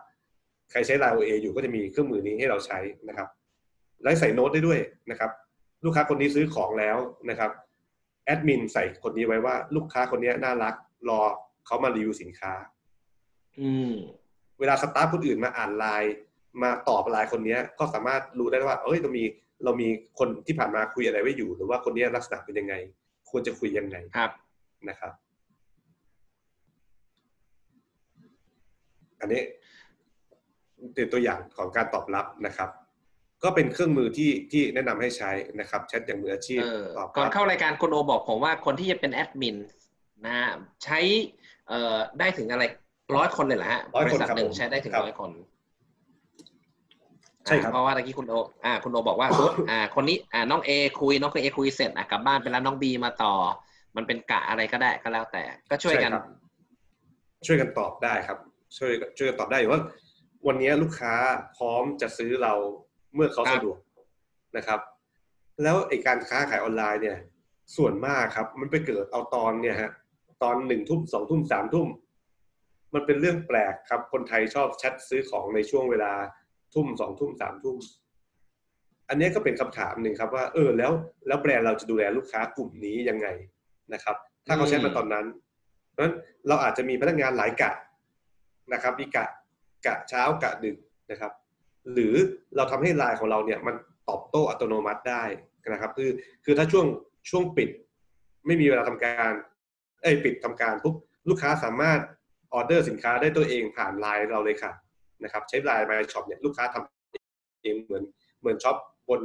[0.72, 3.28] ใครใช้ Line OA อยู่ก็จะมีเครื่องมือนี้ให้เราใช้นะครับ
[4.04, 4.80] และใส่โน้ตได้ด้วย
[5.12, 5.32] นะครับ
[5.86, 6.98] ลูกค้าคนนี้ซื้อของแล้ว
[7.30, 7.52] นะครับ
[8.28, 10.76] แอดมินใส่คนนี้ไว้ว่าลูกค้าคนนี้น่ารัก
[11.10, 11.22] รอ
[11.66, 12.54] เขามารีวิวสินค้า
[13.60, 13.94] อืม
[14.60, 16.14] เวลาสตาฟคนอื่นมาอ่านไลน์
[16.62, 19.24] มาตอบไลน์คนเนี้ยก็สามารถรู้ได้ว่า เอ้ยเรามี
[19.64, 19.88] เรามี
[20.20, 22.74] คนที่ผ่านมาคุยอะไรไว้อยู่ หรือว่าคนเนี้ยลักษณะเป็นยังไง
[23.30, 24.32] ควรจะคุยยังไงครับ
[24.90, 25.14] นะครับ
[29.20, 29.42] อันนี้
[30.94, 32.70] เป็นตัวอย่างของการตอบรับนะครับ
[33.44, 39.58] ก็เป็นเครื่องมือที่ที่แนะนำให้ใช้นะครับแชทอย่างมืออาชีพเออตอบก่อนรับเข้ารายการคุณโอบอกผมว่าคนที่จะเป็นแอดมิน
[40.26, 40.50] นะฮะ
[40.84, 41.00] ใช้
[41.68, 42.64] เอ่อได้ถึงอะไร
[43.16, 45.32] ร้อยคนเลยเหรอฮะร้อยบคนริษัทครับหนึ่งผมใช้ได้ถึงครับร้อยคน
[47.46, 48.36] ใช่ครับอ่าเพราะว่าตะกี้คุณโอ
[48.66, 53.34] อ่าคุณโอบอกว่าสมมติอ่าคนนี้อ่าน้องเอคุยน้องเอคุยเสร็จอะกลับบ้านไปแล้วน้องบีมาต่อ
[53.96, 56.26] มันเป็นกะอะไรก็ได้ก็แล้วแต่ ก็ช่วยกันใครับ
[57.46, 58.38] ช่วยกันตอบได้ครับ
[58.78, 59.82] ช่วยช่วยกันตอบได้อยู่ว่า
[60.48, 61.14] วันนี้ลูกค้า
[61.58, 62.54] พร้อมจะซื้อเรา
[63.18, 63.78] เมื่อเขาครับสะดวก
[64.58, 64.80] นะครับ
[65.64, 67.18] แล้วไอการค้าขายออนไลน์เนี่ย
[67.76, 69.92] ส่วนมากครับ มันไปเกิดเอาตอนเนี่ยฮะ
[70.44, 71.88] ตอนหนึ่งทุ่มสองทุ่มสามทุ่ม
[72.94, 76.14] มันเป็นเรื่องแปลกครับ คนไทยชอบแชทซื้อของในช่วงเวลา
[76.74, 77.78] ทุ่มสองทุ่มสามทุ่ม
[79.10, 80.92] อันนี้ก็เป็นคำถามหนึ่งครับว่า เออแล้ว
[81.28, 83.28] แล้วแบรนด์เราจะดูแลลูกค้ากลุ่มนี้ยังไง
[83.94, 84.16] นะครับ
[84.48, 85.26] ถ้าเขาแชทมาตอนนั้น
[85.92, 86.16] เพราะฉะนั้น
[86.48, 87.72] เราอาจจะมีพนักงานหลายกะ
[88.74, 89.26] นะครับมีกะ
[89.86, 90.78] กะเช้ากะดึก
[91.12, 91.32] นะครับ
[91.94, 92.14] หรือ
[92.56, 93.76] เราทำให้ไลน์ของเราเนี่ยมัน
[94.10, 95.24] ตอบโต้อัตโนมัติได้
[95.70, 96.10] นะครับ คือ
[96.46, 96.86] คือถ้าช่วง
[97.30, 97.70] ช่วงปิด
[98.46, 99.32] ไม่มีเวลาทำการ
[100.02, 100.96] เอ้ยปิดทำการปุ๊บ
[101.30, 102.00] ลูกค้าสามารถ
[102.54, 104.72] ออเดอร์สินค้าได้ตัวเองผ่านไลน์เราเลยค่ะ
[105.24, 108.04] นะครับ ใช้ Line My Shop เนี่ยลูกค้าทำเองเหมือน
[108.40, 108.78] เหมือน shop
[109.10, 109.22] บน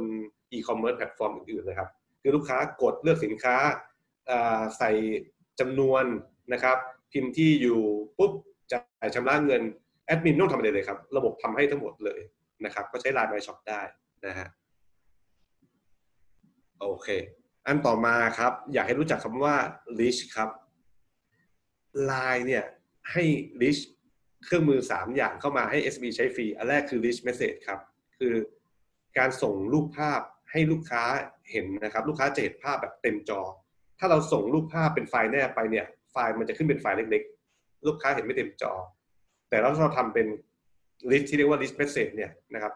[0.51, 1.89] อีคอมเมิร์ซแพลตฟอร์มอื่นๆเลยครับ
[2.21, 3.55] คือลูกค้ากดเลือกสินค้า
[4.77, 4.91] ใส่
[5.59, 6.03] จำนวน
[6.53, 6.77] นะครับ
[7.11, 7.79] พิมพ์ที่อยู่
[8.17, 8.31] ปุ๊บ
[8.71, 9.61] จ่ายชำระเงิน
[10.05, 12.19] แอดมินต้องทำอะไรเลยครับ ระบบทำให้ทั้งหมดเลย
[12.65, 13.81] นะครับ ก็ใช้ไลน์ My Shop ได้
[14.25, 14.47] นะฮะ
[16.79, 17.07] โอเค
[17.65, 19.55] อันต่อมาครับ อยากให้รู้จักคำว่า
[19.99, 20.49] list ครับ
[22.11, 22.65] Line เนี่ย
[23.11, 23.23] ให้
[23.61, 23.83] list
[24.45, 27.79] เครื่องมือ 3 อย่างเข้ามาให้ SB ใช้ฟรี อันแรกคือ list message ครับ
[28.17, 28.33] คือ
[29.17, 31.03] การส่งรูปภาพให้ลูกค้า
[31.51, 33.41] เห็นนะครับ ลูกค้าจะเห็นภาพแบบเต็มจอ
[33.99, 38.73] ถ้าเราส่งรูปภาพเป็นไฟล์แนบไปเนี่ย ไฟล์มันจะขึ้นเป็นไฟล์เล็กๆ ลูกค้าเห็นไม่เต็มจอ
[39.49, 40.27] แต่ถ้าเราทำเป็น
[41.11, 42.73] list ที่เรียกว่า list message เนี่ยนะครับ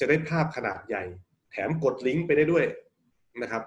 [0.00, 1.04] จะได้ภาพขนาดใหญ่
[1.52, 2.64] แถมกดลิงก์ไปได้ด้วย
[3.42, 3.62] นะครับ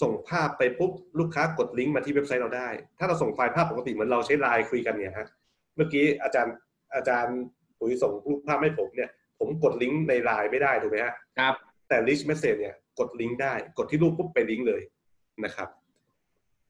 [0.00, 2.68] ส่งภาพไปปุ๊บลูกค้ากดลิงก์มาที่เว็บไซต์เราได้
[2.98, 5.28] ถ้าเราส่งไฟล์ภาพปกติเหมือนเราใช้ไลน์คุยกันเนี่ยฮะ
[5.76, 6.54] เมื่อกี้อาจารย์
[6.94, 7.38] อาจารย์
[7.78, 11.54] ปุ๋ยส่งรูปภาพให้ผมเนี่ย ผมกดลิงก์ในไลน์ไม่ได้ถูกไหมฮะครับ
[11.88, 14.82] แต่ list message เนี่ยกดลิงก์ได้กดที่รูปปุ๊บไปลิงก์เลย
[15.44, 15.68] นะครับ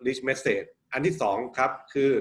[0.07, 2.13] list message อันที่สองครับคือ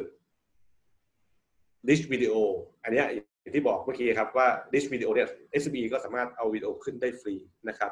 [1.87, 2.35] list video
[2.83, 5.27] อันเนี้ยอย่างที่บอกเมื่อกี้ครับว่า list video เนี่ย
[5.63, 7.35] SB ก็สามารถเอาวิดีโอขึ้นได้ฟรี
[7.69, 7.91] นะครับ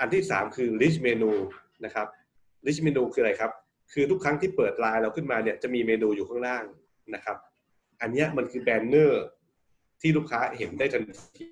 [0.00, 1.32] อันที่สามคือ list menu
[1.84, 2.06] นะครับ
[2.66, 3.52] list menu คืออะไรครับ
[3.92, 6.64] คือทุกครั้งที่เปิดไลน์เราขึ้นมาเนี่ยจะมีเมนูอยู่ข้างล่าง
[7.14, 7.36] นะครับ
[8.00, 9.24] อันนี้มันคือแบนเนอร์
[10.00, 11.02] ที่ลูกค้าเห็นได้ทัน
[11.38, 11.46] ที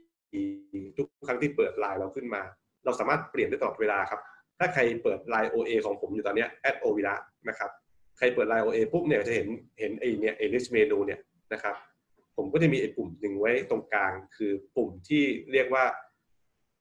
[0.99, 2.43] ทุกครั้งที่เปิดไลน์เราขึ้นมา
[2.85, 4.21] เราสามารถเปลี่ยนได้ตลอดเวลาครับ
[4.59, 7.15] ถ้าใครเปิดไลน์ OA ของผมอยู่ตอนนี้ย at o v i r a
[7.49, 7.71] นะครับ
[8.19, 9.49] ใครเปิดไลน์ OA ปุ๊บเนี่ยจะเห็น
[9.81, 11.21] เห็นไอ้เนี่ยไอ้ list menu เนี่ย
[11.53, 11.75] นะครับ
[12.37, 15.23] ผมก็จะมีไอ้ปุ่มหนึ่งไว้ตรงกลาง คือปุ่มที่
[15.53, 15.85] เรียกว่า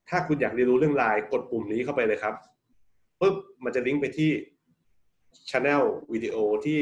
[0.09, 2.35] ถ้าคุณอยากเรียนรู้เรื่องไลน์กดปุ่มนี้เข้าไปเลยครับ
[3.19, 4.31] ปุ๊บมันจะลิงก์ไปที่
[5.49, 5.83] Channel
[6.13, 6.35] วิดีโอ
[6.65, 6.79] ที่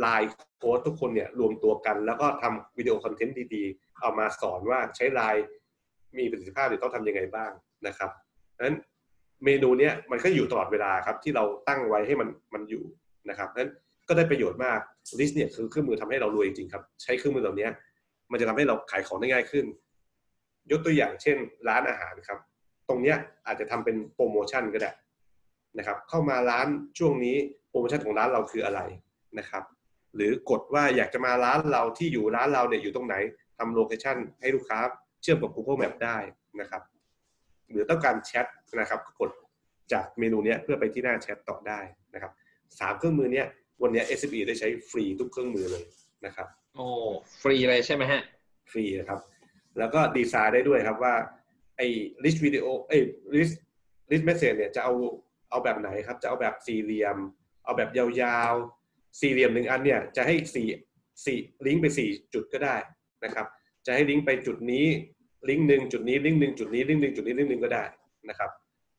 [0.00, 5.44] Line Coach ทุกคนเนี่ยรวมตัวกัน แล้วก็ทำวิดีโอ content ดีๆ เอามาสอนว่าใช้ไลน์
[6.18, 7.50] มีประสิทธิภาพหรือต้องทำยังไงบ้าง
[7.86, 8.10] นะครับ
[8.64, 8.76] นั้น
[9.44, 12.84] เมนูเนี้ยมันก็อยู่ตลอดเวลาครับที่เราตั้งไว้ให้มันมันอยู่
[13.28, 13.70] นะครับนั้น
[14.08, 14.80] ก็ได้ประโยชน์มาก
[15.18, 17.68] rich เนี่ยคือเครื่องมือทำให้เรารวยจริงๆครับ ใช้เครื่องมือเหล่านี้
[18.30, 19.66] มันจะทำให้เราขายของได้ง่ายขึ้น
[20.70, 21.36] ยกตัวอย่างเช่น
[21.68, 22.38] ร้านอาหารครับ
[22.88, 23.16] ตรงเนี้ย
[23.46, 24.92] อาจจะทำเป็นโปรโมชั่นก็ได้
[25.78, 26.66] นะครับ เข้ามาร้าน
[26.98, 27.36] ช่วงนี้
[27.70, 28.80] โปรโมชั่นของร้านเราคืออะไร
[29.38, 29.64] นะครับ
[30.14, 33.14] หรือกดว่าอยากจะมาร้านเราที่อยู่ร้านเราเนี่ยอยู่ตรงไหน
[33.58, 34.78] ทำ location ให้ลูกค้า
[35.22, 36.18] เชื่อมกับ Google Map ได้
[36.60, 36.82] นะครับ
[37.70, 38.46] หรือต้องการแชท
[38.80, 39.30] นะครับกด
[39.92, 41.80] จากเมนูเนี้ยเพื่อไปที่หน้าแชทต่อได้
[42.14, 42.32] นะครับ
[42.80, 43.42] สามเครื่องมือนี้
[43.82, 45.84] วันเนี้ย SME ได้ใช้ฟรีทุกเครื่องมือเลย
[46.26, 46.46] นะครับ
[46.76, 46.86] โอ้
[47.40, 48.22] ฟรีเลยใช่ไหมฮะ
[48.70, 49.20] ฟรีนะครับ
[49.78, 51.14] แล้วก็ดีไซน์ได้ด้วยครับว่า
[51.76, 51.86] ไอ้
[52.22, 53.02] list video เอ้ย
[53.34, 53.54] list
[54.10, 54.92] list message เนี่ยจะเอา
[55.50, 57.16] เอาแบบไหนครับ จะเอาแบบสี่เหลี่ยม
[57.64, 60.66] เอาแบบยาวๆ สี่เหลี่ยมหนึ่งอันเนี่ยจะให้สี่
[61.24, 62.76] สี่ลิงก์ไปสี่จุดก็ได้
[63.24, 63.46] นะครับ
[63.86, 64.86] จะให้ลิงก์ไปจุดนี้
[65.48, 67.84] ลิงก์หนึ่งจุดนี้ลิงก์หนึ่งจุดนี้ลิงก์หนึ่งจุดนี้ลิงก์หนึ่งก็ได้
[68.28, 68.50] นะครับ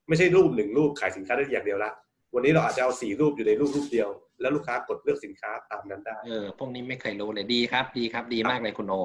[0.08, 1.92] ไม่ใช่รูปหนึ่งรูปขายสินค้าได้อย่างเดียวละ
[2.34, 4.10] วันนี้เราอาจจะเอาสี่รูปอยู่ในรูปรูปเดียว
[4.42, 8.96] แล้วลูกค้ากดเลือกสินค้าตามนั้นได้ เออ พวกนี้ไม่เคยรู้เลยดีครับ ดีครับ ดีมากเลยคุณโอ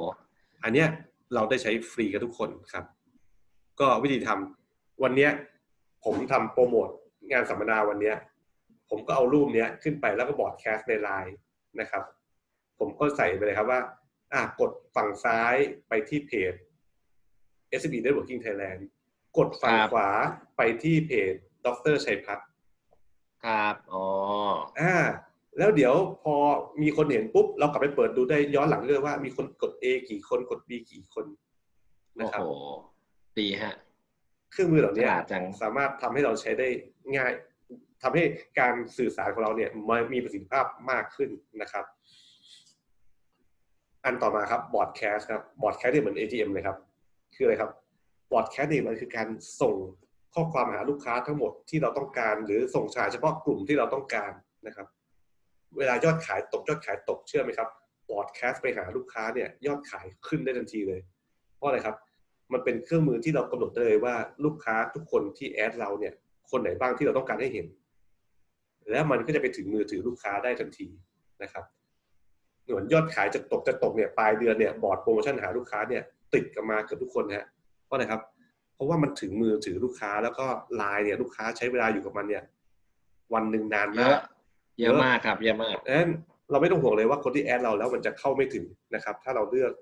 [0.65, 0.89] อันเนี้ย
[1.35, 2.85] เราได้ใช้ฟรีกันทุกคนครับ
[3.81, 5.31] ก็วิธีทำวันเนี้ย
[6.05, 6.89] ผมทำโปรโมท
[7.31, 8.17] งานสัมมนาวันเนี้ย
[8.91, 11.37] ผมก็เอารูปเนี้ยขึ้นไปแล้วก็บอร์ดแคสต์ในไลน์
[11.81, 12.03] นะครับ
[12.79, 13.81] ผมก็ใส่ไปเลยครับว่า
[14.33, 15.55] อะกดฝั่งซ้าย
[15.89, 16.55] ไปที่เพจ
[17.81, 18.81] SB Networking Thailand
[19.39, 20.09] กดฝั่งครับขวา
[20.57, 21.35] ไปที่เพจ
[21.67, 22.49] ดรชัยพัฒน์
[23.45, 24.07] ครับ อ๋อ
[24.81, 24.95] อ่า
[25.59, 26.35] แล้วเดี๋ยวพอ
[26.83, 31.25] มีคนเห็นปุ๊บ เรากลับไปเปิดดูได้ย้อนหลังเรื่องว่ามีคนกด A กี่คนกด B กี่คน
[32.19, 32.51] นะโอ้ครับโห
[33.39, 33.75] ดีฮะ
[34.51, 36.69] เครื่องมือเหล่านี้ฉลาดจังสามารถทำให้เราใช้ได้
[37.17, 37.33] ง่าย
[38.03, 38.23] ทำให้
[38.61, 39.71] การสื่อสารของเราเนี่ย
[40.13, 41.31] มีประสิทธิภาพมากขึ้น
[41.61, 41.85] นะครับ
[44.05, 46.77] อันต่อมาครับ broadcast ครับ broadcast เนี่ยเหมือน ATM เลยครับ
[47.35, 47.71] คืออะไรครับ
[48.33, 49.29] broadcast เนี่ยมันคือการ
[49.61, 49.75] ส่ง
[50.35, 54.33] ข้อความหาลูกค้าทั้งหมดที่เราต้องการ หรือส่งหาเฉพาะกลุ่มที่เราต้องการ
[54.67, 54.87] นะครับ
[55.79, 57.69] เวลายอดขายตกยอดขายตกเชื่อไหมครับ
[58.09, 61.01] broadcast ไปหาลูกค้าเนี่ยยอดขายขึ้นได้ทันทีเลย
[61.57, 61.97] เพราะอะไรครับ
[62.53, 64.15] มันเป็นเครื่องมือที่เรากำหนดได้เลยว่า
[64.45, 66.13] ลูกค้าทุกคนที่ add เราเนี่ย
[66.51, 67.67] คนไหนบ้างที่เราต้องการให้เห็น
[68.91, 70.89] แล้วมันก็จะไปถึงมือถือลูกค้าได้ทันที
[71.43, 71.65] นะครับ
[72.63, 76.03] เหมือนยอดขายจะตกจะตกเนี่ยปลายเดือนเนี่ย broad โปรโมชั่นหาลูกค้าเนี่ย
[76.35, 77.47] ทักกันมาเกือบทุกคนฮะ
[77.87, 78.21] เพราะอะไรครับ
[78.75, 80.47] เพราะว่ามันถึงมือถือลูกค้าแล้วก็
[80.77, 82.43] ไลน์เนี่ยลูกค้าใช้เวลาอยู่กับมันเนี่ย
[83.35, 84.23] วันหนึ่งนานมากอะ
[84.81, 86.11] เยอะมากครับเยอะมากดังนั้น
[86.51, 88.65] เราไม่ต้องห่วงเลยว่าคนที่ add เราแล้วมันจะเข้าไม่ถึง
[88.95, 89.73] นะครับ ถ้าเราเลือก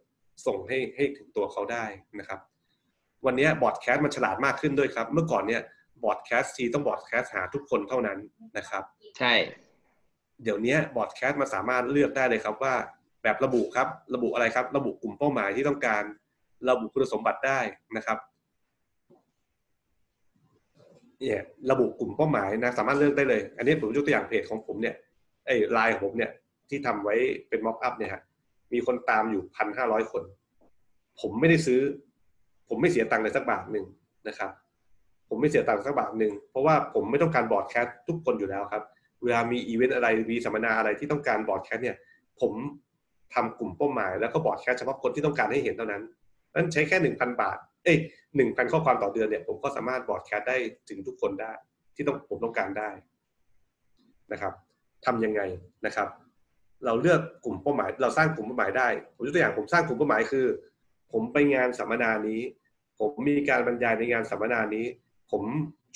[0.47, 1.85] ส่งให้ให้ถึงตัวเขาได้
[2.19, 2.41] นะครับ
[3.27, 5.63] วันนี้ broadcast มันฉลาดมากขึ้นด้วยครับ เมื่อก่อนเนี่ย
[6.05, 8.19] broadcast ทีต้อง broadcast หาทุกคนเท่านั้น
[8.59, 8.83] นะครับ
[9.19, 9.33] ใช่
[10.43, 12.75] เดี๋ยวนี้ broadcast มันสามารถเลือกได้เลยครับว่า
[13.23, 16.03] แบบระบุครับ ระบุอะไรครับ ระบุกลุ่มเป้าหมายที่ต้องการ
[16.69, 17.61] ระบุคุณสมบัติได้
[17.97, 18.19] นะครับ
[21.21, 21.41] เนี่ย
[21.71, 24.95] ระบุกลุ่มเป้าหมายนะสามารถเลือกได้เลย อันนี้ผมยกตัวอย่างเพจของผมเนี่ย
[25.47, 26.31] ไอ้ไลน์ของผมเนี่ย
[26.69, 27.15] ที่ทำไว้
[27.49, 28.23] เป็น mockup เนี่ยฮะ
[28.73, 30.23] มีคนตามอยู่พันห้าร้อยคน
[31.21, 31.81] ผมไม่ได้ซื้อ
[32.69, 33.87] ผมไม่เสียตังค์เลยสักบาทหนึ่ง
[34.29, 34.51] นะครับ
[35.29, 38.83] ผมไม่เสียตังค์สักบาทหนึ่งเพราะว่าผมไม่ต้องการ broadcast ทุกคนอยู่แล้วครับ
[39.23, 41.97] เวลามีอีเวนต์อะไรมีสัมมนาอะไรที่ต้องการ broadcast เนี่ย
[42.41, 42.53] ผม
[43.35, 46.03] ทำกลุ่มเป้าหมายแล้วก็ broadcast เฉพาะคนที่ต้องการให้เห็นเท่านั้น
[46.55, 47.99] นั้นใช้แค่หนึ่งพันบาท เอ้ย
[48.37, 50.57] หนึ่งพันข้อความต่อเดือนเนี่ยผมก็สามารถ broadcast ได้
[50.89, 51.53] ถึงทุกคนได้
[51.95, 52.91] ที่ต้องผมต้องการได้
[54.33, 54.53] นะครับ
[55.07, 55.41] ทำยังไง
[55.87, 56.09] นะครับ
[56.85, 60.47] เราเลือกกลุ่มเป้าหมาย เราสร้างกลุ่มเป้าหมายได้ผมยกตัวอย่างผมสร้างกลุ่มเป้าหมายคือ
[61.13, 62.41] ผมไปงานสัมมนานี้
[62.99, 64.87] ผมมีการบรรยายในงานสัมมนานี้
[65.31, 65.43] ผม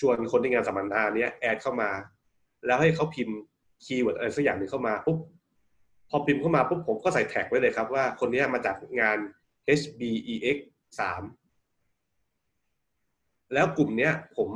[0.01, 1.91] ชวนคนในงานสัมมนาเนี้ย add เข้ามา
[2.67, 3.37] แล้วให้เขาพิมพ์
[3.85, 5.19] keyword อะไรสักอย่างหนึ่งเข้ามาปุ๊บ
[6.11, 9.19] พอพิมพ์เข้ามาปุ๊บผมก็ใส่ tag ไว้เลยครับว่าคนนี้มาจากงาน
[9.81, 10.57] HBEX
[11.01, 11.48] 3
[13.55, 14.49] แล้วกลุ่มเนี้ยผม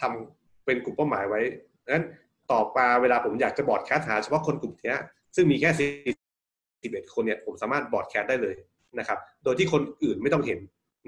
[0.00, 1.40] ทำเป็นกลุ่มเป้าหมายไว้
[1.88, 2.04] นั้น
[2.52, 5.00] ต่อมาเวลาผมอยากจะ broadcast หาเฉพาะคนกลุ่มเนี้ย
[5.36, 5.70] ซึ่งมีแค่
[6.26, 8.56] 11คนเนี่ยผมสามารถ broadcast ได้เลย
[8.98, 10.58] นะครับ โดยที่คนอื่นไม่ต้องเห็น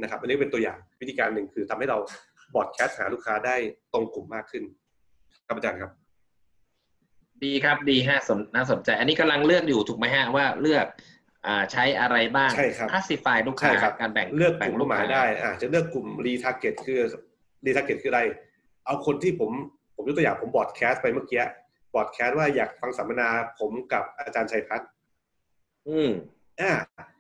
[0.03, 1.99] นะครับ อันนี้เป็นตัวอย่างวิธีการหนึ่งคือทำให้เรา
[2.55, 3.57] broadcast หาลูกค้าได้
[3.93, 4.62] ตรงกลุ่มมากขึ้น
[5.47, 5.91] ครับอาจารย์ครับ
[7.45, 10.86] ดีครับดีฮะสนน่าสนใจ อันนี้กำลังเลือกอยู่ถูกไหมฮะว่าเลือก
[11.47, 17.01] อ่าใช้อะไรบ้างใช่ครับ classify ลูกค้าใช่ครับการแบ่งเลือกกแบ่งลุ่มลูเป้ากหมายค้าได้อาจจะเลือกกลุ่ม retarget คือ
[17.64, 18.22] retarget คืออะไร
[18.86, 19.50] เอาคนที่ผม
[19.96, 21.42] ผมยกตัวอย่างผม broadcast ไปเมื่อกี้
[21.95, 23.28] broadcast ว่าอยากฟังสัมมนา
[23.59, 24.88] ผมกับอาจารย์ชัยพัชร์
[25.88, 26.11] อืม
[26.61, 26.72] อ่า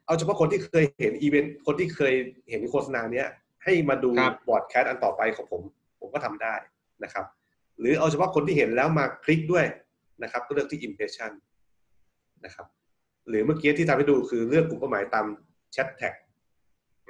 [0.06, 2.14] เอาเฉพาะคนที่เคยเห็นอีเวนต์คนที่เคย
[2.50, 3.26] เห็นโฆษณาเนี้ย
[3.64, 5.62] ให้มาดูครับบอร์ดแคสอันต่อไปของผม
[6.00, 6.54] ผมก็ทำได้
[7.04, 7.24] นะครับ
[7.78, 9.66] หรือเอาเฉพาะคนที่เห็นแล้วมาคลิกด้วย
[10.22, 11.30] นะครับ ก็เลือกที่ impression
[12.44, 12.66] นะครับ
[13.28, 15.26] หรือเมื่อกี้ที่ทำให้ดูคือเลือกกลุ่มเป้าหมายตาม
[15.72, 16.14] แชทแท็ก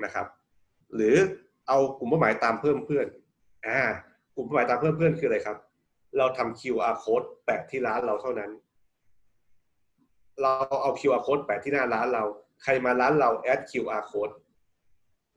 [0.04, 0.26] นะครับ
[0.94, 1.14] หรือ
[1.68, 3.06] เอากลุ่มเป้าหมายตามเพิ่มเพื่อน
[3.66, 3.80] อ่า
[4.34, 5.56] กลุ่มเป้าหมายตามเพิ่มเพื่อนคืออะไรครับ
[6.18, 8.50] เราทำ QR code แปะที่ร้านเราเท่านั้น
[10.42, 10.52] เรา
[10.82, 12.24] เอา QR code แปะที่หน้าร้านเรา
[12.62, 14.34] ใครมาร้านเราแอด QR code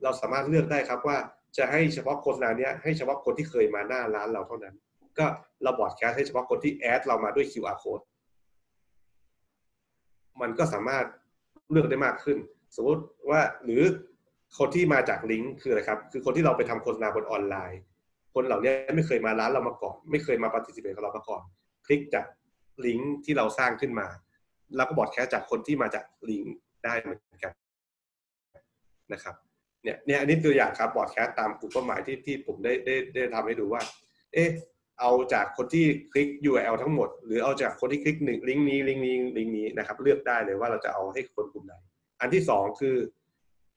[0.03, 1.17] เราสามารถเลือกได้ครับว่า
[1.57, 4.75] จะให้เฉพาะโฆษณาเนี้ยให้เฉพาะคนที่เคยมาหน้าร้านเราเท่านั้น
[5.19, 5.25] ก็
[5.63, 8.03] เราบอร์ดแคสให้เฉพาะคนที่แอดเรามาด้วย QR code
[10.41, 11.05] มันก็สามารถ
[11.71, 12.37] เลือกได้มากขึ้น
[12.75, 13.83] สมมติว่าหรือ
[14.57, 17.81] คนที่มาจากลิงก์คืออะไรครับ คือคนที่เราไปทำโฆษณาบนออนไลน์
[18.33, 21.41] คนเหล่านี้ไม่เคยมาร้านเรามาก่อน ไม่เคยมาปฏิสิเ e กับเรามาก่อน
[21.85, 22.25] คลิกจาก
[22.85, 24.07] ลิงก์ที่เราสร้างขึ้นมา
[24.75, 26.55] แล้วก็ broadcast จากคนที่มาจากลิงก์
[26.85, 27.53] ได้เหมือนกัน
[29.13, 29.35] นะครับ
[29.83, 33.81] เนี่ยเนี่ยอันนี้ตัวอย่างครับ broadcast ตามกลุ่มเป้าหมายที่ที่ผมได้ได้ได้ทำให้ดูว่า
[34.33, 34.49] เอ๊ะ
[34.99, 41.73] เอาจากคนที่คลิก URL ทั้งหมด หรือเอาจากคนที่คลิกหนึ่งลิงก์นี้ลิงก์นี้ลิงก์นี้นะครับ เลือกได้เลยว่าเราจะเอาให้คนกลุ่มไหน
[42.21, 42.95] อันที่สองคือ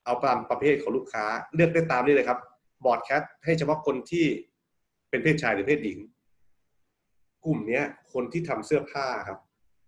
[0.05, 1.25] เอาตามประเภทของลูกค้า
[1.55, 2.39] เลือกได้ตามนี้เลยครับ
[2.85, 4.25] broadcast ให้เฉพาะคนที่
[5.09, 5.99] เป็นเพศชายหรือเพศหญิง
[7.45, 7.83] กลุ่มเนี้ย
[8.13, 9.39] คนที่ทำเสื้อผ้าครับ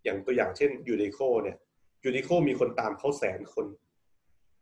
[0.03, 1.57] อย่างตัวอย่างเช่น Uniqlo เนี่ย
[2.05, 3.65] Uniqlo มีคนตามเขาแสนคน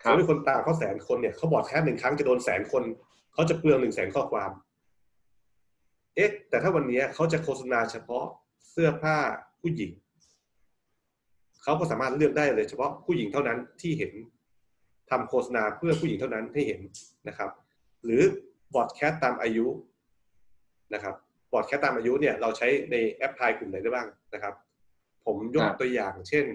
[0.01, 2.83] ครับเขามีคนตามเขาแสนคนเนี่ยเขา broadcast หนึ่งครั้งจะโดนแสนคน
[3.33, 4.51] เขาจะเปลืองหนึ่งแสนข้อความ
[6.15, 8.25] เอ๊ะ แต่ถ้าวันนี้เขาจะโฆษณาเฉพาะ
[8.69, 9.17] เสื้อผ้า
[9.61, 9.91] ผู้หญิง
[11.63, 14.11] เขาก็สามารถเลือกได้เลยเฉพาะผู้หญิงเท่านั้นที่เห็น
[15.09, 16.81] ทำโฆษณาเพื่อผู้หญิงเท่านั้นให้เห็น
[17.27, 17.49] นะครับ
[18.05, 18.21] หรือ
[18.73, 19.67] บอร์ดแคสตามอายุ
[20.93, 21.15] นะครับ
[21.51, 24.53] บอร์ดแคสตามอายุเนี่ยเราใช้ในแอปพลายกลุ่มไหนได้บ้างนะครับ
[25.25, 26.45] ผมยกครับตัวอย่างเช่น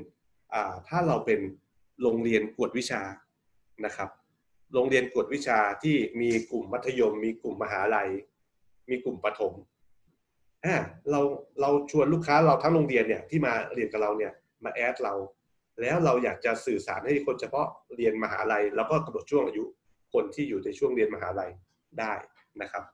[0.53, 1.41] อ่าถ้าเราเป็น
[2.03, 3.03] โรงเรียนกวดวิชา
[3.85, 4.09] นะครับ
[4.75, 8.11] โรงเรียนกวดวิชาที่มีกลุ่มมัธยม มีกลุ่มมหาลัย
[8.89, 9.53] มีกลุ่มประถม
[10.65, 10.77] อ่า
[11.11, 11.21] เรา
[11.61, 14.33] เราชวนลูกค้าเราทั้งโรงเรียนเนี่ยที่มาเรียนกับเราเนี่ย
[14.65, 15.15] มาแอดเรา
[15.81, 19.65] แล้วเราอยากจะสื่อสารให้คนเฉพาะเรียนมหาลัยเราก็กำหนดช่วงอายุ
[20.13, 21.51] คนที่อยู่ในช่วงเรียนมหาลัย
[22.01, 22.13] ได้
[22.63, 22.85] นะครับ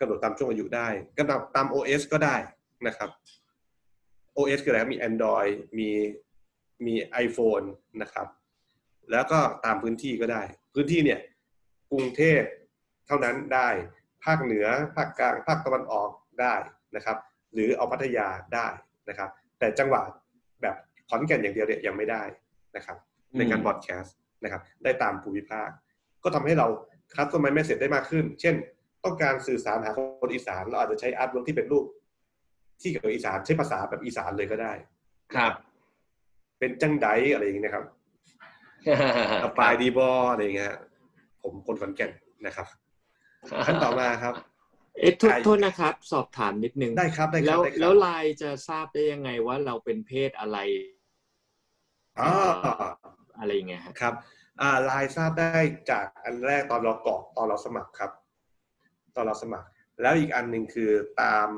[0.00, 0.88] กำหนดตามช่วงอายุได้
[1.18, 2.36] กำหนดตาม OS ก็ได้
[2.86, 3.10] นะครับ
[4.36, 5.90] OS คืออะไรมี Android มี
[6.86, 6.94] มี
[7.24, 7.66] iPhone
[8.02, 8.26] นะครับ
[9.10, 10.42] แล้วก็ตามพื้นที่ก็ได้
[10.74, 11.20] พื้นที่เนี่ย
[11.90, 12.40] กรุงเทพ
[13.06, 13.68] เท่านั้นได้
[14.24, 16.54] ภาคเหนือ ภาคกลาง ภาคตะวันออกได้
[16.96, 17.16] นะครับ
[17.54, 18.66] หรือเอาพัทยาได้
[19.08, 20.04] นะครับ แต่จังหวัด
[20.62, 20.76] แบบ
[21.08, 22.22] ขอนแก่นอย่างเดียวเนี่ยยังไม่ได้
[22.76, 22.96] นะครับ
[23.38, 25.68] ในการ broadcast นะครับ ได้ตามภูมิภาค
[26.24, 26.66] ก็ทำให้เรา
[27.14, 28.54] customize message ได้มากขึ้น เช่น
[29.04, 31.84] ต้องการสื่อสารหาคนอีสานเราอาจจะใช้ artwork ที่เป็นรูป
[32.80, 34.72] ที่เกี่ยวกับอีสานใช้ภาษาแบบอีสานเลยก็ได้
[35.34, 35.52] ครับ
[36.58, 37.84] เป็นจังไดอะไรอย่างนี้นะครับ
[39.42, 40.78] อัปายดีบออะไรอย่างเงี้ยฮะ
[41.42, 42.10] ผมคนขอนแก่น
[42.46, 42.66] นะครับ
[43.66, 44.34] ขั้นต่อมาครับ
[45.00, 50.58] เอ๊ะโทษใครโทษนะครับ สอบถามนิดนึงได้ครับได้คแล้รับวได้ครับแล้วไลน์จะทราบได้ยังไงว่าเราเป็นเพศอะไร
[52.20, 52.30] อ๋อ
[53.38, 54.39] อะไรอย่างเงี้ยฮะครับอ่า
[54.90, 55.58] ลายทราบได้
[55.90, 58.10] จากอันแรกตอนเรากรอกตอนเราสมัครครับ
[59.16, 59.68] ตอนเราสมัคร
[60.00, 60.90] แล้วอีกอันหนึ่งคือ
[61.22, 61.48] ตาม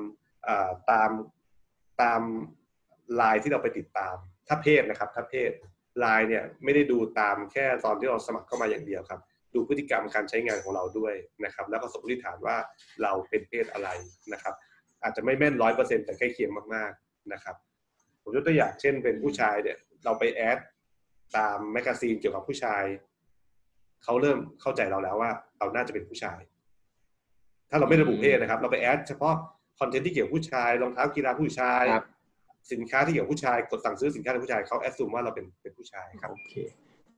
[0.91, 1.11] ตาม
[2.03, 2.21] ตาม
[3.21, 4.15] ลายที่เราไปติดตาม
[4.49, 5.51] ถ้าเพศนะครับ ถ้าเพศ
[6.05, 9.21] ลายเนี่ยไม่ได้ดูตามแค่ตอนที่เราสมัครเข้ามาอย่างเดียวครับ
[9.55, 11.15] ดูพฤติกรรมการใช้งานของเราด้วย
[11.45, 12.57] นะครับ แล้วก็สมมติฐานว่า
[13.03, 13.89] เราเป็นเพศอะไร
[14.33, 14.55] นะครับ
[15.03, 17.57] อาจจะไม่แม่นร้อยเปอร์เซ็นต์แต่ใกล้เคียงมากๆนะครับ
[18.23, 20.59] ผมยกตัวอย่างเช่นเป็นผู้ชายเนี่ยเราไป add
[21.37, 22.83] ตาม magazine เกี่ยวกับผู้ชาย
[24.05, 26.41] เขาเริ่มเข้าใจเราแล้วว่าเราน่าจะเป็นผู้ชาย
[27.71, 29.35] ถ้าเราไม่ระบุเพศนะครับ เราไป add เฉพาะ
[29.79, 32.07] content ที่เกี่ยวกับผู้ชายรองเท้ากีฬาผู้ชายครับ
[32.73, 36.55] สินค้าที่เกี่ยวกับผู้ชายกดสั่งซื้อสินค้าในผู้ชายเขา assume ว่าเราเป็นเป็นผู้ชายครับโอเค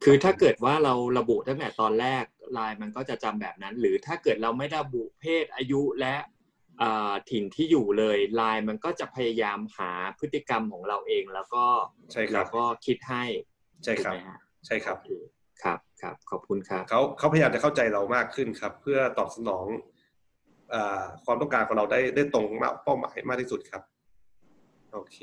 [0.04, 6.16] คือถ้าเกิดว่าเราระบุตั้งแต่ตอนแรกไลน์มันก็จะจำแบบนั้น หรือถ้าเกิดเราไม่ระบุเพศอายุและ
[6.82, 11.64] อ่าถิ่นที่อยู่เลยไลน์มันก็จะพยายามหาพฤติกรรมของเราเอง แล้วก็
[12.12, 13.24] ใช่ครัแล้บวก็คิดให้
[13.84, 15.10] ใช่ครับถูกไหมฮะใช่ครับโอเค
[15.62, 19.66] ครับครับขอบคุณครับเขาเขาพยายามจะเข้าใจเรามากขึ้นครับ เพื่อตอบสนอง
[20.74, 23.82] อาความต้องการของเราได้ได้ตรงมากเป้าหมายมากที่สุดครับ
[24.92, 25.16] โอเค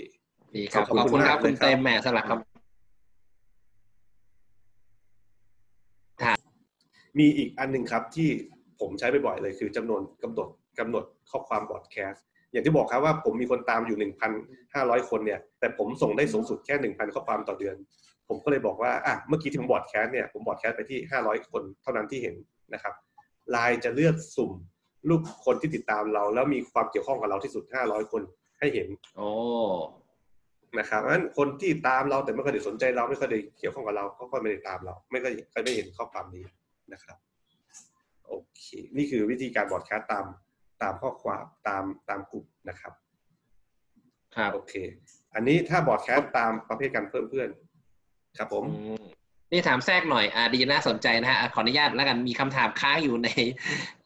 [0.55, 2.39] ดีครับขอบขอบคุคุณณครับมากคุณเลยครับเต็มแหม่สลับครับ
[7.19, 8.29] มีอีกอันหนึ่งครับที่
[8.79, 10.49] ผมใช้บ่อยๆเลยคือจำนวนกำหนด
[10.79, 13.97] กำหนดข้อความบอดแคสต์อย่างที่บอกครับว่าผมมีคนตามอยู่
[14.53, 17.75] 1,500 คนเนี่ย แต่ผมส่งได้สูงสุดแค่ 1,000 ข้อความต่อเดือน
[18.33, 22.35] ผมก็เลยบอกว่าอะเมื่อกี้ที่ผมบอดแคสต์เนี่ยผมบอดแคสต์ไปที่ 500 คนเท่านั้นที่เห็น
[22.73, 22.93] นะครับ
[23.51, 24.51] ไลน์จะเลือกสุ่ม
[25.09, 28.21] ลูกคนที่ติดตามเรา แล้วมีความเกี่ยวข้องกับเราที่สุด 500 คน
[28.59, 29.29] ให้เห็นโอ้
[30.79, 36.45] นะครับเพราะฉะนั้นคนที่ตามเราแต่ไม่เคอยได้สนใจเราไม่เคอยได้เกี่ยวข้องกับเราก็ค่อยไม่ได้ตามเรา ไม่เคอยเคอยไม่เห็นข้อความนี้
[36.93, 37.17] นะครับ
[38.27, 38.63] โอเค
[38.97, 40.25] นี่คือวิธีการบอดแคสต์ตาม
[40.81, 42.93] ตามข้อความตามตามกลุ่มนะครับ
[44.35, 44.73] ครับโอเค
[45.35, 47.49] อันนี้ถ้าบอดแคสต์ตามประเภทการเพิ่มเพื่อน
[48.37, 49.03] ครับผมอืม
[49.51, 53.27] นี่ถามแทรกหน่อยอ่าดีน่าสนใจนะฮะอะขออนุญาตแล้วกันมีคำถามค้างอยู่ใน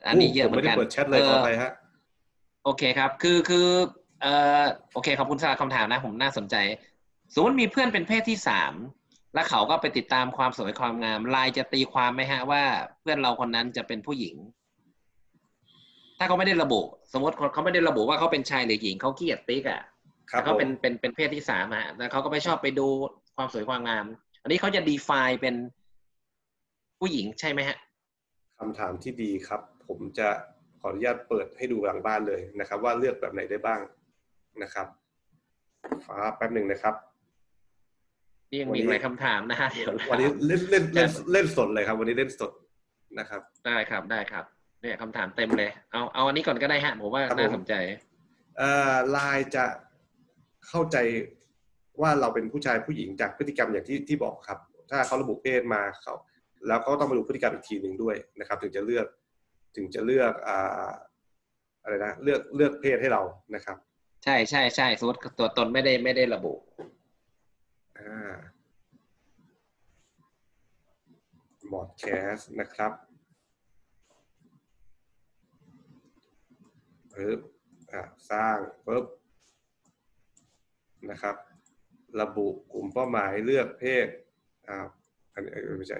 [0.07, 1.71] อันนี้เยอะเหมือนกันผมไม่ได้เปิดแชทเลยขออภัยฮะ
[2.63, 3.67] โอเคครับ คือคือ
[4.21, 4.63] เอ่อ
[4.93, 6.55] โอเคขอบคุณสำหรับคำถามนะ ผมน่าสนใจ
[7.33, 8.73] สมมติมีเพื่อนเป็นเพศที่สาม
[9.33, 12.63] แล้วเขาก็ไปติดตามความสวยความงามไลน์จะตีความไหมฮะว่า
[13.01, 14.35] เพื่อนเราคนนั้นจะเป็นผู้หญิง
[16.19, 16.81] ถ้าเขาไม่ได้ระบุ
[17.13, 19.81] สมมติเขาไม่ได้ระบุว่าเขาเป็นชายหรือหญิงเขาเกลียดติ๊กอะ
[20.29, 22.87] ครับแต่เขาเป็นผมเป็นเป็นเพศที่สามฮะแล้วเขาก็ไปชอบไปดู
[23.35, 24.05] ความสวยความงาม
[24.41, 25.55] อันนี้เขาจะ define เป็น
[26.99, 27.77] ผู้หญิงใช่ไหมฮะ
[28.59, 30.29] คำถามที่ดีครับ ผมจะ
[30.79, 33.79] ขออนุญาตเปิดให้ดูหลังบ้านเลยนะครับ ว่าเลือกแบบไหนได้บ้าง
[34.63, 34.87] นะครับ
[36.05, 36.95] ฟ้าแป๊บหนึ่งนะครับ
[38.51, 42.51] นี่ยังวันมีนี้หลายคำถามนะฮะเดี๋ยววันนี้เล่นเล่นเล่นเล่นสดเลยครับ วันนี้เล่นสด
[43.19, 44.45] นะครับ ได้ครับได้ครับ
[44.81, 47.73] เนี่ยคำถามเต็มเลย เอาเอาอันนี้ก่อนก็ได้ฮะผมว่าครับผมน่าสนใจ
[48.57, 49.65] เอ่อไลน์จะ
[50.67, 50.97] เข้าใจ
[52.01, 54.59] ว่าเราเป็นผู้ชายผู้หญิงจากพฤติกรรมอย่างที่ที่บอกครับ
[54.91, 56.15] ถ้าเขาระบุเพศมาเขา
[56.67, 59.07] แล้วก็ต้องมาดูพฤติกรรมอีกทีหนึ่งด้วยนะครับ ถึงจะเลือก
[59.75, 60.89] ถึงจะเลือกอ่า
[61.83, 63.21] อะไรนะเลือกเลือกเพศให้เรา
[63.55, 63.77] นะครับ
[64.23, 66.53] ใช่ใช่ใช่สมมติตัวตนไม่ได้ไม่ได้ระบุ
[67.99, 68.33] อ่า
[71.71, 72.03] บอดแค
[72.33, 72.91] สต์นะครับ
[77.13, 77.39] ปึ๊บ
[77.91, 78.01] อ่า
[78.31, 78.57] สร้าง
[78.87, 79.05] ปึ๊บ
[81.09, 81.35] นะครับ
[82.21, 84.07] ระบุกลุ่มเป้าหมายเลือกเพศ
[84.67, 84.85] อ่า
[85.33, 85.99] อันนี้เออไม่ใช่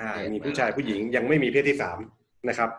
[0.00, 1.98] อ่าเพศมีผู้มาชายผู้หญิงยังไม่มีเพศที่สาม
[2.48, 2.70] นะครับ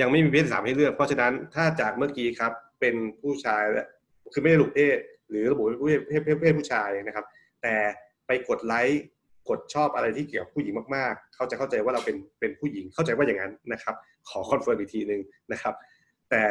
[0.00, 3.86] ยังไม่มีเพศที่สามให้เลือก เพราะฉะนั้นถ้าจากเมื่อกี้ครับเป็นผู้ชายและ
[4.32, 4.98] คือไม่ได้ระบุเพศ
[5.30, 7.26] หรือระบุเพศเพศเพศเพศผู้ชายนะครับ
[7.62, 7.74] แต่
[8.26, 9.02] ไปกดไลค์
[9.48, 13.94] กดชอบอะไรที่เกี่ยวกับผู้หญิงมากๆ เขาจะเข้าใจว่าเราเป็นเป็นผู้หญิงเข้าใจว่าอย่างนั้นนะครับ
[14.28, 15.20] ขอ confirm อีกทีหนึ่ง
[15.52, 15.74] นะครับ
[16.30, 16.42] แต่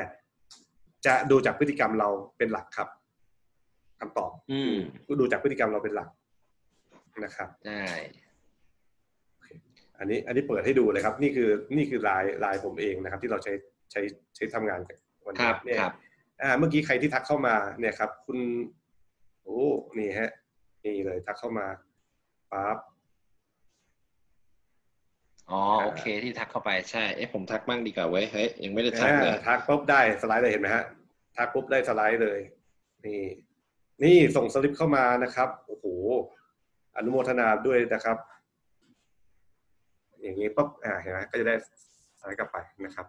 [1.06, 2.88] จะดูจากพฤติกรรมเราเป็นหลักครับ
[4.00, 4.76] คำตอบอืม
[5.20, 6.10] ดูจากพฤติกรรมเราเป็นหลัก
[7.24, 7.84] นะครับใช่
[10.00, 13.54] อันนี้อันนี้เปิดให้ดูเลยครับ นี่คือนี่คือไลน์ไลน์ผมเองนะครับ ที่เราใช้
[13.92, 14.02] ใช้
[14.36, 15.94] ใช้ทำงานกันวันคนี้รับเนี่ยครับ
[16.42, 18.38] อ่าเมื่อกี้ใครที่ทักเข้ามาเนี่ยครับ คุณ
[19.44, 19.60] โอ้
[19.98, 20.32] นี่ฮะ
[20.86, 21.66] นี่เลยทักเข้ามา
[22.54, 22.78] ปั๊บ
[25.52, 30.84] อ๋อโอเคที่ทักเข้าไปใช่เอ๊ะผมทักบ้างดีกว่าเว้ยเฮ้ยยังไม่ได้ทักเลยอ่าทักปุ๊บได้สไลด์เลยเห็นไหมฮะ
[31.38, 32.40] ทักปุ๊บได้สไลด์เลย
[33.06, 33.22] นี่
[34.04, 35.86] นี่ส่งสลิปเข้ามานะครับโอ้โห
[36.96, 38.18] อนุโมทนาด้วยนะครับ
[40.22, 41.56] อย่างนี้ปุ๊บอ่าเห็นไหมก็จะได้
[42.20, 43.06] สไลด์กลับไปนะครับ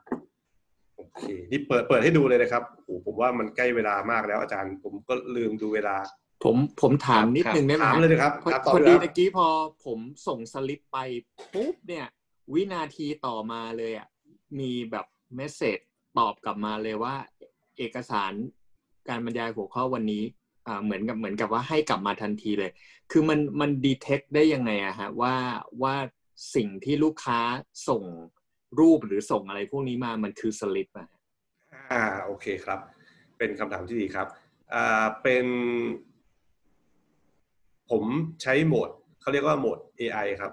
[0.96, 5.96] โอเคนี่เปิดเปิดให้ดูเลยนะครับโอ้โหผมว่ามันใกล้เวลามากแล้วอาจารย์ ผมก็ลืมดูเวลา
[6.42, 9.46] ผมผมถามนิดนึงได้ไหมถามเลยนะครับพอถามต่อพอเลยดีครับตะกี้พอ
[9.84, 10.98] ผมส่งสลิปไป
[11.54, 12.06] ปุ๊บเนี่ย
[12.54, 14.08] วินาทีต่อมาเลยอะ
[14.58, 15.06] มีแบบ
[15.36, 15.78] เมสเซจ
[16.18, 17.14] ตอบกลับมาเลยว่า
[17.78, 18.32] เอกสาร
[19.08, 20.24] การบรรยายหัวข้อวันนี้
[20.66, 22.70] อ่าเหมือนกับเหมือนกับว่าให้กลับมาทันทีเลย
[23.10, 25.34] คือมันมันดีเทคได้ยังไงอะฮะว่า
[25.82, 25.96] ว่า
[26.54, 27.40] สิ่งที่ลูกค้า
[27.88, 28.02] ส่ง
[28.78, 31.20] รูปหรือส่งอะไรพวกนี้มามันคือสลิปอะฮะ
[31.92, 32.80] อ่าโอเคครับ
[33.38, 34.26] เป็นคำถามที่ดีครับ
[34.74, 35.46] อ่าเป็น
[37.92, 38.04] ผม
[38.42, 38.90] ใช้โหมด
[39.20, 40.52] เขาเรียกว่าโหมด AI ครับ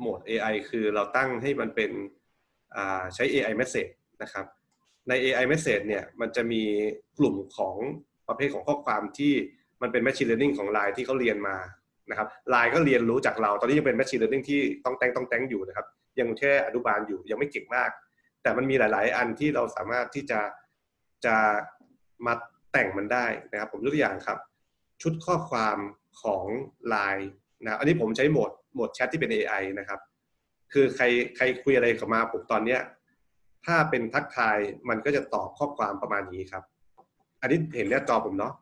[0.00, 1.90] โหมด AI คือเราตั้งให้มันเป็น
[3.14, 3.92] ใช้ AI message
[4.22, 4.46] นะครับ
[5.08, 6.62] ใน AI message เนี่ยมันจะมี
[7.18, 7.76] กลุ่มของ
[8.28, 9.32] ประเภทของข้อความที่
[9.82, 11.56] มันเป็น machine learning ของ Line ที่เขาเรียนมา
[12.10, 15.86] นะครับ Line ก็เรียนรู้จากเรา ตอนนี้ยังเป็น machine learning ที่ต้องแต่งต้องแต่งอยู่นะครับ
[16.18, 17.90] ยังแค่อนุบาลอยู่ยังไม่เก่งมาก
[18.42, 20.40] แต่มันมีหลาย ๆ อันที่เราสามารถที่จะ
[21.24, 21.36] จะ
[22.26, 22.34] มา
[22.72, 24.38] แต่งมันได้นะครับ ผมยกตัวอย่างครับ
[25.02, 25.78] ชุดข้อความ
[26.22, 26.44] ของ
[26.94, 27.26] Line
[27.62, 30.00] นะอันนี้ผมใช้โหมดโหมดแชทที่เป็น AI นะครับ
[30.72, 31.04] คือใคร
[31.36, 32.80] ใครคุยอะไรเข้ามาผมตอนเนี้ย
[33.66, 36.64] ถ้าเป็นทักทายมันก็จะตอบข้อความประมาณนี้ครับ
[37.40, 38.52] อันนี้เห็นหน้าจอผมเนาะ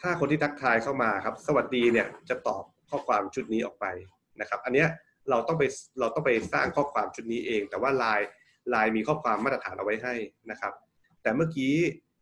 [0.00, 3.86] ถ้าคนที่ทักทายเข้ามาครับ สวัสดีเนี่ยจะตอบข้อความชุดนี้ออกไป
[4.40, 4.88] นะครับ อันเนี้ย
[5.30, 5.64] เราต้องไป
[6.00, 8.28] เราต้องไปสร้างข้อความชุดนี้เอง แต่ว่าไลน์
[8.70, 10.14] ไลน์มีข้อความมาตรฐานเอาไว้ให้
[10.50, 10.72] นะครับ
[11.22, 11.74] แต่เมื่อกี้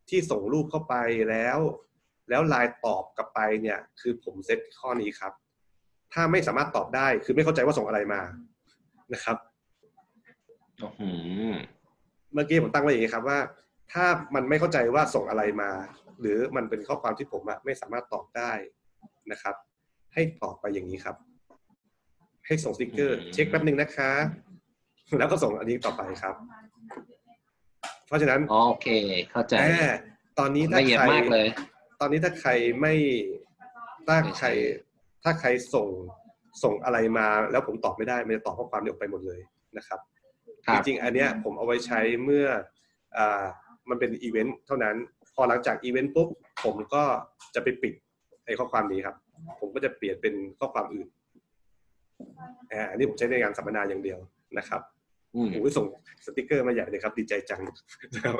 [0.08, 0.94] ที่ส่งรูปเข้าไป
[1.30, 1.58] แล้ว
[2.30, 5.32] แล้วไลน์ตอบกลับไปเนี่ย คือผมเซตข้อนี้ครับ
[6.12, 8.20] ถ้าไม่สามารถตอบได้คือไม่เข้าใจว่าส่งอะไรมา
[9.12, 9.36] นะครับ
[10.80, 11.10] อื้อหื
[11.50, 11.52] อ
[12.32, 13.38] เมื่อกี้ผมตั้งไว้อย่างนี้ครับว่า
[13.92, 14.04] ถ้า
[14.34, 15.70] มันไม่เข้าใจว่าส่งอะไรมา
[16.20, 18.52] หรือมันเป็นข้อความที่ผมอะไม่สามารถตอบได้
[19.32, 19.54] นะครับ
[20.14, 21.16] ให้ตอบไปอย่างนี้ครับ
[22.46, 24.10] ให้ส่งสติกเกอร์ เช็คแป๊บหนึ่งนะคะ
[25.18, 26.34] แล้วก็ส่งอันนี้ต่อไปครับ
[28.06, 28.88] เพราะฉะนั้นอ๋อโอเค
[29.30, 29.88] เข้าใจแม่
[30.38, 31.48] ตอนนี้ถ้าละเอียดใครมากเลย
[32.00, 32.50] ตอนนี้ถ้าใคร
[32.80, 32.94] ไม่
[34.08, 34.48] ถ้าใคร
[35.24, 35.88] ถ้าใครส่ง
[36.62, 39.40] ส่งอะไรมาแล้วผมตอบไม่ได้ มันจะตอบข้อความนี้ออกไปหมดเลย
[39.76, 40.00] นะครับ
[40.66, 42.46] ครัจบริงๆ อันเนี้ยผมเอาไว้ใช้เมื่อ
[43.16, 43.42] อ่า
[43.88, 44.96] มันเป็นอีเวนต์เท่านั้น
[45.34, 46.28] พอหลังจากอีเวนต์ปุ๊บ
[46.64, 47.02] ผมก็
[47.54, 47.94] จะไปปิด
[48.44, 49.16] ไอ้ข้อความนี้ครับ
[49.60, 51.08] ผมก็จะเปลี่ยนเป็นข้อความอื่น
[52.72, 54.18] อ่าอันนี้ผมใช้ในงานสัมมนาอย่างเดียว
[54.58, 54.82] นะครับ
[55.34, 55.86] อืมโอ้ยส่ง
[56.26, 57.60] สติกเกอร์มาใหญ่เลยครับ ดีใจจัง
[58.14, 58.34] นะครับ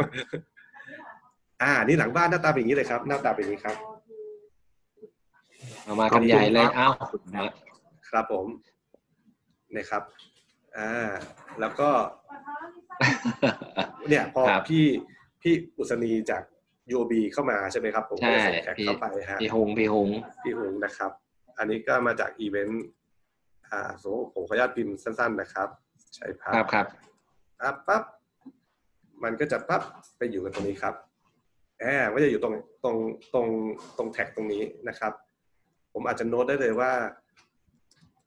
[1.63, 3.77] อ่า นี่หลังบ้านหน้าตาเป็นอย่างนี้เลยครับ หน้าตาเป็นอย่างนี้ครับ
[5.85, 6.89] เอามากันใหญ่เลยเอ้า
[8.11, 8.47] ครับผม
[9.77, 10.03] นะครับ
[10.77, 11.11] อ่า
[11.61, 11.91] แล้วก็
[14.09, 14.85] เนี่ยพอครับพี่
[15.43, 16.43] พี่อุศนีจาก
[16.95, 20.09] UOB เข้ามาใช่ไหมครับ ผมก็ใช่จะส่งแท็กพี่เข้าไปฮะพี่หงพี่หง
[20.43, 21.11] พี่หงนะครับ
[21.59, 22.85] อันนี้ก็มาจากอีเวนต์
[23.71, 25.69] อ่าสมมติผมขออนุญาตพิมพ์สั้น ๆ นะครับ
[26.15, 26.87] ใช้ภาครับพครับ
[27.61, 28.03] ปั๊บปั๊บ
[29.23, 29.83] มันก็จะปั๊บ
[30.17, 32.55] ไปอยู่กันตรงนี้ครับแอบก็จะอยู่ตรง
[32.85, 32.97] ตรง
[33.35, 33.47] ตรง
[33.99, 35.13] ตรงแท็กตรงนี้นะครับ
[35.93, 36.93] ผมอาจจะโน้ตได้เลยว่า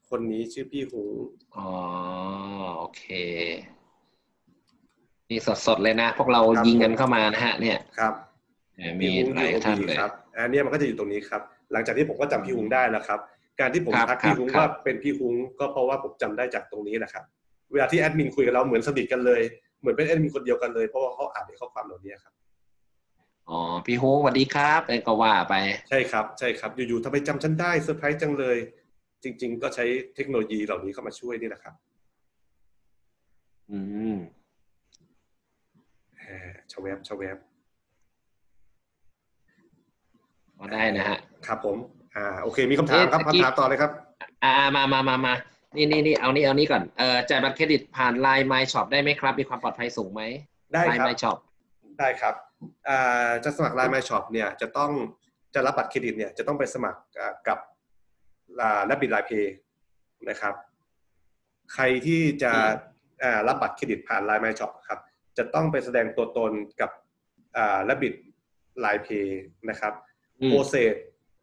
[0.09, 1.09] คนนี้ชื่อพี่หง
[1.57, 1.69] อ๋อ
[2.77, 3.03] โอเค
[5.30, 8.13] นี่สดๆเลยนะ พวกเรายิงกันเข้ามานะฮะ เนี่ยครับ
[8.77, 13.19] เอ่อมีพี่ฮุ้งหลาย UOB ท่านเลยครับอันเนี้ยมันก็จะอยู่ตรงนี้ครับ หลังจากที่ผมก็จำพี่ฮุ้งได้แล้วครับ
[13.59, 17.23] การที่ผมครับทักพี่ฮุ้งครับว่าเป็นพี่ฮุ้งก็เพราะว่าผมจำได้จากตรงนี้แหละครับ
[17.71, 19.41] เวลาที่แอดมินคุยกับเราเหมือนสนิทกันเลย
[19.80, 22.34] เหมือนเป็นแอดมินคนเดียวกันเลยเพราะว่าเขาอ่านในข้อความเหล่านี้ครับ
[23.49, 25.55] อ๋อพี่หงสวัสดีครับเอ้ยก็ว่าไป
[25.89, 28.57] ใช่ครับใช่ครับ อยู่ๆทำไมจำฉันได้เซอร์ไพรส์จังเลย
[29.23, 31.73] จริง ๆ ก็ใช้เทคโนโลยีเหล่านี้เข้ามาช่วยนี่แหละครับ
[33.71, 33.79] อื
[34.13, 34.15] ม
[36.19, 37.37] แหมชะแวบชะแวบ
[40.59, 41.17] ก็ได้นะฮะ
[41.47, 41.77] ครับผม
[42.15, 43.91] อ่าโอเค มีคำถามครับเอ๊ะตะกี้ คำถามต่อเลยครับ
[44.43, 45.33] อ่ามามามามา
[45.75, 50.21] นี่นี่นี่เอานี่เอานี่ก่อนเอ่อจ่ายบัตรเครดิตผ่านไลน์ My Shop ได้ไหมครับ มีความปลอดภัยสูงไหม
[50.73, 51.37] ได้ไลน์ ครับ My Shop
[51.99, 52.52] ได้ครับอ่า
[53.44, 54.91] จะสมัคร Line My Shop เนี่ยจะต้อง
[55.53, 57.60] จะรับบัตรเครดิตเนี่ยจะต้องไปสมัครอ่ากับ
[58.60, 59.55] อ่า Rabbit LINE Pay
[60.30, 60.53] นะครับ
[61.73, 62.52] ใครที่จะ
[63.23, 64.99] อ่ารับบัตรเครดิตผ่าน Line My Shop ครับ
[65.38, 66.91] จะต้องไปแสดงตัวตนกับ
[67.57, 68.15] อ่าและบิด
[68.84, 69.27] Line Pay
[69.69, 69.94] นะครับ
[70.41, 70.95] อืม process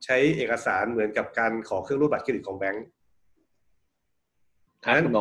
[0.04, 2.84] ใช้เอกสารเหมือนกับการขอเครื่องรูดบัตรเครดิตของแบงก์
[4.84, 5.20] ครับคุณโอ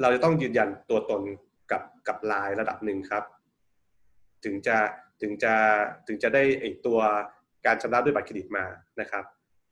[0.00, 1.22] เราจะต้องยืนยันตัวตน
[1.70, 3.24] กับกับไลน์ระดับหนึ่งครับ
[4.44, 4.76] ถึงจะ
[5.22, 5.54] ถึงจะ
[6.06, 6.98] ถึงจะได้ไอตัว
[7.66, 8.64] การชำระด้วยบัตรเครดิตมา
[9.00, 9.24] นะครับ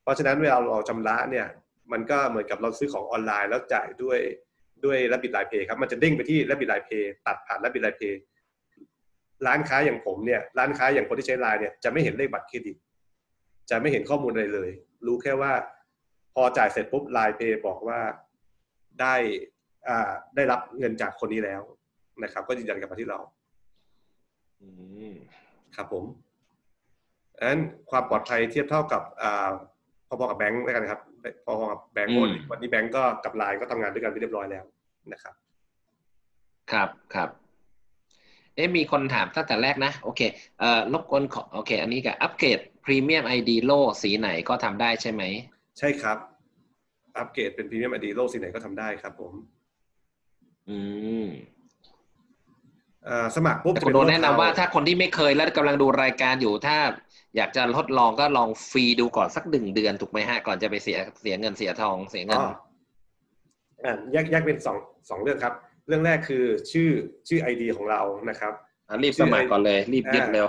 [0.02, 1.46] เพราะฉะนั้นเวลาเราชำระเนี่ย
[1.92, 4.18] มันก็เหมือนกับเราซื้อของออนไลน์แล้วจ่ายด้วย
[4.84, 8.20] ด้วย Rabbit LINE Pay ครับมันจะเด้งไปที่ Rabbit LINE Pay ตัดผ่าน Rabbit LINE Pay
[9.46, 12.76] ร้านค้าอย่างผมเนี่ยร้านค้าอย่างคนที่ใช้ไลน์เนี่ยจะไม่เห็นเลขบัตรเครดิต
[13.70, 14.70] จะไม่เห็นข้อมูลอะไรเลย
[15.06, 15.52] รู้แค่ว่า
[16.34, 18.00] พอจ่ายเสร็จปุ๊บไลน์เพย์บอกว่า
[19.00, 19.14] ได้
[19.88, 21.62] อ่าได้รับเงินจากคนนี้แล้ว
[22.22, 23.18] นะครับ ก็ยืนยันกลับมาที่เรา
[24.60, 24.68] อื
[25.10, 25.14] ม
[25.78, 26.04] ครับผม
[27.38, 27.60] ดังนั้น
[27.90, 29.50] ความปลอดภัยเทียบเท่ากับอ่า
[30.08, 31.00] พอๆกับแบงค์แล้วกันครับ
[31.44, 34.64] พอๆกับแบงค์วันวันนี้แบงค์ก็กับไลน์ก็ทำงานด้วยกันไปเรียบร้อยแล้ว
[35.12, 35.34] นะครับ
[36.72, 37.28] ครับครับ
[38.54, 40.20] เอ๊ะมีคนถามตั้งแต่แรกนะ โอเค
[40.58, 43.72] เอ่อรบกวนขอโอเค อันนี้ก็อัปเกรด Premium ID โล่
[44.02, 45.22] สีไหนก็ทำได้ใช่ไหม
[45.78, 46.18] ใช่ครับ
[47.18, 49.32] อัปเกรดเป็น Premium ID โล่สีไหนก็ทำได้ครับผม
[50.68, 50.78] อื
[51.22, 51.57] มอ่า
[53.36, 56.78] สมัครปุ๊บแต่จะคุณเป็โดนแนะนำว่าถ้าคนที่ไม่เคยแล้วกำลังดูรายการอยู่ถ้า
[57.36, 62.46] อยากจะทดลองก็ลองฟรีดูก่อนสักหนึ่งเดือนถูกไหมฮะก่อนจะไปเสียเสียเงินเสียทองเสียเงิอ๋นอ
[63.84, 64.76] อ่าแยกแยกเป็นสอง
[65.10, 65.54] สองเรื่องครับ
[65.86, 66.90] เรื่องแรกคือชื่อ
[67.28, 68.52] ชื่อ ID ของเรานะครับ
[68.88, 70.46] อะรีบสมัครก่อนเลยรีบรีบเร็ว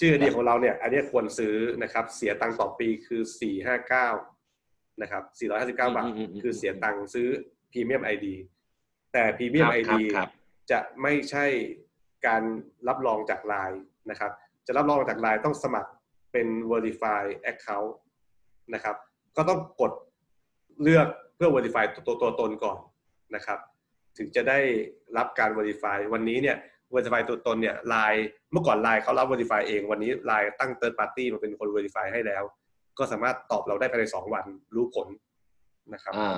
[0.00, 4.08] ชื่อ ID ของเราเนี่ย อันนี้ควรซื้อนะครับ เสียตังค์ต่อปีคือสี่ห้าเก้า
[5.02, 7.28] นะครับสี่ร้อยห้าสิบเก้าบาทอืมอืมอืมคือเสียตังค์ซื้อ
[7.72, 8.34] Premium ID
[9.12, 10.28] แต่พรีเมียมครับ ID ครับ
[10.70, 11.46] จะไม่ใช่
[12.26, 12.42] การ
[12.88, 13.80] รับรองจากไลน์
[14.10, 14.32] นะครับ
[14.66, 15.90] จะรับรองจากไลน์ต้องสมัคร
[16.32, 17.22] เป็น verify
[17.52, 17.92] account
[18.74, 18.96] นะครับ
[19.36, 19.92] ก็ต้องกด
[20.82, 22.78] เลือกเพื่อ verify ตัวตัวตัวตนก่อน
[23.34, 23.58] นะครับ
[24.18, 24.58] ถึงจะได้
[25.16, 26.56] รับการ verify วันนี้เนี่ย
[26.94, 32.42] verify ตัวตนเนี่ยไลน์เมื่อก่อนไลน์เขารับ verify เอง วันนี้ไลน์ตั้ง third party มาเป็นคน verify ให้แล้ว
[32.98, 35.08] ก็สามารถตอบเราได้ภายในสองวันรู้ผล
[35.92, 36.32] นะครับอ่า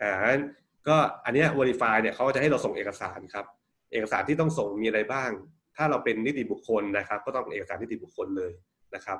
[0.00, 0.42] อ่างั้น
[0.88, 3.46] ก็อันเนี้ย verify เนี่ยเขาก็จะให้เราส่งเอกสารครับ
[3.92, 5.30] เอกสารที่ต้องส่งมีอะไรบ้าง
[5.76, 8.52] ถ้าเราเป็นนิติบุคคลนะครับ ก็ต้องเป็นเอกสารนิติบุคคลเลย
[8.94, 9.18] นะครับ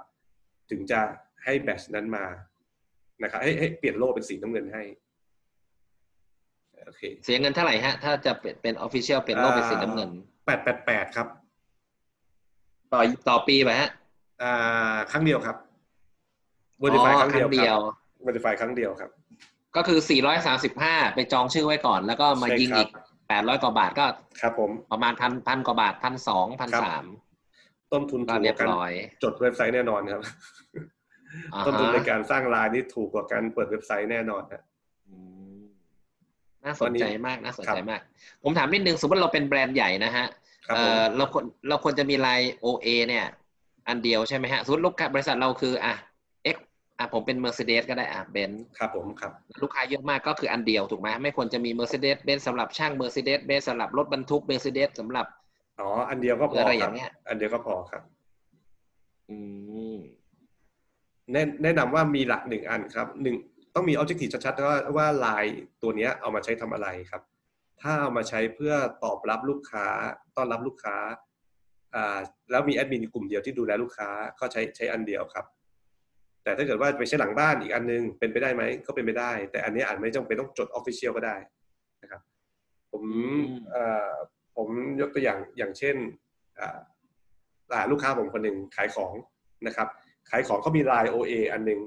[0.71, 1.01] ถึงจะ
[1.45, 2.25] ให้แบชนั้นมา
[3.23, 4.83] นะครับให้ให้เปลี่ยนโล่เป็นสีน้ำเงินให้
[6.87, 10.11] โอเคเสียเงินเท่าไหร่ฮะ ถ้าจะเป็นเป็นออฟฟิเชียลเป็นโลกเป็นสีน้ำเงิน
[10.47, 11.27] แปดแปดแปดครับ
[12.93, 13.91] ต่อต่อปีไปฮะ
[14.43, 15.57] อ่าครั้งเดียวครับ
[16.81, 17.97] อ๋อ verify ครั้งครั้เดียวงเดียวครับ
[18.27, 19.11] verify ครั้งเดียวครับ
[19.77, 19.99] ก็คือ
[20.59, 22.59] 435 ไปจองชื่อไว้ก่อน แล้วก็มาใช่
[23.39, 24.07] ยิงครับอีก800กว่าบาทก็
[24.41, 27.05] ครับผมประมาณพันพันกว่าบาทพันสองพันสาม
[27.93, 28.93] ต้นทุนก็ถูกเรีกยบว่าการร้อย
[29.23, 30.21] จดเว็บไซต์แน่นอนครับ
[31.55, 34.63] อ่าต้นทุนฮะในการสร้างไลน์นี่ถูกกว่าการเปิดเว็บไซต์แน่นอนนะ
[35.09, 35.17] อื
[35.55, 35.61] ม
[36.65, 38.01] น่าสนใจมากน่าสนใจมาก
[38.43, 40.27] ผมถามนิดนึงสมมติเราเป็นแบรนด์ใหญ่นะฮะ
[40.67, 43.27] ครับเอผมอเราควรเราควรจะมีไลน์ OA เนี่ย
[43.89, 45.99] อันเดียวใช่ไหมฮะสมมติลูกค้าบริษัทเราคือ อะ X
[47.03, 55.27] อะผมเป็น Mercedes ก็ได้อะเบนครับผมครับ ลูกค้าเยอะมากก็คืออันเดียวถูกไหมไม่ควรจะมี Mercedes เบนสำหรับช่าง Mercedes เบนสำหรับรถบรรทุก Mercedes สำหรับ
[55.81, 58.03] อ๋ออันเดียวก็พออะไรคอรัย่าบงเงี้ยอันเดียวก็พอครับ
[59.31, 59.37] อื
[59.95, 59.97] ม
[61.33, 63.37] แนะแนะนำว่ามีหลักหนึ่งอันครับหนึ่ง
[63.75, 67.23] ต้องมี objective ชัดๆว่าว่าไลน์ตัวเนี้ยเอามาใช้ทำอะไรครับ
[67.81, 68.75] ถ้าเอามาใช้เพื่อ
[69.05, 69.87] ตอบรับลูกค้า
[70.37, 70.97] ต้อนรับลูกค้า
[71.95, 72.19] อ่า
[72.51, 74.09] แล้วมีแอดมินกลุ่มเดียวที่ดูแลลูกค้า
[74.41, 75.45] ก็ใช้ใช้อันเดียวครับ
[76.45, 81.37] แต่ถ้าเกิดว่าไปใช้หลังบ้านอีกอันนึงเป็นไปได้ไหมก็เป็นไปได้ แต่อันนี้อาจไม่จำเป็นต้องจด official ก็ได้
[82.03, 82.21] นะครับ
[82.93, 83.05] ผม
[83.71, 84.13] เอ่อ
[84.57, 84.69] ผม
[85.01, 85.97] ยกตัวอย่างอย่างเช่น
[86.59, 86.79] อ่า
[87.73, 89.13] อ่าลูกค้าผมคนหนึ่งขายของ
[89.67, 89.89] นะครับ
[90.31, 91.81] ขายของเขามีไลน์ OA อันหนึง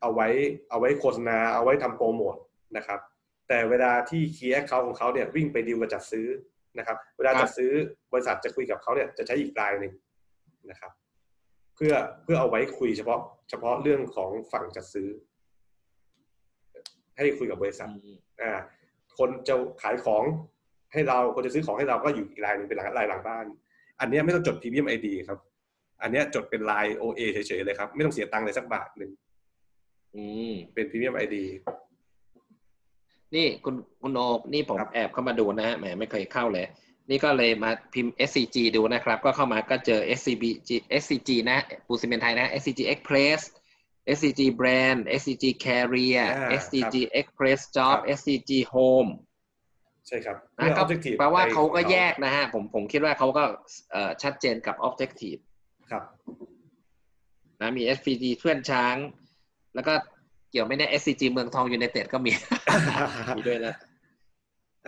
[0.00, 0.28] เอาไว้
[0.70, 2.36] เอาไว้โฆษณาเอาไว้ทำโปรโมท
[2.76, 3.00] นะครับ
[3.48, 6.26] แต่เวลาที่ key account ของเขาเนี่ยวิ่งไปดีลกับจัดซื้อ
[6.78, 7.70] นะครับ เวลาจัดซื้อ
[8.12, 9.94] บริษัทจะคุยกับเขาเนี่ยจะใช้อีกไลน์หนึ่ง
[10.70, 11.94] นะครับเพื่อ
[12.24, 13.20] เพื่อเอาไว้คุยเฉพาะ
[13.50, 15.08] เฉพาะเรื่องของฝั่งจัดซื้อ
[17.16, 17.88] ให้คุยกับบริษัท
[18.40, 18.52] อ่า
[19.18, 20.24] คนจะขายของ
[20.92, 23.46] ให้เราคนจะซื้อของให้เราก็อยู่อีกไลน์หนึ่งเป็นหลังไลน์หลังบ้าน
[24.00, 25.38] อันเนี้ยไม่ต้องจด premium ID ครับ
[26.02, 29.10] อันเนี้ยจดเป็นไลน์ OA เฉยๆเลยครับ ไม่ต้องเสียตังค์เลยสักบาทหนึ่ง
[30.14, 31.44] อืมเป็น premium ID
[33.34, 34.20] นี่คุณคุณโอ
[34.52, 36.66] นี่ผมครับแอบเข้ามาดูนะฮะแหมไม่เคยเข้าเลย
[37.10, 40.44] นี่ก็เลยมาพิมพ์ SCG ดูนะครับ ก็เข้ามาก็เจอ SCB
[41.02, 43.40] SCG นะปูนซิเมนต์ไทยนะ SCG Express
[44.16, 49.10] SCG Brand SCG Carrier อ่า SCG Express Job ครับ SCG Home
[50.06, 53.44] ใช่ครับนะเพื่อก็ objective แปลว่าเขาก็ในของแยกนะฮะ ผมผมคิดว่าเขาก็
[53.90, 55.40] เอ่อชัดเจนกับ Objective
[55.90, 56.02] ครับ
[57.60, 58.96] นะมี SCG เพื่อนช้าง
[59.74, 59.94] แล้วก็
[60.50, 62.32] เกี่ยวไหม่แน่ SCG เมืองทองยูไนเต็ดก็มี
[63.36, 63.74] มีด้วยนะ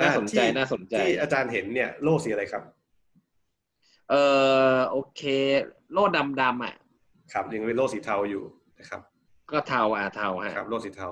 [0.01, 2.63] น่าสนใจที่น่าสนใจที่อาจารย์เห็นเนี่ยโล่สีอะไรครับ
[4.11, 4.15] เอ
[4.75, 5.23] อโอเค
[5.93, 6.75] โล่ดำดำๆอะ
[7.33, 8.43] ครับยังเป็นโล่สีเทาอยู่
[8.79, 9.01] นะครับ
[9.53, 11.09] ก็เทาอะเทาฮะครับ โล่สีเทา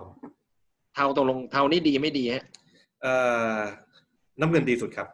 [0.95, 2.45] เทาตกลงเทานี่ดีไม่ดีฮะ
[3.03, 3.15] เอ่
[3.55, 3.59] อ
[4.41, 5.09] น้ำเงินดีสุดครับ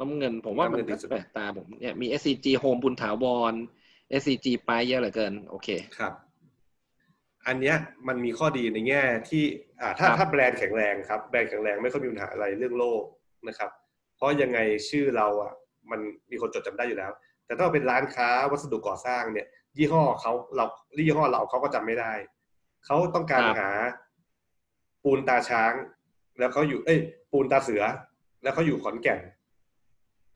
[0.00, 3.54] น้ำเงินผมว่ามันน้ำเงินดีก็สุดแปลกตาผมเนี่ยมี SCG โฮมบุญถาวร
[4.20, 5.68] SCG ไปเยอะเหลือเกิน โอเค
[5.98, 6.12] ครับ
[7.46, 7.76] อันเนี้ย
[8.08, 9.44] มันมีข้อดีในแง่ที่
[9.80, 13.02] อ่าถ้าครับถ้าแบรนด์แข็งแรงครับแบรนด์แข็งแรงไม่ค่อยมีปัญหาอะไรเรื่องโลก
[13.48, 13.70] นะครับ
[14.16, 14.58] เพราะยังไง
[14.88, 15.52] ชื่อเราอะ
[15.90, 16.00] มัน
[16.30, 17.12] มีคนจดจำได้อยู่แล้ว
[17.46, 19.46] แต่ถ้าเป็นร้านค้าวัสดุก่อสร้างเนี่ย
[19.76, 20.64] ยี่ห้อเขาเรา
[21.06, 22.12] ยี่ห้อเราเขาก็จำไม่ได้
[22.86, 23.70] เขาต้องการครับหา
[25.04, 25.72] ปูนตาช้าง
[26.38, 27.00] แล้วเขาอยู่ เอ้ย
[27.32, 27.82] ปูนตาเสือ
[28.42, 29.20] แล้วเขาอยู่ขอนแก่น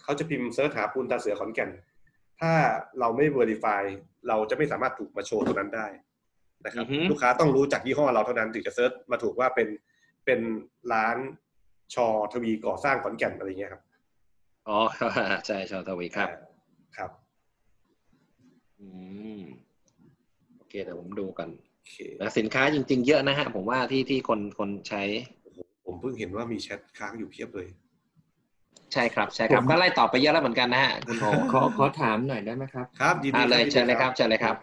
[0.02, 1.70] เขาจะพิมพ์ search หาปูนตาเสือขอนแก่น
[2.40, 2.52] ถ้า
[3.00, 3.82] เราไม่ verify
[4.28, 5.86] เราจะไม่สามารถถูกมาโชว์ตัวนั้นได้
[6.64, 9.68] นะครับอือฮึลูกค้าต้องรู้จากยี่ห้อเราเท่านั้นถึงจะ search มาถูกว่าเป็น
[10.26, 10.40] เป็น
[10.92, 11.16] ร้าน
[11.94, 13.82] ชอทวีก่อสร้างขอนแก่นอะไรเงี้ยครับ
[14.68, 14.78] อ๋อ
[15.46, 16.28] ใช่ชาวทวีครับ
[16.96, 17.10] ครับ
[18.80, 18.88] อื
[19.38, 19.40] ม
[20.56, 25.02] โอเคเดี๋ยวผมดูกันโอเคนะสินค้าจริง ๆ เยอะนะฮะผมว่าที่ที่คนคนใช้
[25.86, 27.68] ผมเพิ่งเห็นว่ามีแชทค้างอยู่เพียบเลย
[28.92, 34.56] ใช่ครับใช่ครับผมก็ไล่ตอบไปเยอะแล้วเหมือนกันนะฮะคุณโอขอขอถามหน่อยได้ไหมครับ ครับยินดีอ่าเลยยินดีเชิญเลยครับเชิญเลยครับ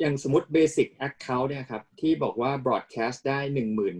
[0.00, 3.38] อย่างสมมติ Basic Account เนี่ยครับที่บอกว่า broadcast ได้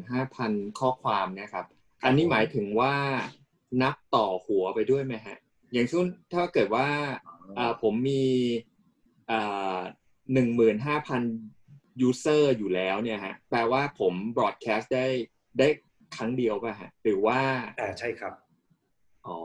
[0.08, 1.66] 15,000ข้อความเนะครับ
[2.04, 2.94] อันนี้หมายถึงว่า
[3.82, 5.36] นับต่อหัวไปด้วยไหมฮะ
[5.72, 6.88] อย่างเช่นถ้าเกิดว่า
[7.58, 8.24] อ่าผมมี
[9.30, 9.80] อ่า
[11.30, 15.06] 15,000 user อยู่แล้วเนี่ยฮะแปลว่าผม broadcast ได้
[15.58, 15.68] ได้
[16.16, 17.40] ครั้งเดียวป่ะฮะหรือว่า
[17.80, 18.32] อ่าใช่ครับ
[19.26, 19.36] อ๋อ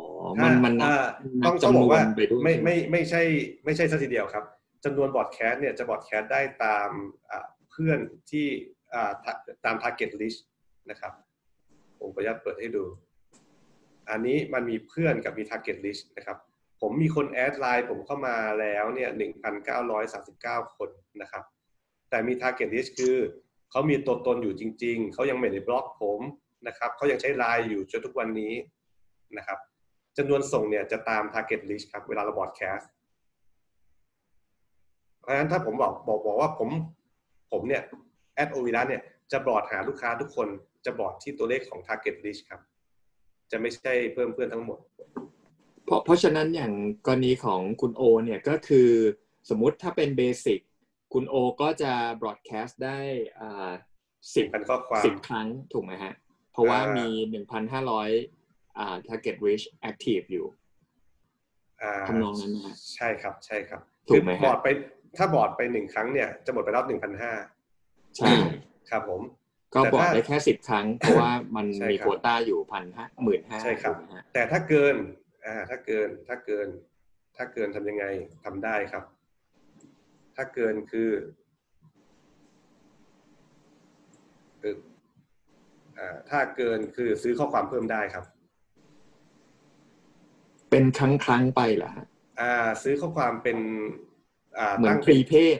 [0.43, 1.07] มันมันนับอ่า
[1.41, 3.21] นัต้บองต้องจำบนอกวว่านไปด้วยไม่ใช่หไม่ไม่ใช่
[3.65, 4.43] ไม่ใช่ซะทีเดียวครับ
[4.85, 6.89] จำนวน broadcast เนี่ยจะ broadcast ได้ตาม
[7.71, 7.99] เพื่อน
[8.31, 8.47] ที่
[8.93, 10.39] อ่า ta- ตาม target list
[10.89, 11.13] นะครับ
[11.99, 12.83] ผมขออนุญาตเปิดให้ดู
[14.09, 16.37] อันนี้มันมีเพื่อนกับมี target list นะครับ
[16.81, 19.09] ผมมีคน add ไลน์ผมเข้ามาแล้วเนี่ย
[19.87, 20.89] 1,939 คน
[21.21, 21.43] นะครับ
[22.09, 23.17] แต่มี target list คือ
[23.71, 26.21] เขามีตัวตนอยู่จริง ๆ เขายังไม่ได้บล็อกผม
[26.67, 28.53] นะครับเขายังใช้ไลน์อยู่จนทุกวันนี้
[29.37, 29.59] นะครับ
[30.17, 32.89] จำนวนส่งเนี่ยจะตาม target list ครับ เวลาเราบอดแคสต์
[35.29, 36.69] ราะฉะนั้นถ้าผมบอกบอกบอกว่าผม
[37.51, 37.83] ผมเนี่ย
[38.35, 39.01] แอดโอวิรัเนี่ย
[39.31, 40.47] จะบอดหาลูกค้าทุกคน
[40.85, 42.61] จะบอดที่ตัวเลขของ target list ครับ
[43.51, 44.79] จะไม่ใช่เพิ่มเพื่อนทั้งหมด
[45.85, 46.73] เพราะเพราะฉะนั้นอย่าง
[47.05, 48.89] กรณีของคุณโอเนี่ยก็คือ
[49.49, 50.59] สมมุติถ้าเป็นเบสิก
[51.13, 52.99] คุณโอก็จะบ r อ a แคสต์ได้
[53.39, 53.71] อ่า
[54.35, 56.13] สิบพันข้อความสิบครั้งถูกไหมฮะ
[56.51, 58.09] เพราะว่าอ่ามีมีหนึ่งพันห้าร้อย
[58.77, 60.45] อ่า target reach active อยู่
[61.81, 64.67] อ่าทำนองนั้นนะฮะใช่ครับ ใช่ครับ ถูกไหมฮะบอร์ดไป
[65.17, 67.33] ถ้าบอร์ดไปหนึ่งครั้งเนี่ยจะหมดไปแล้วหนึ่งพันห้า
[68.17, 68.31] ใช่
[68.89, 69.21] ครับผม
[69.73, 74.95] ก็แต่บอถ้าดได้แค่สิบครั้ง เพราะว่ามันใช่มีครับโควต้าอยู่พันห้าหมื่นห้าใช่ครับถูกไหมฮะแต่ถ้าเกิน
[75.45, 76.67] อ่าถ้าเกินถ้าเกิน
[77.37, 78.05] ถ้าเกินทำยังไง
[78.45, 79.03] ทำได้ครับ
[80.35, 81.11] ถ้าเกินคือ
[84.61, 84.73] คือ
[85.97, 88.25] อ่าถ้าเกินคือซื้อข้อความเพิ่มได้ครับ
[90.71, 92.05] เป็นครั้งครั้งๆไปเหรอฮะ
[92.39, 92.53] อ่า
[92.83, 94.08] ซื้อข้อความเป็นอ่า
[94.77, 95.59] เหมือนตั้งพรีเพด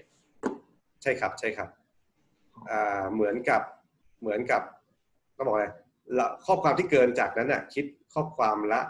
[1.01, 1.69] ใช่ครับใช่ครับ
[2.69, 3.61] อ่าเหมือนกับ
[4.21, 4.61] เหมือนกับ
[5.35, 5.67] ต้องบอกอะไร
[6.17, 8.81] ละข้อความที่เกินจากนั้นน่ะ คิดข้อความละ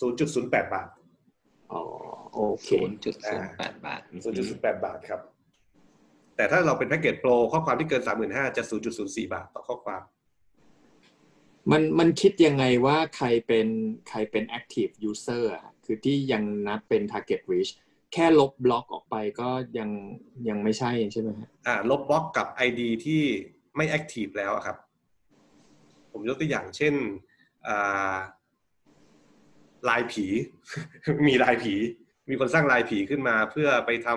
[0.00, 0.88] 0.08 บาท
[1.72, 1.82] อ๋อ
[2.34, 4.00] โอเคศูนย์จุดศูนย์แปดบาท
[4.38, 5.20] 0.08 บาทครับ
[6.36, 8.62] แต่ถ้าเราเป็นแพ็กเกจโปรข้อความที่เกิน 35,000จะ
[8.98, 10.02] 0.04 บาทต่อข้อความ
[11.70, 13.66] มันมันคิดยังไงว่าใครเป็น
[14.08, 17.72] ใครเป็น active user อะ คือที่ยังนับเป็น target reach
[18.12, 19.48] แค่ลบบล็อกออกไปก็
[19.78, 19.90] ยัง
[20.48, 23.22] ยังไม่ใช่ใช่ไหมฮะอ่าลบบล็อกกับ ID ที่
[23.76, 24.76] ไม่ active แล้วอะครับ
[26.12, 26.94] ผมยกตัวอย่างเช่น
[27.68, 28.16] อ่า
[29.88, 30.26] ไลน์ผี
[31.28, 31.74] มีไลน์ผี
[32.28, 34.08] มีคนสร้างไลน์ผีขึ้นมาเพื่อไปท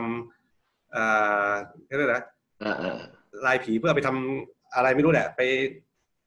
[0.43, 1.52] ำอ่า
[1.85, 2.23] เรียกอะไรนะ
[2.64, 5.41] อ่าอ่าไลน์ผีเพื่อไปทำอะไรไม่รู้แหละ ไป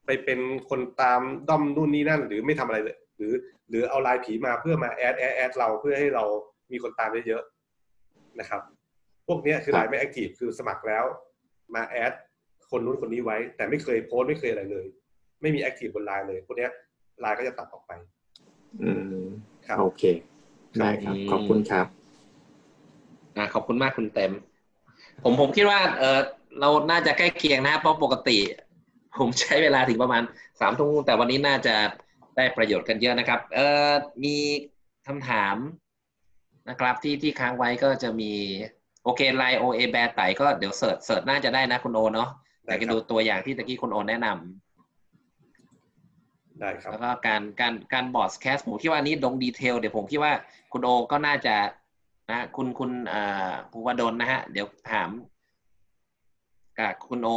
[0.05, 0.39] ไปเป็น
[0.69, 3.33] คนตามด้อมนู่นนี่นั่น หรือไม่ทำอะไรเลยหรือ
[3.69, 6.23] หรือเอาไลน์ผีมาเพื่อมา add add add เราเพื่อให้เรา
[6.71, 8.61] มีคนตามเยอะๆนะครับ
[9.27, 11.03] พวกเนี้ยคือครับลน์ไม่ active คือสมัครแล้ว
[11.75, 12.13] มา add
[12.71, 14.85] คนนู้นคนนี้ไว้ แต่ไม่เคยโพสต์ไม่เคยอะไรเลย
[15.41, 16.71] ไม่มี active บนไลน์เลยพวกเนี้ย
[17.19, 17.91] ไลน์ก็จะตัดออกไป
[18.81, 18.89] อื
[19.23, 19.25] ม
[19.67, 20.03] ครับโอเค
[20.79, 21.85] ได้ครับขอบคุณครับ
[23.37, 24.31] อ่าขอบคุณมากคุณเต็ม
[25.23, 26.19] ผมผมคิดว่า เออ
[26.59, 28.37] เราน่าจะใกล้เคียงนะเพราะปกติ
[29.19, 30.23] ผมใช้เวลาถึงประมาณ
[30.59, 31.75] สามทุ่มแต่วันนี้น่าจะ
[32.35, 33.59] ได้ประโยชน์กันเยอะนะครับ เอ
[33.89, 33.91] อ
[34.23, 34.35] มี
[35.07, 35.55] คำถาม
[36.69, 38.31] นะครับที่ที่ค้างไว้ก็จะมี
[39.03, 42.29] โอเคไลน์ OA แบร์ไตก็เดี๋ยว search search น่าจะได้นะคุณโอเนาะ
[42.65, 50.33] ได้แต่ครับก็ดูตัวอย่างที่ตะกี้คุณโอแนะนำได้ครับแล้วก็การการการ broadcast ผมคิดว่าอันนี้ลง detail เดี๋ยวผมคิดว่า
[50.73, 51.55] คุณโอก็น่าจะ
[52.31, 55.09] นะคุณคุณเอ่อภูวดลนะฮะ เดี๋ยวถาม
[56.79, 57.29] กับคุณโอ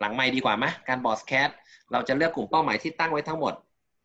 [0.00, 1.48] หลังไม่ดีกว่าไหมการ broadcast
[1.92, 3.54] เราจะเลือกกลุ่มเป้าหมายที่ตั้งไว้ทั้งหมด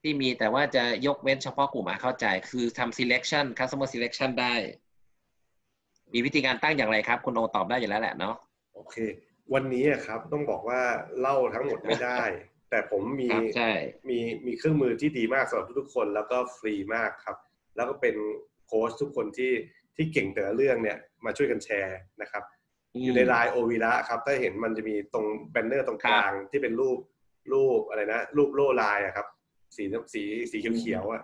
[0.04, 4.54] ที่มีแต่ว่าจะยกเว้นเฉพาะกลุ่มอะเข้าใจ คือทำ selection customer selection ได้
[6.14, 8.36] มีวิธีการตั้งอย่างไรครับ คุณโอตอบได้อยู่แล้วแหละเนาะ
[8.76, 8.96] โอเค
[9.54, 10.82] วันนี้อะครับต้องบอกว่า
[11.20, 12.18] เล่าทั้งหมดไม่ได้
[12.70, 13.72] แต่ผมมีครับใช่
[14.10, 17.38] มีมีเครื่องมือที่ดีมากสำหรับทุกๆคนแล้วก็ฟรีมากครับ
[17.76, 18.16] แล้วก็เป็น
[18.66, 19.52] โค้ชทุกคนที่
[19.96, 22.44] ที่เก่งแต่ละเรื่องเนี่ยมาช่วยกันแชร์นะครับ
[23.04, 26.98] อยู่ในไลน์โอวีระครับ ถ้าเห็นมันจะมีตรงแบนเนอร์ตรงกลางที่เป็นรูป
[27.54, 29.28] รูปอะไรนะ รูปโล่ลายอะครับ
[29.76, 31.24] สีน้ำสีสีเขียวๆอะ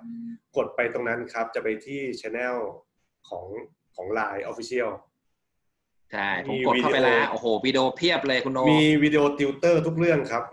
[0.58, 2.56] กดไปตรงนั้นครับ จะไปที่ channel
[3.30, 3.46] ของ
[3.96, 4.90] ของไลน์ official
[6.12, 10.44] ใช่ผมมีกดเข้าไปวิดีโอแล้วโอ้โหวิดีโอเพียบเลยคุณโอมีวิดีโอติวเตอร์ทุกเรื่องครับ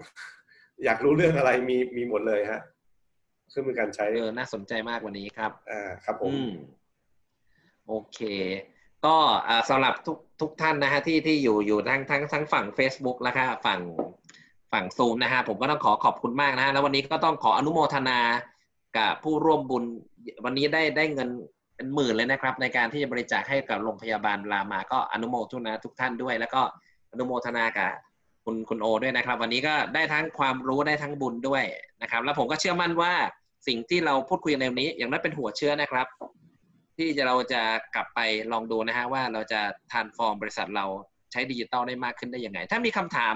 [0.84, 2.60] อยากรู้เรื่องอะไรมีมีหมดเลยฮะ
[3.50, 6.52] เครื่องมือการใช้เออน่าสนใจมากวันนี้ครับอ่าครับผมอืม
[7.88, 8.20] โอเค
[9.04, 9.16] ก็
[9.48, 13.80] อ่าสำหรับทุกทุกท่านนะฮะที่ที่อยู่อยู่ทั้งทั้งทั้งฝั่ง Facebook แล้วก็ฝั่ง
[14.76, 18.18] ฝั่งซูมนะฮะผมก็ต้องขอขอบคุณมากนะฮะแล้ววันนี้ก็ต้องขออนุโมทนา
[18.98, 19.84] กับผู้ร่วมบุญ
[20.44, 21.28] วันนี้ได้ได้เงิน
[21.76, 26.62] เป็นหมื่นเลยนะครับ ในการที่จะบริจาคให้กับโรงพยาบาลรามาก็อนุโมทนาทุกท่านด้วย แล้วก็
[27.12, 27.90] อนุโมทนากับ
[28.44, 31.64] คุณคุณโอด้วยนะครับ วันนี้ก็ได้ทั้งความรู้ได้ทั้งบุญด้วย
[32.02, 33.12] นะครับ แล้วผมก็เชื่อมั่นว่า
[33.66, 36.06] สิ่งที่เราพูดคุยในวันนี้อย่างนั้นเป็นหัวเชื้อนะครับ
[36.96, 37.62] ที่จะเราจะ
[37.94, 38.20] กลับไป
[38.52, 39.60] ลองดูนะฮะว่าเราจะ
[39.92, 40.86] transform บริษัทเรา
[41.32, 43.34] ใช้ดิจิตอลได้มากขึ้นได้ยังไง ถ้ามีคำถาม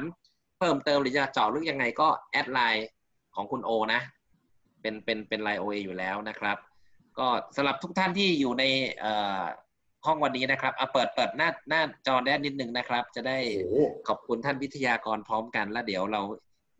[0.60, 2.88] เพิ่มเติมหรือจะเจาะลึกยังไงก็ add ไลน์
[3.34, 4.00] ของคุณโอนะ
[4.80, 6.56] เป็นเป็นเป็นไลน์โอเออยู่แล้วนะครับ
[7.18, 7.26] ก็
[7.56, 8.64] สำหรับทุกท่านที่อยู่ใน
[9.00, 9.42] เอ่อ
[10.06, 13.76] ห้องวันนี้นะครับเอาเปิดเปิดหน้าหน้าจอได้นิดนึงนะครับ จะได้โอ้โห
[14.08, 16.20] ขอบคุณท่านวิทยากรพร้อมกัน แล้วเดี๋ยวเรา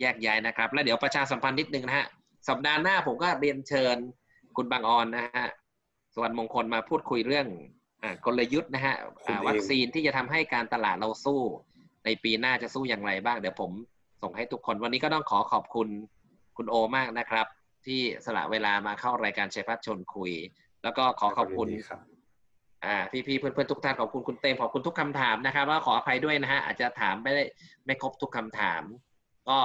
[0.01, 2.07] แยกย้ายนะครับ แล้วเดี๋ยวประชาสัมพันธ์นิดนึงนะฮะ
[2.49, 3.97] สัปดาห์หน้าผมก็เรียนเชิญ
[4.57, 5.47] คุณบางออนนะฮะ
[6.15, 7.47] สวรรณมงคลมาพูดคุยเรื่อง
[8.03, 8.95] อ่ากลยุทธ์นะฮะ
[9.27, 11.41] อ่าวัคซีนที่จะทำให้การตลาดเราสู้
[12.05, 13.71] ในปีหน้าจะสู้อย่างไรบ้าง เดี๋ยวผม
[14.23, 15.89] ส่งให้ทุกคน วันนี้ก็ต้องขอขอบคุณ
[16.57, 17.47] คุณโอมากนะครับ
[17.87, 20.33] ที่สละเวลามาเข้ารายการชัยพัฒน์ชวนคุย
[20.83, 22.01] แล้วก็ขอขอบคุณยินดีครับ
[22.87, 22.97] อ่า
[23.27, 27.45] พี่ๆเพื่อนๆทุกท่านขอบคุณคุณเต็มขอบคุณทุกคำถามนะครับว่าขออภัยด้วยนะฮะอาจจะถามไม่ได้
[27.87, 28.83] ไม่ครบทุกคำถาม
[29.49, 29.59] ก็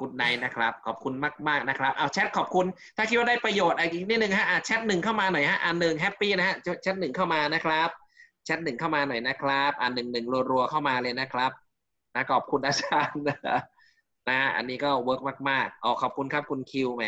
[0.00, 1.14] คุณไนนะครับ ขอบคุณ
[1.48, 2.66] มากๆนะครับ เอาแชทขอบคุณ
[2.96, 7.88] ถ้าคิดว่าได้ประโยชน์อีกนิดนึงฮะอะแชทหนึ่งเข้ามาหน่อยฮะอันหนึ่งแฮปปี้นะฮะแชทหนึ่งเข้ามานะครับ
[8.48, 11.52] แชทหนึ่งเข้ามาหน่อยนะครับอันหนึ่งหนึ่งรัวๆเข้ามาเลยนะครับ
[12.14, 13.38] นะขอบคุณอาจารย์นะ
[14.28, 17.04] นะอันนี้ก็ work มากๆอ๋อขอบคุณครับคุณคิวแหม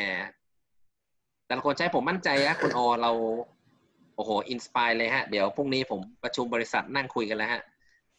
[1.46, 3.10] แต่ละคนใช้ผมมั่นใจนะคุณโอเรา
[4.16, 7.62] โอ้โห inspire เลยฮะ เดี๋ยวพรุ่งนี้ผมประชุมบริษัทนั่งคุยกันแล้วฮะ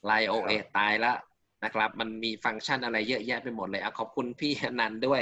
[0.05, 1.17] ไลน์ OA ตายแล้ว
[1.63, 5.21] นะครับ มันมีฟังก์ชันอะไรเยอะแยะไปหมดเลยอะขอบคุณพี่อนันต์ด้วย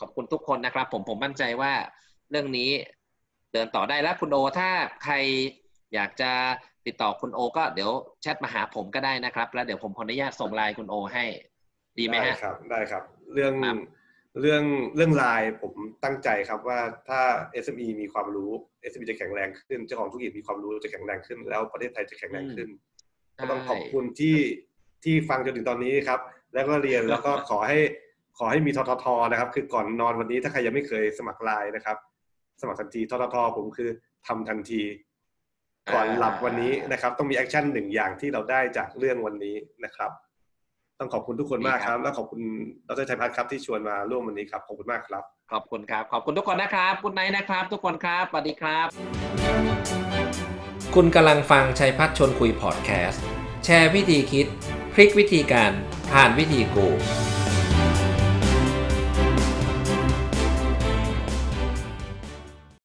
[0.00, 1.72] ขอบคุณทุกคนนะครับ ผมผมมั่นใจว่า
[2.30, 2.70] เรื่องนี้
[3.52, 4.70] เดินต่อได้แล้วคุณโอถ้า
[5.04, 5.14] ใคร
[5.94, 6.32] อยากจะ
[6.86, 7.90] ติดต่อคุณโอ ก็เดี๋ยว
[8.22, 11.24] แชทมาหาผมก็ได้นะครับ แล้วเดี๋ยวผมขออนุญาตส่งไลน์คุณโอ ให้
[11.98, 13.02] ดีไหมได้ฮะครับ ได้ครับ
[13.34, 13.78] เรื่องครับ
[14.40, 14.62] เรื่อง
[14.96, 15.72] เรื่องไลน์ผม
[16.04, 17.20] ตั้งใจครับว่าถ้า
[17.64, 18.50] SME มีความรู้
[18.90, 22.68] SME จะแข็งแรงขึ้นเจ้าของธุรกิจมีความรู้จะแข็งแรงขึ้น แล้วประเทศไทยจะแข็งแรงขึ้น
[23.38, 24.36] ก็ต้องขอบคุณที่
[25.04, 26.20] ที่ฟังจนถึงตอนนี้ครับ
[26.54, 27.78] แล้วก็เรียนแล้วก็ขอให้
[28.38, 31.96] ขอให้มีทททนะครับ คือก่อนนอนวันนี้ถ้าใครยังไม่เคยสมัครไลน์นะครับ
[32.60, 33.88] สมัครทันทีทททผมคือ
[34.26, 34.82] ทำทันที
[35.94, 40.10] ก่อนหลับวันนี้นะครับ ต้องมี action หนึ่งอย่างที่เราได้จากเรื่องวันนี้นะครับ
[40.98, 42.40] ต้องขอบคุณทุกคนมากครับ แล้วขอบคุณ
[42.88, 48.86] ดรชัยพัชร์ครับที่ชวนมาร่วมวันนี้ครับขอบคุณมากครับ ขอบคุณครับ ขอบคุณทุกคนนะครับคุณไนท์นะครับ ทุกคนครับสวัสดีครับ
[50.94, 53.22] คุณกำลังฟังชัยพัชร์ชวนคุยพอดแคสต์
[53.64, 54.46] แชร์วิธีคิด
[54.92, 55.72] พลิกวิธีการ
[56.12, 56.88] ผ่านวิธีกู